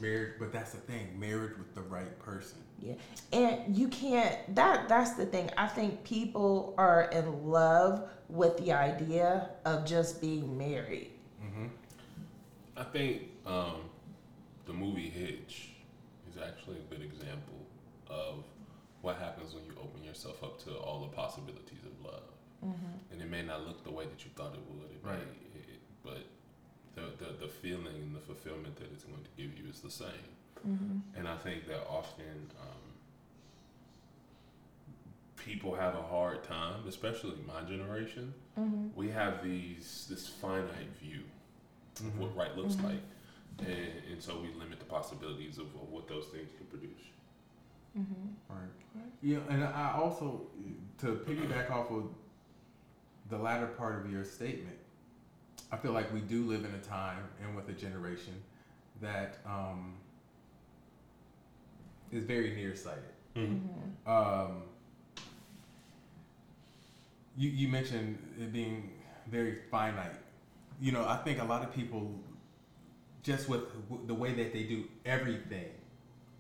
Marriage, 0.01 0.35
but 0.39 0.53
that's 0.53 0.73
the 0.73 0.81
thing, 0.81 1.09
marriage 1.19 1.57
with 1.59 1.75
the 1.75 1.83
right 1.83 2.19
person. 2.19 2.59
Yeah. 2.81 2.95
And 3.33 3.77
you 3.77 3.89
can't 3.89 4.55
that 4.57 4.89
that's 4.89 5.13
the 5.13 5.27
thing. 5.27 5.51
I 5.57 5.69
think 5.69 6.03
people 6.03 6.75
are 6.77 7.05
in 7.13 7.49
love 7.49 8.09
with 8.29 8.57
the 8.59 8.73
idea 8.73 9.51
of 9.65 9.85
just 9.85 10.21
being 10.21 10.59
married. 10.59 11.11
Mm-hmm. 11.45 11.67
I 12.77 12.83
think 12.85 13.23
um, 13.47 13.91
the 14.67 14.73
movie 14.73 15.09
Hitch 15.11 15.71
is 16.31 16.41
actually 16.41 16.77
a 16.79 16.95
good 16.95 17.03
example 17.03 17.67
of 18.09 18.45
what 19.01 19.17
happens 19.17 19.55
when 19.55 19.65
you 19.65 19.73
open 19.83 20.05
yourself 20.05 20.43
up 20.45 20.63
to 20.65 20.75
all 20.77 21.01
the 21.01 21.17
possibilities 21.17 21.81
of 21.85 22.05
love. 22.05 22.23
Mm-hmm. 22.65 23.13
And 23.13 23.21
it 23.21 23.29
may 23.31 23.43
not 23.43 23.67
look 23.67 23.83
the 23.83 23.91
way 23.91 24.05
that 24.05 24.25
you 24.25 24.31
thought 24.37 24.55
it 24.55 24.61
would, 24.71 24.91
it 24.91 25.05
may, 25.05 25.11
Right. 25.11 25.21
it, 25.55 25.81
but 26.05 26.25
the, 26.95 27.25
the, 27.25 27.47
the 27.47 27.49
feeling 27.49 27.87
and 28.01 28.15
the 28.15 28.21
fulfillment 28.21 28.77
that 28.77 28.93
it's 28.93 29.05
going 29.05 29.23
to 29.25 29.31
give 29.37 29.59
you 29.59 29.69
is 29.69 29.81
the 29.81 29.91
same. 29.91 30.31
Mm-hmm. 30.69 31.19
And 31.19 31.27
I 31.27 31.37
think 31.39 31.67
that 31.67 31.85
often 31.89 32.51
um, 32.61 32.93
people 35.37 35.75
have 35.75 35.97
a 35.97 36.03
hard 36.03 36.45
time, 36.45 36.87
especially 36.87 37.35
my 37.47 37.69
generation. 37.69 38.33
Mm-hmm. 38.59 38.89
We 38.95 39.09
have 39.11 39.43
these 39.43 40.07
this 40.09 40.29
finite 40.29 40.97
view 41.01 41.23
of 41.99 42.19
what 42.19 42.37
right 42.37 42.57
looks 42.57 42.77
like, 42.83 43.01
and, 43.59 43.69
and 44.11 44.23
so 44.23 44.39
we 44.39 44.49
limit 44.59 44.79
the 44.79 44.85
possibilities 44.85 45.59
of, 45.59 45.67
of 45.67 45.91
what 45.91 46.09
those 46.09 46.27
things 46.27 46.51
can 46.57 46.67
produce. 46.67 47.01
Right. 48.49 48.59
Yeah, 49.23 49.39
and 49.51 49.65
I 49.65 49.93
also 49.97 50.43
to 50.99 51.07
piggyback 51.27 51.71
off 51.71 51.91
of 51.91 52.05
the 53.31 53.37
latter 53.39 53.67
part 53.67 54.05
of 54.05 54.11
your 54.11 54.25
statement, 54.25 54.77
I 55.71 55.77
feel 55.77 55.93
like 55.93 56.13
we 56.13 56.21
do 56.21 56.45
live 56.45 56.65
in 56.65 56.75
a 56.75 56.79
time 56.79 57.25
and 57.43 57.57
with 57.57 57.69
a 57.69 57.73
generation 57.73 58.35
that 59.01 59.39
um, 59.47 59.95
is 62.11 62.25
very 62.25 62.55
nearsighted. 62.55 63.03
Um, 64.07 64.63
you 67.37 67.49
you 67.51 67.69
mentioned 67.69 68.19
it 68.39 68.53
being 68.53 68.91
very 69.31 69.55
finite. 69.71 70.17
You 70.81 70.93
know, 70.93 71.07
I 71.07 71.17
think 71.17 71.41
a 71.41 71.45
lot 71.45 71.63
of 71.63 71.75
people 71.75 72.11
just 73.23 73.49
with 73.49 73.63
the 74.07 74.15
way 74.15 74.33
that 74.33 74.53
they 74.53 74.65
do 74.65 74.85
everything 75.05 75.71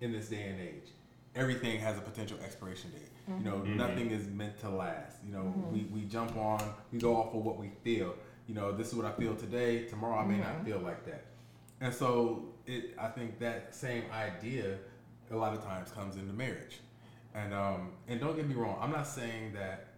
in 0.00 0.12
this 0.12 0.28
day 0.28 0.48
and 0.48 0.60
age, 0.60 0.90
everything 1.34 1.78
has 1.80 1.96
a 1.96 2.00
potential 2.00 2.38
expiration 2.44 2.90
date. 2.90 3.08
You 3.38 3.44
know, 3.44 3.56
mm-hmm. 3.58 3.76
nothing 3.76 4.10
is 4.10 4.26
meant 4.26 4.58
to 4.60 4.68
last. 4.68 5.18
You 5.24 5.32
know, 5.32 5.44
mm-hmm. 5.44 5.72
we, 5.72 6.00
we 6.00 6.08
jump 6.08 6.36
on, 6.36 6.60
we 6.92 6.98
go 6.98 7.16
off 7.16 7.34
of 7.34 7.44
what 7.44 7.56
we 7.56 7.70
feel. 7.84 8.14
You 8.48 8.54
know, 8.54 8.72
this 8.72 8.88
is 8.88 8.94
what 8.94 9.06
I 9.06 9.12
feel 9.12 9.36
today. 9.36 9.84
Tomorrow 9.84 10.18
I 10.18 10.26
may 10.26 10.38
not 10.38 10.48
mm-hmm. 10.48 10.66
feel 10.66 10.78
like 10.80 11.06
that. 11.06 11.24
And 11.80 11.94
so 11.94 12.46
it, 12.66 12.96
I 12.98 13.08
think 13.08 13.38
that 13.38 13.74
same 13.74 14.04
idea 14.12 14.78
a 15.30 15.36
lot 15.36 15.54
of 15.54 15.64
times 15.64 15.90
comes 15.92 16.16
into 16.16 16.32
marriage. 16.32 16.80
And 17.34 17.54
um, 17.54 17.92
and 18.08 18.20
don't 18.20 18.36
get 18.36 18.46
me 18.46 18.54
wrong, 18.54 18.76
I'm 18.80 18.90
not 18.90 19.06
saying 19.06 19.54
that 19.54 19.88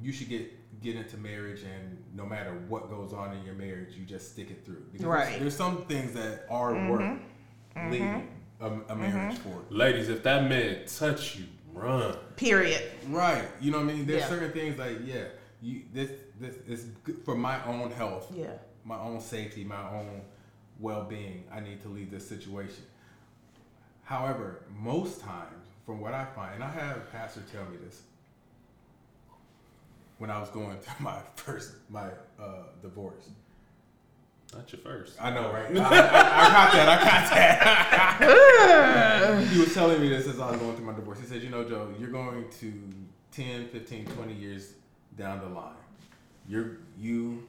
you 0.00 0.12
should 0.12 0.28
get 0.28 0.52
get 0.82 0.96
into 0.96 1.16
marriage 1.18 1.62
and 1.62 2.02
no 2.14 2.24
matter 2.24 2.52
what 2.68 2.88
goes 2.88 3.12
on 3.12 3.36
in 3.36 3.44
your 3.44 3.54
marriage, 3.54 3.94
you 3.96 4.04
just 4.04 4.32
stick 4.32 4.50
it 4.50 4.64
through. 4.64 4.84
Because 4.92 5.06
Right. 5.06 5.28
there's, 5.28 5.40
there's 5.40 5.56
some 5.56 5.84
things 5.84 6.12
that 6.14 6.46
are 6.48 6.72
mm-hmm. 6.72 6.88
worth 6.88 7.00
mm-hmm. 7.02 7.90
leaving 7.90 8.28
a, 8.60 8.66
a 8.66 8.70
mm-hmm. 8.70 9.00
marriage 9.00 9.38
for. 9.38 9.62
Ladies, 9.68 10.08
if 10.08 10.22
that 10.22 10.48
man 10.48 10.86
touch 10.86 11.36
you, 11.36 11.44
run. 11.72 12.16
Period. 12.36 12.82
Right. 13.08 13.44
You 13.60 13.72
know 13.72 13.78
what 13.78 13.90
I 13.90 13.92
mean? 13.92 14.06
There's 14.06 14.22
Yeah. 14.22 14.28
certain 14.28 14.52
things 14.52 14.78
like 14.78 14.98
yeah, 15.04 15.24
you 15.60 15.82
this 15.92 16.10
this 16.38 16.56
is 16.66 16.84
good 17.04 17.22
for 17.24 17.34
my 17.34 17.62
own 17.64 17.90
health, 17.90 18.32
Yeah. 18.34 18.52
my 18.84 18.98
own 18.98 19.20
safety, 19.20 19.64
my 19.64 19.88
own 19.90 20.22
well-being. 20.78 21.44
I 21.52 21.60
need 21.60 21.82
to 21.82 21.88
leave 21.88 22.10
this 22.10 22.26
situation. 22.26 22.84
However, 24.02 24.62
most 24.78 25.20
times, 25.20 25.66
from 25.84 26.00
what 26.00 26.14
I 26.14 26.24
find, 26.24 26.54
and 26.54 26.64
I 26.64 26.70
have 26.70 26.96
a 26.96 27.00
pastor 27.00 27.42
tell 27.52 27.64
me 27.66 27.76
this 27.76 28.02
when 30.20 30.30
I 30.30 30.38
was 30.38 30.50
going 30.50 30.78
through 30.78 30.94
my 31.04 31.18
first 31.34 31.72
my 31.88 32.08
uh, 32.38 32.64
divorce. 32.82 33.30
Not 34.54 34.70
your 34.72 34.80
first. 34.80 35.16
I 35.20 35.30
know, 35.30 35.52
right? 35.52 35.76
I, 35.76 35.80
I, 35.80 35.84
I 35.84 36.48
got 36.50 36.72
that. 36.72 36.88
I 36.88 36.96
got 37.04 37.30
that. 38.20 39.46
he 39.52 39.60
was 39.60 39.72
telling 39.72 40.00
me 40.00 40.08
this 40.08 40.26
as 40.26 40.40
I 40.40 40.50
was 40.50 40.60
going 40.60 40.74
through 40.74 40.86
my 40.86 40.92
divorce. 40.92 41.20
He 41.20 41.26
said, 41.26 41.40
You 41.42 41.50
know, 41.50 41.62
Joe, 41.62 41.94
you're 42.00 42.10
going 42.10 42.48
to 42.58 42.72
10, 43.30 43.68
15, 43.68 44.06
20 44.06 44.34
years 44.34 44.72
down 45.16 45.38
the 45.40 45.46
line. 45.46 45.74
You're, 46.48 46.78
you 46.98 47.46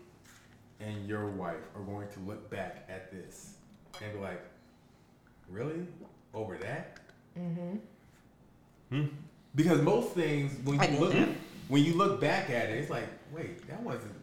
and 0.79 1.07
your 1.07 1.27
wife 1.29 1.63
are 1.75 1.81
going 1.81 2.07
to 2.09 2.19
look 2.19 2.51
back 2.51 2.87
at 2.87 3.11
this 3.11 3.55
and 4.01 4.13
be 4.13 4.19
like, 4.19 4.43
Really? 5.49 5.87
Over 6.35 6.57
that? 6.57 6.99
Mm-hmm. 7.37 9.05
Because 9.55 9.81
most 9.81 10.13
things, 10.13 10.55
when 10.63 10.79
you 10.79 10.87
get 10.87 10.99
look, 10.99 11.13
that. 11.13 11.29
When 11.71 11.85
you 11.85 11.93
look 11.93 12.19
back 12.19 12.49
at 12.49 12.69
it, 12.69 12.79
it's 12.79 12.89
like, 12.89 13.07
wait, 13.31 13.65
that 13.69 13.81
wasn't 13.81 14.13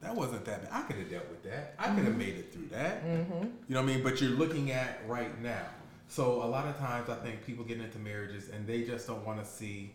that 0.00 0.14
wasn't 0.14 0.44
that 0.44 0.62
bad. 0.62 0.70
I 0.72 0.82
could 0.82 0.96
have 0.96 1.10
dealt 1.10 1.28
with 1.28 1.42
that. 1.44 1.74
I 1.78 1.86
Mm-hmm. 1.86 1.96
could 1.96 2.04
have 2.06 2.16
made 2.16 2.36
it 2.36 2.52
through 2.52 2.68
that. 2.68 3.04
Mm-hmm. 3.04 3.44
You 3.44 3.74
know 3.74 3.82
what 3.82 3.90
I 3.90 3.94
mean? 3.94 4.02
But 4.04 4.20
you're 4.20 4.30
looking 4.30 4.70
at 4.70 5.00
right 5.06 5.40
now. 5.40 5.66
So 6.08 6.42
a 6.42 6.46
lot 6.46 6.66
of 6.66 6.76
times, 6.78 7.08
I 7.08 7.14
think 7.16 7.44
people 7.44 7.64
get 7.64 7.80
into 7.80 7.98
marriages 7.98 8.50
and 8.50 8.66
they 8.66 8.82
just 8.82 9.06
don't 9.06 9.24
want 9.24 9.42
to 9.42 9.48
see, 9.48 9.94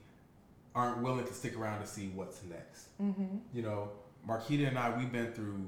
aren't 0.75 1.01
willing 1.01 1.25
to 1.25 1.33
stick 1.33 1.57
around 1.57 1.81
to 1.81 1.87
see 1.87 2.09
what's 2.13 2.41
next. 2.43 2.97
Mm-hmm. 3.01 3.37
You 3.53 3.61
know, 3.61 3.89
Marquita 4.27 4.67
and 4.67 4.77
I, 4.77 4.97
we've 4.97 5.11
been 5.11 5.31
through 5.31 5.65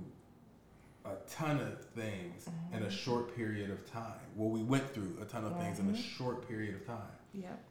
a 1.06 1.16
ton 1.30 1.60
of 1.62 1.86
things 1.96 2.50
mm-hmm. 2.50 2.78
in 2.78 2.84
a 2.84 2.92
short 2.92 3.36
period 3.36 3.72
of 3.72 3.90
time. 3.90 4.20
Well, 4.36 4.50
we 4.50 4.64
went 4.64 4.94
through 4.94 5.18
a 5.22 5.26
ton 5.26 5.46
of 5.46 5.58
things 5.58 5.80
in 5.80 5.90
a 5.90 5.98
short 5.98 6.48
period 6.48 6.76
of 6.76 6.86
time. 6.86 7.16
Yep. 7.34 7.64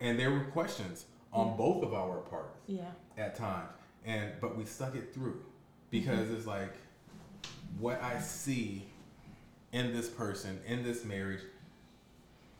And 0.00 0.18
there 0.18 0.30
were 0.30 0.44
questions 0.44 1.06
on 1.32 1.56
both 1.56 1.82
of 1.82 1.94
our 1.94 2.18
parts 2.18 2.58
Yeah. 2.66 2.90
at 3.16 3.34
times, 3.34 3.70
and 4.04 4.32
but 4.40 4.56
we 4.56 4.64
stuck 4.64 4.94
it 4.94 5.14
through 5.14 5.42
because 5.90 6.30
it's 6.30 6.46
like 6.46 6.74
what 7.78 8.02
I 8.02 8.20
see 8.20 8.84
in 9.72 9.92
this 9.92 10.08
person 10.08 10.60
in 10.66 10.82
this 10.82 11.04
marriage 11.04 11.40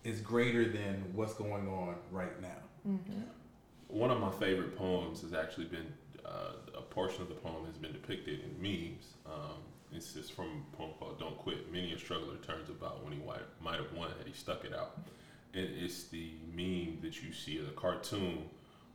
is 0.04 0.20
greater 0.20 0.68
than 0.68 1.04
what's 1.14 1.34
going 1.34 1.68
on 1.68 1.94
right 2.10 2.40
now. 2.40 2.48
One 3.88 4.10
of 4.10 4.18
my 4.20 4.30
favorite 4.32 4.76
poems 4.76 5.20
has 5.20 5.34
actually 5.34 5.66
been 5.66 5.92
uh, 6.24 6.52
a 6.78 6.80
portion 6.82 7.20
of 7.22 7.28
the 7.28 7.34
poem 7.34 7.66
has 7.66 7.76
been 7.76 7.92
depicted 7.92 8.40
in 8.40 8.60
memes. 8.62 9.04
Um, 9.26 9.58
it's 9.92 10.14
just 10.14 10.32
from 10.32 10.64
a 10.72 10.76
poem 10.76 10.90
called 10.98 11.18
"Don't 11.18 11.36
Quit." 11.36 11.70
Many 11.70 11.92
a 11.92 11.98
struggler 11.98 12.36
turns 12.36 12.70
about 12.70 13.04
when 13.04 13.12
he 13.12 13.20
might 13.60 13.76
have 13.76 13.92
won 13.92 14.08
had 14.16 14.26
he 14.26 14.32
stuck 14.32 14.64
it 14.64 14.72
out. 14.74 14.98
And 15.54 15.68
it's 15.78 16.04
the 16.04 16.30
meme 16.54 16.98
that 17.02 17.22
you 17.22 17.32
see 17.34 17.58
as 17.58 17.68
a 17.68 17.72
cartoon 17.72 18.48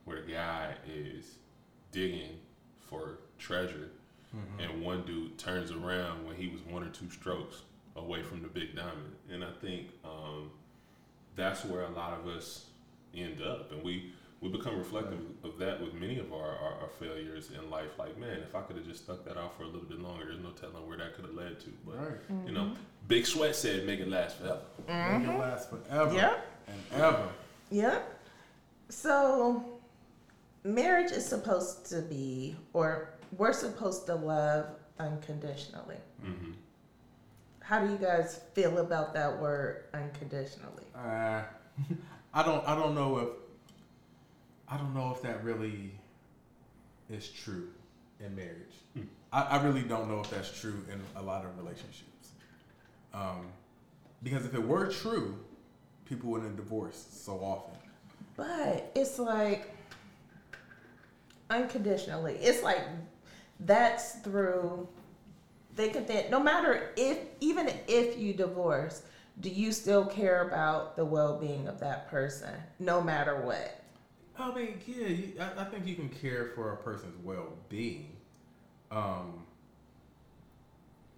where 0.07 0.21
the 0.21 0.31
guy 0.31 0.73
is 0.87 1.35
digging 1.91 2.39
for 2.89 3.19
treasure, 3.37 3.89
mm-hmm. 4.35 4.59
and 4.61 4.81
one 4.81 5.05
dude 5.05 5.37
turns 5.37 5.69
around 5.69 6.25
when 6.25 6.35
he 6.35 6.47
was 6.47 6.61
one 6.61 6.81
or 6.81 6.89
two 6.89 7.09
strokes 7.11 7.61
away 7.97 8.23
from 8.23 8.41
the 8.41 8.47
big 8.47 8.73
diamond. 8.73 9.15
And 9.29 9.43
I 9.43 9.51
think 9.61 9.87
um, 10.05 10.49
that's 11.35 11.65
where 11.65 11.83
a 11.83 11.89
lot 11.89 12.13
of 12.13 12.27
us 12.27 12.67
end 13.13 13.41
up, 13.41 13.71
and 13.73 13.83
we 13.83 14.13
we 14.39 14.49
become 14.49 14.77
reflective 14.77 15.19
of 15.43 15.57
that 15.57 15.81
with 15.81 15.95
many 15.95 16.19
of 16.19 16.31
our, 16.31 16.51
our, 16.51 16.73
our 16.81 16.89
failures 16.99 17.49
in 17.57 17.71
life. 17.71 17.97
Like, 17.97 18.17
man, 18.19 18.37
if 18.47 18.53
I 18.53 18.61
could 18.61 18.75
have 18.77 18.85
just 18.85 19.03
stuck 19.03 19.25
that 19.25 19.35
out 19.35 19.57
for 19.57 19.63
a 19.63 19.65
little 19.65 19.87
bit 19.87 19.99
longer, 19.99 20.25
there's 20.25 20.39
no 20.39 20.51
telling 20.51 20.87
where 20.87 20.95
that 20.97 21.15
could 21.15 21.25
have 21.25 21.33
led 21.33 21.59
to. 21.61 21.73
But 21.83 21.97
Right. 21.97 22.45
you 22.45 22.51
know, 22.51 22.65
mm-hmm. 22.65 22.73
Big 23.07 23.25
Sweat 23.25 23.55
said, 23.55 23.85
"Make 23.85 23.99
it 23.99 24.07
last 24.07 24.37
forever." 24.37 24.61
Make 24.77 24.87
it 24.87 24.91
mm-hmm. 24.91 25.39
last 25.39 25.69
forever 25.69 26.13
Yep. 26.13 26.47
and 26.67 27.01
ever. 27.01 27.29
Yep. 27.71 28.19
So, 28.89 29.76
marriage 30.67 31.11
is 31.11 31.25
supposed 31.25 31.85
to 31.87 32.01
be, 32.01 32.55
or 32.73 33.13
we're 33.37 33.53
supposed 33.53 34.05
to 34.07 34.15
love 34.15 34.67
unconditionally. 34.99 35.97
hmm 36.21 36.51
How 37.61 37.83
do 37.85 37.91
you 37.91 37.97
guys 37.97 38.41
feel 38.53 38.79
about 38.79 39.13
that 39.13 39.39
word 39.39 39.85
unconditionally? 39.93 40.85
Uh, 40.95 41.43
I 42.33 42.43
don't. 42.43 42.67
I 42.67 42.75
don't 42.75 42.93
know 42.93 43.17
if. 43.19 43.29
I 44.69 44.77
don't 44.77 44.93
know 44.93 45.13
if 45.15 45.21
that 45.21 45.43
really 45.43 45.91
is 47.09 47.29
true 47.29 47.69
in 48.19 48.35
marriage. 48.35 48.75
Hmm. 48.93 49.03
I, 49.31 49.41
I 49.43 49.63
really 49.63 49.83
don't 49.83 50.09
know 50.09 50.19
if 50.19 50.29
that's 50.29 50.51
true 50.59 50.83
in 50.91 50.99
a 51.15 51.21
lot 51.21 51.45
of 51.45 51.57
relationships. 51.57 52.31
Um, 53.13 53.47
because 54.23 54.45
if 54.45 54.53
it 54.53 54.61
were 54.61 54.87
true, 54.87 55.37
people 56.05 56.31
wouldn't 56.31 56.57
divorce 56.57 57.05
so 57.11 57.33
often. 57.39 57.75
But 58.35 58.91
it's 58.93 59.19
like 59.19 59.76
unconditionally. 61.49 62.35
It's 62.35 62.63
like 62.63 62.81
that's 63.59 64.15
through 64.19 64.87
thick 65.75 65.95
and 65.95 66.07
thin. 66.07 66.29
No 66.29 66.39
matter 66.39 66.91
if, 66.97 67.19
even 67.39 67.69
if 67.87 68.17
you 68.17 68.33
divorce, 68.33 69.03
do 69.39 69.49
you 69.49 69.71
still 69.71 70.05
care 70.05 70.47
about 70.47 70.95
the 70.95 71.05
well 71.05 71.37
being 71.39 71.67
of 71.67 71.79
that 71.79 72.09
person, 72.09 72.53
no 72.79 73.01
matter 73.01 73.39
what? 73.41 73.83
I 74.39 74.53
mean, 74.53 74.79
yeah, 74.85 75.07
you, 75.07 75.33
I, 75.39 75.61
I 75.61 75.65
think 75.65 75.87
you 75.87 75.95
can 75.95 76.09
care 76.09 76.51
for 76.53 76.73
a 76.73 76.77
person's 76.77 77.15
well-being, 77.23 78.15
um, 78.91 79.45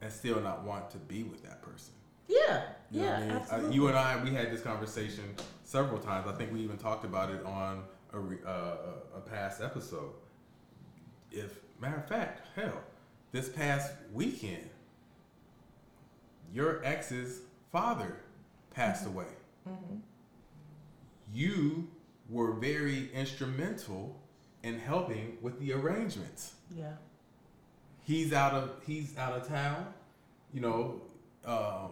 and 0.02 0.12
still 0.12 0.40
not 0.40 0.64
want 0.64 0.90
to 0.92 0.98
be 0.98 1.24
with 1.24 1.44
that 1.44 1.62
person. 1.62 1.94
Yeah, 2.30 2.62
You 2.92 3.02
yeah, 3.02 3.42
I 3.52 3.58
mean? 3.58 3.66
Uh, 3.68 3.70
you 3.72 3.88
and 3.88 3.98
I, 3.98 4.24
we 4.24 4.32
had 4.32 4.52
this 4.52 4.62
conversation 4.62 5.24
several 5.66 6.00
times. 6.00 6.28
I 6.28 6.34
think 6.34 6.54
we 6.54 6.62
even 6.62 6.78
talked 6.78 7.04
about 7.04 7.30
it 7.30 7.44
on 7.44 7.84
a, 8.14 8.20
re, 8.20 8.38
uh, 8.46 8.50
a- 8.50 9.18
a 9.18 9.22
past 9.22 9.62
episode. 9.62 10.12
If 11.32 11.60
matter 11.80 11.98
of 11.98 12.08
fact, 12.08 12.42
hell, 12.56 12.82
this 13.32 13.50
past 13.50 13.92
weekend, 14.14 14.70
your 16.54 16.84
ex's 16.84 17.42
father 17.72 18.18
passed 18.74 19.06
away. 19.06 19.28
You 21.32 21.88
were 22.30 22.54
very 22.54 23.12
instrumental 23.14 24.20
in 24.64 24.80
helping 24.80 25.38
with 25.42 25.60
the 25.60 25.74
arrangements 25.74 26.54
yeah, 26.76 26.94
he's 28.04 28.34
out 28.34 28.54
of 28.54 28.72
he's 28.86 29.18
out 29.18 29.34
of 29.34 29.48
town. 29.48 29.94
You 30.54 30.62
know, 30.62 31.02
um, 31.46 31.92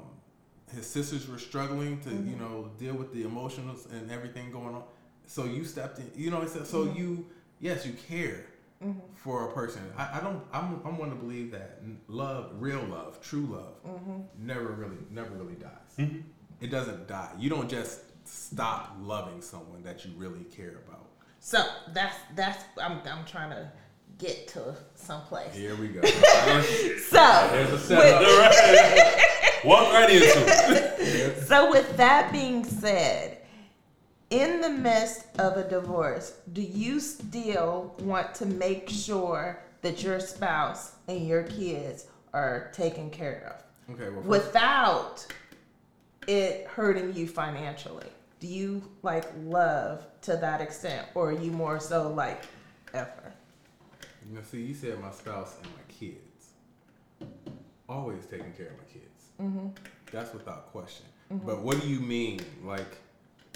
his 0.74 0.86
sisters 0.88 1.28
were 1.28 1.38
struggling 1.40 2.00
to 2.02 2.10
you 2.10 2.36
know 2.36 2.72
deal 2.80 2.96
with 2.96 3.14
the 3.14 3.24
emotions 3.24 3.88
and 3.92 4.10
everything 4.12 4.52
going 4.52 4.74
on. 4.76 4.84
So 5.28 5.46
you 5.46 5.64
stepped 5.64 6.00
in. 6.00 6.10
You 6.16 6.32
know, 6.32 6.38
what 6.38 6.48
I'm 6.48 6.54
saying? 6.54 6.66
so 6.66 6.86
mm-hmm. 6.86 6.98
you 6.98 7.26
yes 7.60 7.86
you 7.86 7.94
care 8.08 8.46
mm-hmm. 8.84 9.00
for 9.16 9.50
a 9.50 9.54
person. 9.54 9.82
I, 9.98 10.18
I 10.18 10.22
don't. 10.22 10.44
I'm 10.52 10.82
I'm 10.86 10.98
one 10.98 11.10
to 11.10 11.16
believe 11.16 11.52
that 11.52 11.82
love, 12.08 12.52
real 12.58 12.84
love, 12.84 13.22
true 13.22 13.46
love, 13.46 13.84
mm-hmm. 13.86 14.22
never 14.40 14.70
really 14.70 14.98
never 15.12 15.30
really 15.36 15.56
dies. 15.56 16.10
It 16.60 16.72
doesn't 16.72 17.08
die. 17.08 17.32
You 17.38 17.50
don't 17.52 17.70
just 17.70 18.02
stop 18.26 18.96
loving 19.00 19.42
someone 19.42 19.84
that 19.84 20.06
you 20.06 20.12
really 20.18 20.44
care 20.46 20.82
about. 20.88 21.06
So 21.40 21.64
that's 21.94 22.16
that's 22.36 22.64
I'm 22.82 23.00
I'm 23.06 23.26
trying 23.26 23.52
to 23.52 23.72
get 24.18 24.48
to 24.50 24.76
someplace. 24.96 25.54
Here 25.54 25.76
we 25.76 25.90
go. 25.90 26.02
So 27.08 27.50
There's 27.52 27.72
a 27.72 27.80
setup. 27.80 28.22
Walk 29.66 29.94
right 29.94 30.10
into 30.10 30.26
it. 30.26 31.48
So, 31.48 31.70
with 31.72 31.98
that 31.98 32.32
being 32.32 32.64
said, 32.64 33.37
in 34.30 34.62
the 34.62 34.70
midst 34.70 35.26
of 35.40 35.58
a 35.58 35.68
divorce, 35.68 36.38
do 36.54 36.62
you 36.62 37.00
still 37.00 37.96
want 38.00 38.34
to 38.36 38.46
make 38.46 38.90
sure 38.90 39.60
that 39.82 40.04
your 40.04 40.20
spouse 40.20 40.94
and 41.08 41.28
your 41.28 41.44
kids 41.44 42.08
are 42.34 42.70
taken 42.74 43.10
care 43.10 43.54
of 43.56 43.68
Okay. 43.90 44.10
Well, 44.10 44.22
without 44.22 45.26
it 46.28 46.68
hurting 46.68 47.16
you 47.16 47.28
financially? 47.28 48.08
Do 48.40 48.48
you 48.48 48.84
like 49.02 49.26
love 49.44 50.06
to 50.24 50.36
that 50.38 50.62
extent, 50.62 51.08
or 51.16 51.30
are 51.30 51.32
you 51.32 51.52
more 51.52 51.80
so 51.80 52.12
like 52.12 52.44
effort? 52.94 53.34
You 54.30 54.36
know, 54.36 54.42
see, 54.44 54.62
you 54.62 54.74
said 54.74 55.00
my 55.00 55.12
spouse 55.12 55.56
and 55.64 55.72
my 55.72 55.82
kids. 55.88 56.52
Always 57.88 58.26
taking 58.26 58.52
care 58.52 58.68
of 58.68 58.74
my 58.74 58.84
kids. 58.92 59.24
Mm-hmm. 59.42 59.68
That's 60.12 60.34
without 60.34 60.72
question. 60.72 61.06
But 61.30 61.60
what 61.60 61.82
do 61.82 61.88
you 61.88 62.00
mean? 62.00 62.40
Like, 62.64 62.98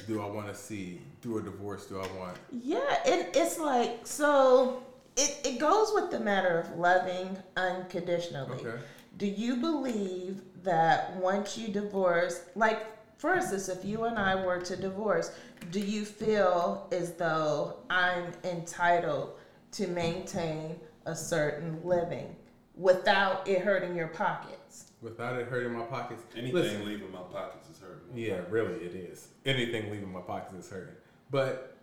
do 0.07 0.21
I 0.21 0.27
want 0.27 0.47
to 0.47 0.55
see 0.55 1.01
through 1.21 1.39
a 1.39 1.41
divorce? 1.41 1.85
Do 1.85 1.99
I 1.99 2.07
want? 2.17 2.37
Yeah, 2.51 2.99
it, 3.05 3.35
it's 3.35 3.59
like 3.59 3.99
so. 4.03 4.83
It, 5.17 5.39
it 5.43 5.59
goes 5.59 5.91
with 5.93 6.09
the 6.09 6.19
matter 6.19 6.59
of 6.59 6.77
loving 6.77 7.37
unconditionally. 7.57 8.59
Okay. 8.59 8.81
Do 9.17 9.27
you 9.27 9.57
believe 9.57 10.41
that 10.63 11.15
once 11.17 11.57
you 11.57 11.67
divorce, 11.67 12.41
like 12.55 12.85
for 13.21 13.35
instance, 13.35 13.69
if 13.69 13.85
you 13.85 14.05
and 14.05 14.17
I 14.17 14.33
were 14.43 14.59
to 14.61 14.75
divorce, 14.75 15.31
do 15.69 15.79
you 15.79 16.05
feel 16.05 16.87
as 16.91 17.13
though 17.13 17.75
I'm 17.87 18.31
entitled 18.43 19.33
to 19.73 19.85
maintain 19.85 20.79
a 21.05 21.15
certain 21.15 21.79
living 21.83 22.35
without 22.75 23.47
it 23.47 23.61
hurting 23.61 23.95
your 23.95 24.07
pockets? 24.07 24.60
Without 25.01 25.35
it 25.37 25.47
hurting 25.47 25.73
my 25.73 25.83
pockets. 25.85 26.23
Anything 26.35 26.53
Listen, 26.53 26.85
leaving 26.85 27.11
my 27.11 27.23
pockets 27.31 27.69
is 27.69 27.79
hurting. 27.79 28.13
me. 28.13 28.27
Yeah, 28.27 28.41
really, 28.49 28.75
it 28.75 28.93
is. 28.93 29.29
Anything 29.45 29.91
leaving 29.91 30.11
my 30.11 30.21
pockets 30.21 30.65
is 30.65 30.71
hurting. 30.71 30.93
But 31.31 31.75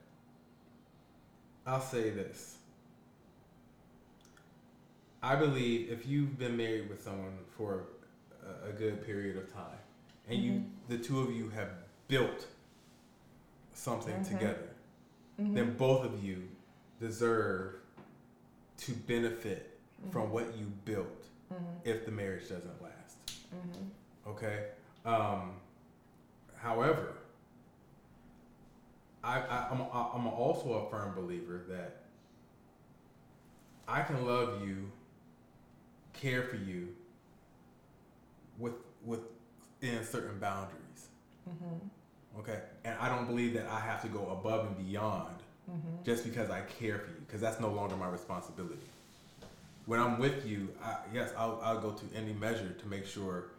I'll 1.66 1.80
say 1.80 2.10
this. 2.10 2.56
I 5.20 5.34
believe 5.34 5.90
if 5.90 6.06
you've 6.06 6.38
been 6.38 6.56
married 6.56 6.88
with 6.88 7.02
someone 7.02 7.38
for 7.56 7.86
a, 8.64 8.68
a 8.68 8.72
good 8.72 9.04
period 9.04 9.36
of 9.36 9.52
time, 9.52 9.64
and 10.28 10.38
you, 10.38 10.52
mm-hmm. 10.52 10.68
the 10.88 10.98
two 10.98 11.20
of 11.20 11.32
you 11.32 11.48
have 11.50 11.70
built 12.06 12.46
something 13.74 14.14
mm-hmm. 14.14 14.32
together, 14.32 14.68
mm-hmm. 15.40 15.54
then 15.54 15.74
both 15.76 16.04
of 16.04 16.22
you 16.22 16.44
deserve 17.00 17.74
to 18.78 18.92
benefit 18.92 19.76
from 20.10 20.30
what 20.30 20.56
you 20.56 20.66
built 20.84 21.24
if 21.84 22.04
the 22.04 22.12
marriage 22.12 22.42
doesn't 22.42 22.82
last. 22.82 22.87
Mm-hmm. 23.54 24.30
Okay. 24.30 24.64
Um, 25.04 25.52
however, 26.56 27.14
I, 29.24 29.40
I 29.40 29.68
I'm 29.70 29.82
I- 29.82 30.10
I'm 30.14 30.26
also 30.26 30.72
a 30.74 30.90
firm 30.90 31.14
believer 31.14 31.62
that 31.68 32.02
I 33.86 34.02
can 34.02 34.26
love 34.26 34.62
you, 34.66 34.90
care 36.12 36.42
for 36.42 36.56
you, 36.56 36.88
with 38.58 38.74
within 39.04 40.04
certain 40.04 40.38
boundaries. 40.38 41.08
Mm-hmm. 41.48 42.40
Okay, 42.40 42.60
and 42.84 42.96
I 43.00 43.08
don't 43.08 43.26
believe 43.26 43.54
that 43.54 43.66
I 43.68 43.80
have 43.80 44.02
to 44.02 44.08
go 44.08 44.28
above 44.30 44.66
and 44.66 44.86
beyond 44.86 45.36
mm-hmm. 45.70 46.04
just 46.04 46.24
because 46.24 46.50
I 46.50 46.60
care 46.62 46.98
for 46.98 47.10
you, 47.10 47.16
because 47.26 47.40
that's 47.40 47.60
no 47.60 47.70
longer 47.70 47.96
my 47.96 48.08
responsibility. 48.08 48.76
When 49.88 49.98
I'm 50.00 50.18
with 50.18 50.44
you, 50.46 50.68
I, 50.84 50.96
yes, 51.14 51.32
I'll, 51.34 51.58
I'll 51.64 51.80
go 51.80 51.92
to 51.92 52.04
any 52.14 52.34
measure 52.34 52.68
to 52.78 52.86
make 52.88 53.06
sure 53.06 53.52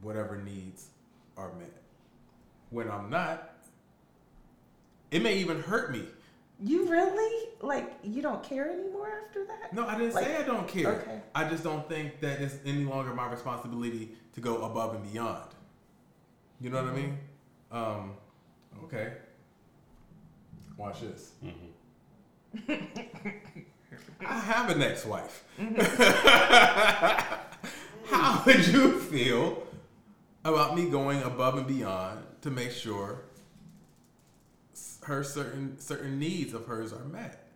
whatever 0.00 0.38
needs 0.38 0.86
are 1.36 1.52
met. 1.58 1.70
When 2.70 2.90
I'm 2.90 3.10
not, 3.10 3.52
it 5.10 5.22
may 5.22 5.36
even 5.36 5.60
hurt 5.60 5.92
me 5.92 6.06
You 6.62 6.88
really 6.88 7.48
like 7.60 7.92
you 8.02 8.22
don't 8.22 8.42
care 8.42 8.70
anymore 8.70 9.10
after 9.26 9.44
that? 9.44 9.74
No, 9.74 9.86
I 9.86 9.98
didn't 9.98 10.14
Like- 10.14 10.24
say 10.24 10.36
I 10.38 10.44
don't 10.44 10.66
care. 10.66 10.92
okay. 11.02 11.20
I 11.34 11.46
just 11.46 11.62
don't 11.62 11.86
think 11.90 12.20
that 12.20 12.40
it's 12.40 12.56
any 12.64 12.84
longer 12.86 13.12
my 13.12 13.30
responsibility 13.30 14.12
to 14.32 14.40
go 14.40 14.64
above 14.64 14.94
and 14.94 15.12
beyond. 15.12 15.50
You 16.58 16.70
know 16.70 16.82
what 16.82 16.90
I 16.90 16.96
mean? 16.96 17.18
Um, 17.70 18.14
okay. 18.84 19.12
Watch 20.78 21.02
this. 21.02 21.32
I 24.26 24.38
have 24.40 24.70
an 24.70 24.82
ex-wife. 24.82 25.44
Mm-hmm. 25.60 25.80
How 28.14 28.42
would 28.44 28.66
you 28.66 28.98
feel 29.00 29.66
about 30.44 30.76
me 30.76 30.88
going 30.90 31.22
above 31.22 31.56
and 31.58 31.66
beyond 31.66 32.20
to 32.42 32.50
make 32.50 32.70
sure 32.70 33.20
her 35.04 35.22
certain 35.22 35.78
certain 35.78 36.18
needs 36.18 36.54
of 36.54 36.66
hers 36.66 36.92
are 36.92 37.04
met? 37.04 37.46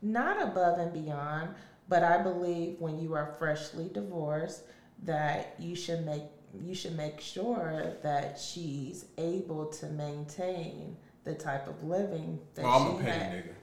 Not 0.00 0.42
above 0.42 0.78
and 0.78 0.92
beyond, 0.92 1.50
but 1.88 2.02
I 2.02 2.18
believe 2.22 2.76
when 2.80 2.98
you 3.00 3.14
are 3.14 3.34
freshly 3.38 3.88
divorced 3.92 4.62
that 5.04 5.54
you 5.58 5.74
should 5.76 6.04
make 6.04 6.22
you 6.64 6.74
should 6.74 6.96
make 6.96 7.20
sure 7.20 7.94
that 8.02 8.38
she's 8.38 9.06
able 9.16 9.66
to 9.66 9.86
maintain 9.86 10.96
the 11.24 11.34
type 11.34 11.66
of 11.66 11.82
living 11.82 12.38
that 12.54 12.64
Well, 12.64 12.72
I'm 12.74 12.96
she 12.96 13.00
a 13.00 13.04
petty 13.10 13.18
had. 13.24 13.32
nigga. 13.32 13.54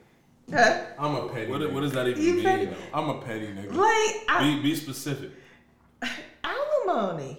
Huh? 0.52 0.80
I'm 0.98 1.14
a 1.14 1.28
petty. 1.28 1.50
What, 1.50 1.60
nigga. 1.60 1.72
what 1.72 1.80
does 1.80 1.92
that 1.92 2.08
even 2.08 2.22
You 2.22 2.34
mean? 2.34 2.44
petty- 2.44 2.64
though? 2.66 2.76
I'm 2.94 3.08
a 3.08 3.20
petty 3.20 3.46
nigga. 3.48 3.74
Like 3.74 4.24
I, 4.28 4.56
Be, 4.56 4.62
be 4.62 4.74
specific. 4.74 5.30
alimony. 6.44 7.38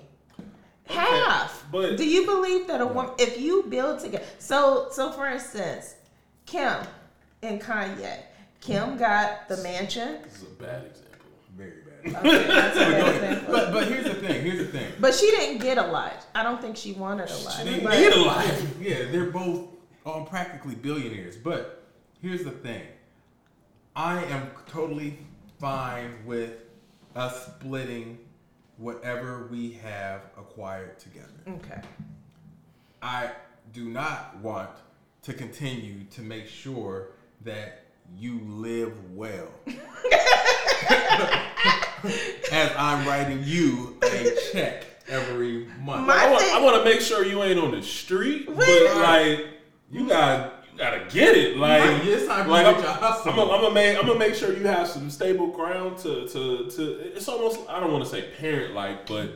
Half. 0.85 1.65
but- 1.71 1.97
do 1.97 2.07
you 2.07 2.25
believe 2.25 2.67
that 2.67 2.81
a 2.81 2.85
woman, 2.87 3.13
if 3.17 3.39
you 3.39 3.63
build 3.69 3.99
together, 3.99 4.23
so 4.39 4.87
so 4.91 5.11
for 5.11 5.27
instance, 5.27 5.95
Kim 6.45 6.75
and 7.43 7.61
Kanye, 7.61 8.17
Kim 8.59 8.97
got 8.97 9.47
the 9.47 9.57
mansion. 9.57 10.19
This 10.23 10.37
is 10.37 10.43
a 10.43 10.61
bad 10.61 10.85
example. 10.85 11.17
Very 11.57 11.71
bad. 12.03 12.15
Okay, 12.25 12.47
that's 12.47 12.75
a 12.77 12.79
bad 12.79 13.15
example. 13.15 13.53
but 13.53 13.73
but 13.73 13.87
here's 13.87 14.03
the 14.05 14.15
thing. 14.15 14.43
Here's 14.43 14.57
the 14.59 14.65
thing. 14.77 14.91
But 14.99 15.13
she 15.15 15.31
didn't 15.31 15.61
get 15.61 15.77
a 15.77 15.87
lot. 15.87 16.25
I 16.35 16.43
don't 16.43 16.59
think 16.61 16.75
she 16.75 16.91
wanted 16.93 17.29
a 17.29 17.37
lot. 17.37 17.53
She 17.53 17.63
didn't 17.63 17.83
But- 17.85 17.97
need 17.97 18.11
a 18.13 18.21
lot. 18.21 18.45
Yeah, 18.81 19.11
they're 19.11 19.29
both 19.31 19.67
um, 20.05 20.25
practically 20.25 20.75
billionaires. 20.75 21.37
But 21.37 21.83
here's 22.21 22.43
the 22.43 22.51
thing. 22.51 22.81
I 23.95 24.23
am 24.25 24.49
totally 24.67 25.17
fine 25.59 26.13
with 26.25 26.53
us 27.15 27.45
splitting 27.47 28.17
whatever 28.77 29.47
we 29.51 29.73
have 29.73 30.21
acquired 30.37 30.97
together. 30.99 31.27
Okay. 31.47 31.81
I 33.01 33.31
do 33.73 33.85
not 33.89 34.37
want 34.37 34.69
to 35.23 35.33
continue 35.33 36.03
to 36.11 36.21
make 36.21 36.47
sure 36.47 37.09
that 37.43 37.83
you 38.17 38.39
live 38.45 38.93
well. 39.13 39.47
As 42.51 42.71
I'm 42.77 43.07
writing 43.07 43.41
you 43.43 43.97
a 44.03 44.35
check 44.51 44.85
every 45.07 45.67
month. 45.83 46.07
My- 46.07 46.15
I 46.25 46.29
want, 46.31 46.43
thing- 46.43 46.55
I 46.55 46.61
want 46.61 46.77
to 46.77 46.83
make 46.89 47.01
sure 47.01 47.23
you 47.25 47.43
ain't 47.43 47.59
on 47.59 47.71
the 47.71 47.83
street, 47.83 48.47
but 48.47 48.95
like 48.97 49.45
you 49.91 50.07
got 50.07 50.55
you 50.60 50.60
gotta 50.77 51.05
get 51.09 51.35
it. 51.35 51.57
Like 51.57 51.81
Right, 51.83 52.05
it's 52.07 52.27
time 52.27 52.47
like 52.49 52.65
you 52.65 52.73
I'm, 52.75 52.81
to 52.81 52.89
hustle. 52.91 53.31
I'm 53.31 53.35
gonna 53.37 53.67
I'm 53.67 53.73
make 53.73 53.97
I'm 53.97 54.05
gonna 54.07 54.19
make 54.19 54.35
sure 54.35 54.55
you 54.55 54.65
have 54.67 54.87
some 54.87 55.09
stable 55.09 55.47
ground 55.47 55.97
to 55.99 56.27
to 56.27 56.69
to. 56.69 56.91
It's 57.15 57.27
almost 57.27 57.59
I 57.69 57.79
don't 57.79 57.91
want 57.91 58.03
to 58.03 58.09
say 58.09 58.29
parent 58.39 58.73
like, 58.73 59.05
but 59.07 59.31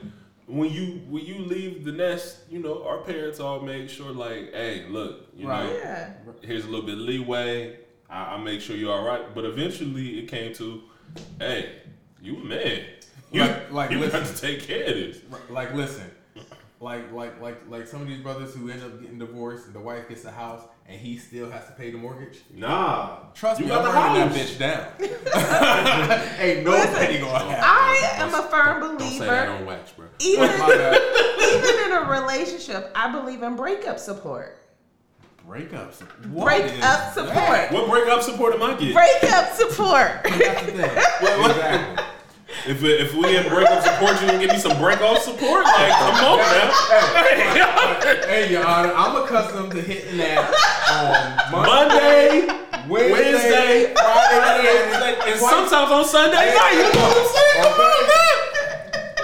when 0.48 0.70
you 0.72 1.02
when 1.10 1.26
you 1.26 1.40
leave 1.40 1.84
the 1.86 1.92
nest, 1.92 2.40
you 2.50 2.60
know 2.60 2.84
our 2.86 3.00
parents 3.00 3.40
all 3.40 3.60
make 3.62 3.90
sure 3.90 4.12
like, 4.12 4.54
hey, 4.54 4.86
look, 4.90 5.28
you 5.36 5.48
Right. 5.48 5.64
know, 5.66 5.74
Yeah. 5.78 6.14
here's 6.42 6.66
a 6.66 6.70
little 6.70 6.86
bit 6.86 6.96
of 6.96 7.02
leeway. 7.02 7.80
I, 8.10 8.36
I 8.36 8.38
make 8.38 8.62
sure 8.62 8.76
you're 8.76 8.94
all 8.94 9.04
right. 9.06 9.34
But 9.34 9.46
eventually, 9.46 10.20
it 10.20 10.28
came 10.28 10.54
to, 10.56 10.84
hey, 11.40 11.82
you 12.22 12.38
a 12.38 12.44
man. 12.44 12.82
You, 13.32 13.42
Like- 13.42 13.72
like, 13.72 13.92
you 13.92 14.00
got 14.00 14.14
listen. 14.22 14.36
to 14.36 14.42
take 14.42 14.62
care 14.68 14.84
of 14.86 14.94
this. 14.94 15.18
like 15.50 15.74
listen 15.74 16.10
like 16.82 17.12
like 17.14 17.42
like 17.42 17.58
like 17.70 17.88
some 17.88 18.02
of 18.02 18.08
these 18.08 18.20
brothers 18.22 18.54
who 18.54 18.70
end 18.70 18.84
up 18.84 19.02
getting 19.02 19.18
divorced 19.18 19.66
and 19.66 19.74
the 19.74 19.80
wife 19.80 20.08
gets 20.10 20.26
a 20.26 20.32
house 20.32 20.62
and 20.88 21.00
he 21.00 21.18
still 21.18 21.50
has 21.50 21.66
to 21.66 21.72
pay 21.74 21.90
the 21.92 21.98
mortgage 21.98 22.40
Nah, 22.54 23.18
trust 23.34 23.60
you 23.60 23.66
me 23.66 23.72
got 23.72 23.86
i'm 23.86 24.24
the 24.26 24.30
burning 24.30 24.34
that 24.34 24.48
bitch 24.48 24.58
down 24.60 26.40
ain't 26.40 26.64
no 26.64 26.72
Listen, 26.72 27.22
gonna 27.22 27.40
happen 27.40 27.64
I 27.64 28.12
am 28.18 28.34
a 28.34 28.42
firm 28.44 28.80
believer. 28.82 29.00
Don't 29.00 29.10
say 29.12 29.26
that 29.26 29.48
believer. 29.48 29.52
on 29.62 29.66
wax, 29.66 29.92
bro. 29.92 30.06
Even 30.20 30.50
even 31.42 31.86
in 31.86 31.92
a 31.92 32.10
relationship, 32.10 32.92
I 32.96 33.12
believe 33.12 33.42
in 33.44 33.56
breakup 33.56 34.00
support. 34.00 34.60
breakups 35.48 36.02
What 36.30 36.46
Break 36.46 36.66
is 36.66 36.82
up 36.84 37.14
support. 37.14 37.34
that? 37.36 37.72
What 37.72 37.90
breakup 37.90 38.22
support 38.24 38.54
am 38.56 38.62
I 38.64 38.74
getting? 38.74 38.94
Breakup 38.94 39.54
support. 39.54 40.22
that's 40.24 40.66
the 40.66 40.72
thing 40.72 40.82
exactly 40.82 42.06
If 42.68 42.84
if 42.84 43.14
we 43.14 43.38
in 43.38 43.48
breakup 43.48 43.84
support, 43.84 44.20
you 44.22 44.28
gonna 44.28 44.40
give 44.40 44.50
me 44.50 44.58
some 44.58 44.78
break 44.78 45.02
off 45.02 45.20
support? 45.20 45.66
Like, 45.66 45.92
come 45.92 46.16
on 46.26 46.38
now. 46.40 46.72
hey 48.28 48.52
your 48.52 48.66
honor 48.66 48.94
i'm 48.96 49.24
accustomed 49.24 49.72
to 49.72 49.82
hitting 49.82 50.18
that 50.18 50.50
on 50.90 51.52
Monday, 51.52 52.48
Wednesday, 52.88 53.12
Wednesday, 53.12 53.94
Friday, 53.94 54.68
and, 54.94 55.30
and 55.30 55.40
sometimes 55.40 55.92
on 55.92 56.06
Sunday 56.06 56.56
night. 56.56 56.74
You 56.74 56.84
know 56.84 56.90
what 56.90 57.18
I'm 57.18 57.28
saying? 57.36 57.64
Come 57.64 57.80
on 57.82 58.02
now. 58.08 58.34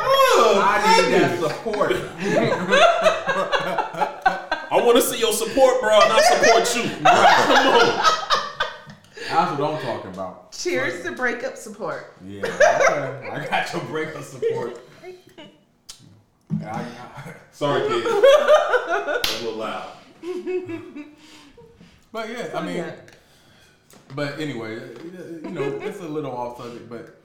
Oh, 0.04 0.38
oh, 0.38 0.62
i 0.64 1.02
need 1.02 1.14
that 1.14 1.40
support 1.40 1.92
I 4.72 4.78
want 4.78 4.96
to 4.96 5.02
see 5.02 5.20
your 5.20 5.34
support, 5.34 5.82
bro, 5.82 6.00
and 6.00 6.14
I 6.14 6.22
support 6.22 6.76
you. 6.76 6.84
Come 7.04 7.68
on. 7.76 8.41
That's 9.32 9.60
what 9.60 9.74
i'm 9.74 9.82
talking 9.82 10.12
about 10.12 10.52
Cheers 10.52 11.04
to 11.04 11.12
breakup 11.14 11.56
support. 11.58 12.14
Yeah, 12.26 12.46
okay. 12.46 13.30
I 13.32 13.48
got 13.50 13.74
your 13.74 13.84
breakup 13.86 14.24
support. 14.24 14.80
I, 16.64 16.66
I, 16.66 17.34
Sorry, 17.52 17.88
kid. 17.88 18.06
A 18.06 19.22
little 19.42 19.54
loud. 19.56 19.88
but 22.12 22.30
yeah, 22.30 22.50
I 22.54 22.66
mean, 22.66 22.86
but 24.16 24.40
anyway, 24.40 24.74
you 25.44 25.50
know, 25.52 25.64
it's 25.82 26.02
a 26.02 26.08
little 26.08 26.32
off 26.36 26.58
subject, 26.58 26.90
but 26.90 27.22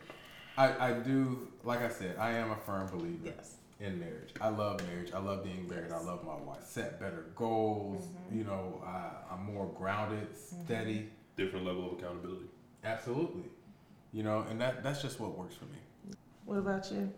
I, 0.56 0.90
I 0.90 0.92
do, 0.92 1.48
like 1.64 1.80
I 1.82 1.88
said, 1.88 2.16
I 2.18 2.32
am 2.32 2.52
a 2.52 2.56
firm 2.56 2.88
believer 2.88 3.26
Yes. 3.36 3.56
in 3.80 3.98
marriage. 3.98 4.30
I 4.40 4.48
love 4.48 4.80
marriage. 4.86 5.10
I 5.12 5.18
love 5.18 5.42
being 5.44 5.68
married. 5.68 5.90
I 5.90 5.98
love 6.00 6.24
my 6.24 6.36
wife. 6.36 6.64
Set 6.64 7.00
better 7.00 7.26
goals. 7.34 8.04
Mm-hmm. 8.06 8.38
You 8.38 8.44
know, 8.44 8.80
I, 8.86 9.34
I'm 9.34 9.44
more 9.52 9.66
grounded, 9.76 10.28
steady. 10.36 11.10
Different 11.36 11.66
level 11.66 11.86
of 11.86 11.98
accountability. 11.98 12.46
Absolutely. 12.84 13.44
You 14.12 14.22
know, 14.22 14.46
and 14.48 14.60
that 14.60 14.82
that's 14.82 15.02
just 15.02 15.20
what 15.20 15.36
works 15.36 15.54
for 15.54 15.66
me. 15.66 15.78
What 16.44 16.58
about 16.58 16.90
you? 16.90 17.12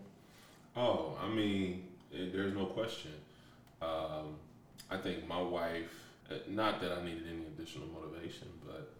Oh, 0.76 1.16
I 1.22 1.28
mean, 1.28 1.84
eh, 2.12 2.28
there's 2.32 2.54
no 2.54 2.66
question. 2.66 3.12
Um, 3.80 4.36
I 4.90 4.96
think 4.96 5.28
my 5.28 5.40
wife, 5.40 5.92
eh, 6.30 6.36
not 6.48 6.80
that 6.80 6.92
I 6.92 7.04
needed 7.04 7.24
any 7.28 7.46
additional 7.46 7.86
motivation, 7.88 8.48
but 8.66 8.92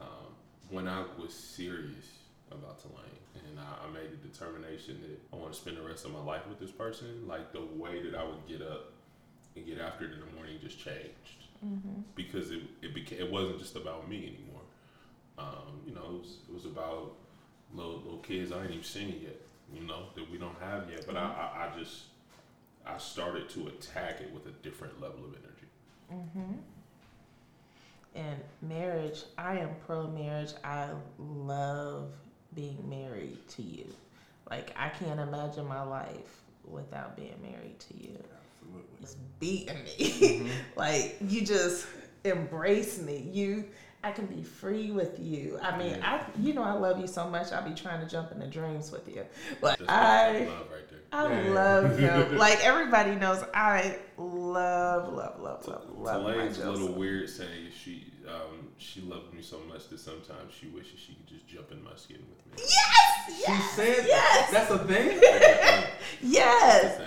um, 0.00 0.32
when 0.70 0.88
I 0.88 1.04
was 1.20 1.34
serious 1.34 2.06
about 2.50 2.80
Tulane 2.80 3.22
and 3.34 3.58
I, 3.58 3.86
I 3.86 3.92
made 3.92 4.10
the 4.12 4.28
determination 4.28 5.00
that 5.02 5.36
I 5.36 5.40
want 5.40 5.52
to 5.52 5.58
spend 5.58 5.76
the 5.76 5.82
rest 5.82 6.04
of 6.04 6.12
my 6.12 6.22
life 6.22 6.46
with 6.48 6.60
this 6.60 6.70
person, 6.70 7.26
like 7.26 7.52
the 7.52 7.64
way 7.76 8.02
that 8.02 8.14
I 8.14 8.24
would 8.24 8.46
get 8.46 8.62
up 8.62 8.92
and 9.56 9.66
get 9.66 9.80
after 9.80 10.04
it 10.04 10.12
in 10.12 10.20
the 10.20 10.34
morning 10.36 10.56
just 10.62 10.78
changed 10.78 11.42
because 12.16 12.50
it 12.50 12.62
it 12.82 12.94
became 12.94 13.20
it 13.20 13.30
wasn't 13.30 13.58
just 13.58 13.76
about 13.76 14.08
me 14.08 14.18
anymore. 14.18 14.61
Um, 15.42 15.80
you 15.86 15.94
know, 15.94 16.04
it 16.04 16.20
was, 16.20 16.36
it 16.48 16.54
was 16.54 16.64
about 16.64 17.12
little 17.74 18.00
little 18.00 18.18
kids 18.18 18.52
I 18.52 18.62
ain't 18.62 18.70
even 18.70 18.84
seen 18.84 19.08
it 19.08 19.20
yet. 19.22 19.40
You 19.74 19.86
know 19.86 20.06
that 20.14 20.30
we 20.30 20.38
don't 20.38 20.58
have 20.60 20.90
yet, 20.90 21.04
but 21.06 21.16
I, 21.16 21.20
I 21.20 21.66
I 21.66 21.78
just 21.78 22.04
I 22.86 22.98
started 22.98 23.48
to 23.50 23.68
attack 23.68 24.20
it 24.20 24.32
with 24.32 24.46
a 24.46 24.50
different 24.62 25.00
level 25.00 25.24
of 25.24 25.34
energy. 25.34 25.66
Mm-hmm. 26.12 26.52
And 28.14 28.40
marriage, 28.60 29.22
I 29.38 29.58
am 29.58 29.70
pro 29.86 30.06
marriage. 30.08 30.52
I 30.62 30.88
love 31.18 32.10
being 32.54 32.78
married 32.88 33.38
to 33.50 33.62
you. 33.62 33.86
Like 34.50 34.74
I 34.76 34.90
can't 34.90 35.20
imagine 35.20 35.66
my 35.66 35.82
life 35.82 36.42
without 36.64 37.16
being 37.16 37.38
married 37.42 37.78
to 37.80 37.94
you. 37.96 38.18
Absolutely. 38.60 39.00
Just 39.00 39.16
beating 39.40 39.84
me. 39.84 40.50
like 40.76 41.16
you 41.26 41.46
just 41.46 41.86
embrace 42.24 42.98
me. 42.98 43.28
You 43.32 43.64
I 44.04 44.10
can 44.10 44.26
be 44.26 44.42
free 44.42 44.90
with 44.90 45.20
you. 45.20 45.58
I 45.62 45.76
mean, 45.78 45.98
I 46.02 46.24
you 46.40 46.54
know 46.54 46.62
I 46.64 46.72
love 46.72 46.98
you 47.00 47.06
so 47.06 47.28
much. 47.28 47.52
I'll 47.52 47.68
be 47.68 47.74
trying 47.74 48.00
to 48.00 48.06
jump 48.10 48.32
into 48.32 48.46
dreams 48.48 48.90
with 48.90 49.06
you. 49.08 49.24
But 49.60 49.78
That's 49.78 49.90
I 49.90 50.44
love 50.46 50.66
right 50.72 50.88
there. 50.90 50.98
I 51.12 51.42
Yeah. 51.44 51.50
love 51.52 51.98
him. 52.30 52.36
like 52.36 52.64
everybody 52.64 53.14
knows, 53.14 53.44
I 53.54 53.98
love, 54.18 55.12
love, 55.12 55.40
love, 55.40 55.68
love, 55.68 55.84
love 55.96 56.22
my 56.24 56.44
a 56.44 56.70
little 56.70 56.92
weird 56.92 57.30
saying 57.30 57.68
she 57.80 58.06
um, 58.26 58.68
she 58.78 59.02
loved 59.02 59.32
me 59.34 59.42
so 59.42 59.60
much 59.68 59.88
that 59.88 59.98
sometimes 60.00 60.52
she 60.58 60.66
wishes 60.68 60.98
she 60.98 61.14
could 61.14 61.26
just 61.28 61.46
jump 61.46 61.70
in 61.70 61.82
my 61.84 61.94
skin 61.96 62.18
with 62.28 62.58
me. 62.58 62.64
Yes, 62.68 63.46
She 63.46 63.62
said 63.76 64.04
yes, 64.06 64.50
that's 64.50 64.70
a 64.70 64.78
thing. 64.78 65.20
Yes. 66.22 66.98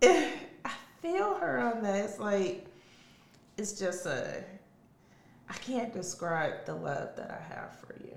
the 0.00 0.06
thing. 0.08 0.32
I 0.64 0.70
feel 1.02 1.34
her 1.34 1.58
on 1.58 1.82
that. 1.82 2.04
It's 2.04 2.18
like, 2.18 2.66
it's 3.56 3.78
just 3.78 4.06
a. 4.06 4.44
I 5.50 5.54
can't 5.54 5.92
describe 5.92 6.64
the 6.64 6.74
love 6.74 7.16
that 7.16 7.30
I 7.30 7.54
have 7.54 7.76
for 7.80 7.94
you. 8.04 8.14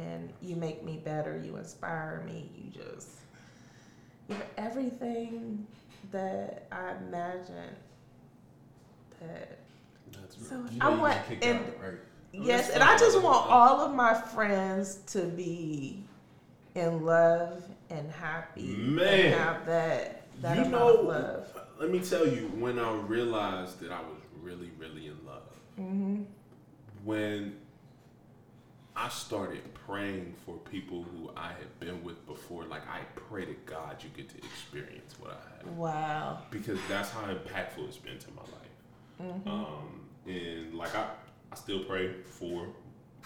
And 0.00 0.32
you 0.40 0.54
make 0.56 0.84
me 0.84 1.00
better. 1.04 1.36
You 1.44 1.56
inspire 1.56 2.22
me. 2.26 2.48
You 2.56 2.70
just, 2.70 3.08
you're 4.28 4.38
everything 4.56 5.66
that 6.12 6.66
I 6.70 6.92
imagined 7.08 7.76
that. 9.20 9.58
That's 10.12 10.48
So 10.48 10.54
You 10.70 10.78
I 10.80 10.90
know 10.94 11.00
want, 11.00 11.18
and 11.42 11.58
out, 11.60 11.66
right? 11.82 11.94
yes, 12.32 12.70
and 12.70 12.82
I 12.82 12.96
just 12.96 13.20
want 13.20 13.50
all 13.50 13.80
of 13.80 13.94
my 13.94 14.14
friends 14.14 15.00
to 15.08 15.22
be 15.22 16.02
in 16.76 17.04
love 17.04 17.62
and 17.90 18.10
happy 18.12 18.76
Man. 18.76 19.08
and 19.26 19.34
have 19.34 19.66
that 19.66 20.22
that 20.40 20.56
you 20.56 20.64
amount 20.64 20.72
know, 20.72 20.98
of 21.00 21.06
love. 21.06 21.58
let 21.80 21.90
me 21.90 21.98
tell 22.00 22.26
you, 22.26 22.46
when 22.58 22.78
I 22.78 22.92
realized 22.92 23.80
that 23.80 23.90
I 23.92 24.00
was 24.00 24.20
really, 24.40 24.70
really 24.78 25.06
in 25.08 25.18
love, 25.26 25.42
Mm-hmm. 25.78 26.22
When 27.04 27.56
I 28.96 29.08
started 29.08 29.62
praying 29.86 30.34
for 30.44 30.56
people 30.70 31.02
who 31.04 31.30
I 31.36 31.48
had 31.48 31.80
been 31.80 32.02
with 32.04 32.26
before, 32.26 32.64
like 32.64 32.86
I 32.88 33.00
pray 33.14 33.46
to 33.46 33.54
God 33.66 33.96
you 34.02 34.10
get 34.14 34.28
to 34.30 34.36
experience 34.38 35.14
what 35.18 35.30
I 35.30 35.56
had. 35.56 35.76
Wow. 35.76 36.42
because 36.50 36.78
that's 36.88 37.10
how 37.10 37.22
impactful 37.22 37.86
it's 37.86 37.96
been 37.96 38.18
to 38.18 38.28
my 38.32 38.42
life. 38.42 39.32
Mm-hmm. 39.34 39.48
Um, 39.48 40.00
and 40.26 40.74
like 40.74 40.94
I, 40.94 41.08
I 41.52 41.54
still 41.56 41.84
pray 41.84 42.12
for 42.24 42.66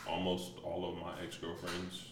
almost 0.09 0.53
all 0.63 0.89
of 0.89 0.97
my 0.97 1.23
ex 1.25 1.37
girlfriends 1.37 2.11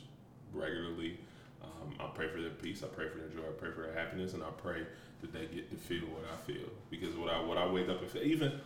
regularly. 0.52 1.18
Um, 1.62 1.94
I 2.00 2.06
pray 2.14 2.28
for 2.28 2.40
their 2.40 2.50
peace. 2.50 2.82
I 2.82 2.86
pray 2.88 3.08
for 3.08 3.18
their 3.18 3.28
joy. 3.28 3.48
I 3.48 3.52
pray 3.58 3.70
for 3.70 3.82
their 3.82 3.94
happiness, 3.94 4.34
and 4.34 4.42
I 4.42 4.50
pray 4.50 4.82
that 5.20 5.32
they 5.32 5.46
get 5.46 5.70
to 5.70 5.76
feel 5.76 6.02
what 6.08 6.24
I 6.32 6.36
feel. 6.46 6.68
Because 6.90 7.14
what 7.14 7.32
I 7.32 7.40
what 7.40 7.58
I 7.58 7.66
wake 7.66 7.88
up 7.88 8.00
and 8.00 8.10
feel, 8.10 8.22
even 8.22 8.60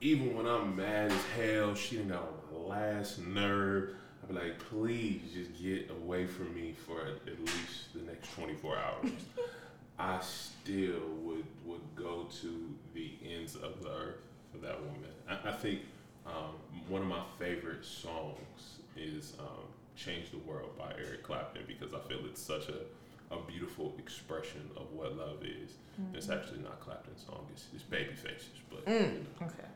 even 0.00 0.36
when 0.36 0.46
I'm 0.46 0.76
mad 0.76 1.10
as 1.10 1.24
hell, 1.36 1.74
she 1.74 1.96
done 1.96 2.08
got 2.08 2.22
on 2.22 2.68
my 2.68 2.76
last 2.76 3.18
nerve. 3.18 3.94
I'd 4.22 4.28
be 4.28 4.34
like, 4.34 4.58
please 4.58 5.22
just 5.32 5.60
get 5.60 5.90
away 5.90 6.26
from 6.26 6.54
me 6.54 6.74
for 6.86 7.00
at, 7.00 7.38
least 7.40 7.94
the 7.94 8.02
next 8.02 8.34
24 8.34 8.76
hours. 8.76 9.10
I 9.98 10.20
still 10.20 11.00
would 11.22 11.46
would 11.64 11.80
go 11.94 12.26
to 12.42 12.74
the 12.92 13.12
ends 13.24 13.54
of 13.54 13.82
the 13.82 13.88
earth 13.90 14.20
for 14.52 14.58
that 14.58 14.78
woman. 14.78 15.10
I, 15.26 15.48
I 15.48 15.52
think 15.52 15.80
um, 16.26 16.52
one 16.88 17.00
of 17.00 17.08
my 17.08 17.22
favorite 17.38 17.82
songs 17.82 18.80
is 18.94 19.32
um, 19.38 19.64
"Change 19.96 20.30
the 20.32 20.38
World" 20.38 20.76
by 20.76 20.92
Eric 20.98 21.22
Clapton 21.22 21.62
because 21.66 21.94
I 21.94 22.00
feel 22.00 22.18
it's 22.26 22.42
such 22.42 22.68
a, 22.68 23.34
a 23.34 23.40
beautiful 23.46 23.94
expression 23.98 24.68
of 24.76 24.92
what 24.92 25.16
love 25.16 25.42
is. 25.42 25.70
It's 26.12 26.28
actually 26.28 26.58
not 26.58 26.78
Clapton's 26.80 27.24
song; 27.24 27.46
it's, 27.50 27.68
it's 27.74 27.82
Babyface's, 27.84 28.60
but 28.68 28.86
you 28.86 29.00
know. 29.00 29.46
Okay. 29.46 29.68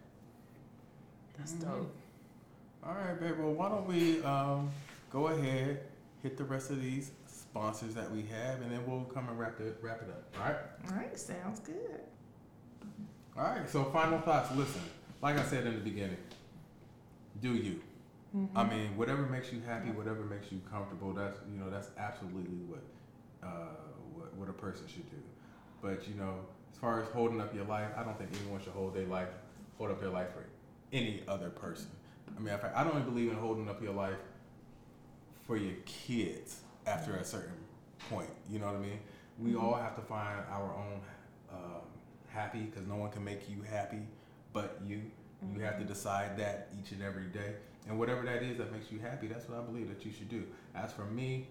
That's 1.40 1.52
Mhm. 1.54 1.60
dope. 1.62 1.94
All 2.84 2.94
right, 2.94 3.18
babe. 3.18 3.38
Well, 3.38 3.52
why 3.52 3.68
don't 3.70 3.86
we 3.86 4.22
um, 4.22 4.70
go 5.10 5.28
ahead, 5.28 5.80
hit 6.22 6.36
the 6.36 6.44
rest 6.44 6.70
of 6.70 6.80
these 6.80 7.12
sponsors 7.26 7.94
that 7.94 8.10
we 8.10 8.22
have, 8.22 8.60
and 8.62 8.70
then 8.70 8.86
we'll 8.86 9.04
come 9.04 9.28
and 9.28 9.38
wrap 9.38 9.58
it 9.58 9.78
wrap 9.82 10.02
it 10.02 10.08
up. 10.10 10.24
All 10.38 10.44
right. 10.52 10.56
All 10.90 10.96
right, 10.96 11.18
sounds 11.18 11.60
good. 11.60 12.00
All 13.36 13.44
right. 13.44 13.68
So 13.68 13.84
final 13.84 14.20
thoughts. 14.20 14.54
Listen, 14.54 14.82
like 15.22 15.38
I 15.38 15.44
said 15.44 15.66
in 15.66 15.74
the 15.74 15.80
beginning, 15.80 16.18
do 17.40 17.54
you. 17.54 17.80
I 18.54 18.62
mean, 18.62 18.96
whatever 18.96 19.22
makes 19.22 19.52
you 19.52 19.60
happy, 19.60 19.90
whatever 19.90 20.22
makes 20.22 20.52
you 20.52 20.60
comfortable. 20.70 21.12
That's 21.12 21.40
you 21.52 21.58
know 21.58 21.68
that's 21.68 21.88
absolutely 21.98 22.58
what 22.68 22.82
uh, 23.42 23.74
what 24.14 24.32
what 24.34 24.48
a 24.48 24.52
person 24.52 24.86
should 24.86 25.10
do. 25.10 25.16
But 25.82 26.06
you 26.06 26.14
know, 26.14 26.34
as 26.70 26.78
far 26.78 27.02
as 27.02 27.08
holding 27.08 27.40
up 27.40 27.52
your 27.54 27.64
life, 27.64 27.88
I 27.96 28.04
don't 28.04 28.16
think 28.16 28.30
anyone 28.40 28.60
should 28.62 28.72
hold 28.72 28.94
their 28.94 29.06
life 29.06 29.28
hold 29.78 29.90
up 29.90 30.00
their 30.00 30.10
life 30.10 30.28
for 30.34 30.42
any 30.92 31.22
other 31.28 31.50
person. 31.50 31.90
I 32.36 32.40
mean, 32.40 32.54
I 32.74 32.84
don't 32.84 32.92
even 32.94 33.04
believe 33.04 33.30
in 33.30 33.36
holding 33.36 33.68
up 33.68 33.82
your 33.82 33.92
life 33.92 34.18
for 35.46 35.56
your 35.56 35.74
kids 35.84 36.60
after 36.86 37.16
a 37.16 37.24
certain 37.24 37.56
point. 38.08 38.30
You 38.48 38.58
know 38.58 38.66
what 38.66 38.76
I 38.76 38.80
mean? 38.80 39.00
We 39.38 39.56
all 39.56 39.74
have 39.74 39.96
to 39.96 40.02
find 40.02 40.38
our 40.50 40.74
own 40.74 41.00
um, 41.52 41.82
happy 42.28 42.60
because 42.60 42.86
no 42.86 42.96
one 42.96 43.10
can 43.10 43.24
make 43.24 43.48
you 43.48 43.62
happy 43.68 44.02
but 44.52 44.80
you. 44.86 45.02
You 45.54 45.62
have 45.62 45.78
to 45.78 45.84
decide 45.84 46.36
that 46.38 46.68
each 46.78 46.92
and 46.92 47.02
every 47.02 47.24
day. 47.24 47.54
And 47.88 47.98
whatever 47.98 48.22
that 48.26 48.42
is 48.42 48.58
that 48.58 48.70
makes 48.72 48.92
you 48.92 48.98
happy, 48.98 49.26
that's 49.26 49.48
what 49.48 49.58
I 49.58 49.62
believe 49.62 49.88
that 49.88 50.04
you 50.04 50.12
should 50.12 50.28
do. 50.28 50.44
As 50.74 50.92
for 50.92 51.06
me, 51.06 51.48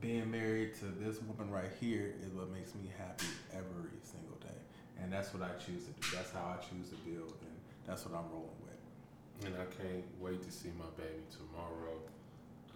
being 0.00 0.30
married 0.30 0.74
to 0.80 0.86
this 0.86 1.22
woman 1.22 1.50
right 1.50 1.70
here 1.80 2.14
is 2.20 2.32
what 2.32 2.50
makes 2.50 2.74
me 2.74 2.90
happy 2.98 3.26
every 3.52 3.96
single 4.02 4.36
day. 4.40 4.58
And 5.00 5.12
that's 5.12 5.32
what 5.32 5.42
I 5.42 5.52
choose 5.64 5.84
to 5.84 5.90
do. 5.92 6.16
That's 6.16 6.32
how 6.32 6.58
I 6.58 6.62
choose 6.62 6.90
to 6.90 6.96
build. 6.96 7.34
And 7.40 7.55
that's 7.86 8.04
what 8.06 8.18
I'm 8.18 8.28
rolling 8.32 8.60
with. 8.66 9.46
and 9.46 9.54
I 9.56 9.66
can't 9.80 10.04
wait 10.20 10.42
to 10.42 10.50
see 10.50 10.70
my 10.78 10.88
baby 10.96 11.22
tomorrow. 11.30 11.96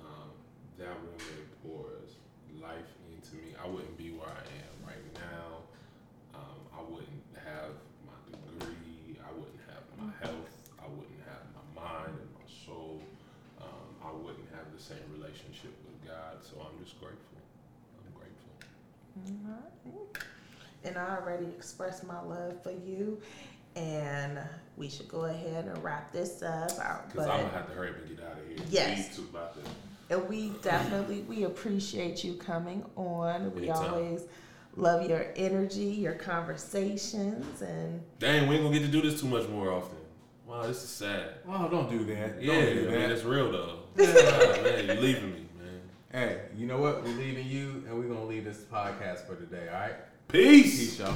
Um, 0.01 0.31
that 0.79 0.95
woman 1.03 1.43
pours 1.65 2.17
life 2.61 2.91
into 3.11 3.37
me. 3.43 3.55
I 3.63 3.67
wouldn't 3.69 3.97
be 3.99 4.11
where 4.11 4.29
I 4.29 4.45
am 4.65 4.77
right 4.87 5.07
now. 5.15 5.67
Um, 6.35 6.61
I 6.73 6.81
wouldn't 6.83 7.27
have 7.45 7.75
my 8.07 8.17
degree. 8.31 9.19
I 9.21 9.31
wouldn't 9.33 9.61
have 9.69 9.85
my 9.99 10.13
health. 10.23 10.55
I 10.79 10.87
wouldn't 10.89 11.23
have 11.27 11.45
my 11.57 11.67
mind 11.83 12.15
and 12.17 12.31
my 12.39 12.47
soul. 12.67 13.01
Um, 13.61 13.91
I 14.05 14.13
wouldn't 14.13 14.49
have 14.55 14.69
the 14.77 14.83
same 14.83 15.05
relationship 15.13 15.75
with 15.85 15.99
God. 16.09 16.41
So 16.43 16.57
I'm 16.61 16.77
just 16.85 16.99
grateful. 17.01 17.41
I'm 17.99 18.13
grateful. 18.17 18.55
Alright. 19.49 20.25
And 20.85 20.97
I 20.97 21.17
already 21.21 21.47
expressed 21.57 22.05
my 22.07 22.21
love 22.23 22.63
for 22.63 22.73
you, 22.73 23.21
and 23.81 24.39
we 24.77 24.89
should 24.89 25.09
go 25.09 25.25
ahead 25.25 25.65
and 25.67 25.83
wrap 25.83 26.13
this 26.13 26.43
up. 26.43 26.71
Uh, 26.73 26.99
Because 27.07 27.27
But 27.27 27.31
I'm 27.31 27.41
going 27.41 27.51
to 27.51 27.57
have 27.57 27.67
to 27.69 27.75
hurry 27.75 27.91
up 27.91 27.97
and 27.97 28.09
get 28.17 28.25
out 28.27 28.33
of 28.39 28.47
here. 28.49 28.59
Yes. 28.71 29.09
These 29.09 29.17
two 29.17 29.23
about 29.25 29.55
to. 29.55 29.71
and 30.15 30.29
we 30.29 30.51
definitely 30.63 31.21
we 31.23 31.45
appreciate 31.45 32.23
you 32.25 32.35
coming 32.35 32.85
on. 32.97 33.55
We 33.55 33.69
Anytime. 33.69 33.95
always 33.95 34.23
love 34.77 35.09
your 35.09 35.27
energy, 35.37 35.85
your 35.85 36.15
conversations, 36.15 37.63
and 37.63 38.01
Dang, 38.19 38.49
we 38.49 38.55
ain't 38.57 38.63
going 38.65 38.73
to 38.73 38.79
get 38.79 38.87
to 38.87 38.93
do 38.93 39.03
this 39.03 39.21
too 39.21 39.27
much 39.29 39.49
more 39.49 39.71
often. 39.73 39.97
Wow, 40.47 40.63
this 40.63 40.83
is 40.83 40.89
sad. 40.91 41.35
Oh, 41.49 41.69
don't 41.69 41.89
do 41.89 42.05
that. 42.07 42.43
Yeah, 42.43 42.55
Don't 42.55 42.75
do 42.75 42.91
man, 42.91 43.11
it's 43.13 43.23
real 43.25 43.53
though. 43.53 43.79
Ah, 43.99 44.03
man, 44.63 44.87
you're 44.87 44.97
leaving 44.97 45.33
me, 45.33 45.47
man. 45.59 45.81
Hey, 46.11 46.41
you 46.57 46.67
know 46.67 46.79
what? 46.79 47.05
We're 47.05 47.11
leaving 47.17 47.47
you, 47.47 47.85
and 47.87 47.97
we're 47.97 48.09
gonna 48.09 48.25
leave 48.25 48.45
this 48.45 48.65
podcast 48.73 49.27
for 49.29 49.37
today. 49.37 49.69
All 49.73 49.81
right? 49.81 49.95
Peace. 50.29 50.79
Peace, 50.79 50.99
y'all. 50.99 51.15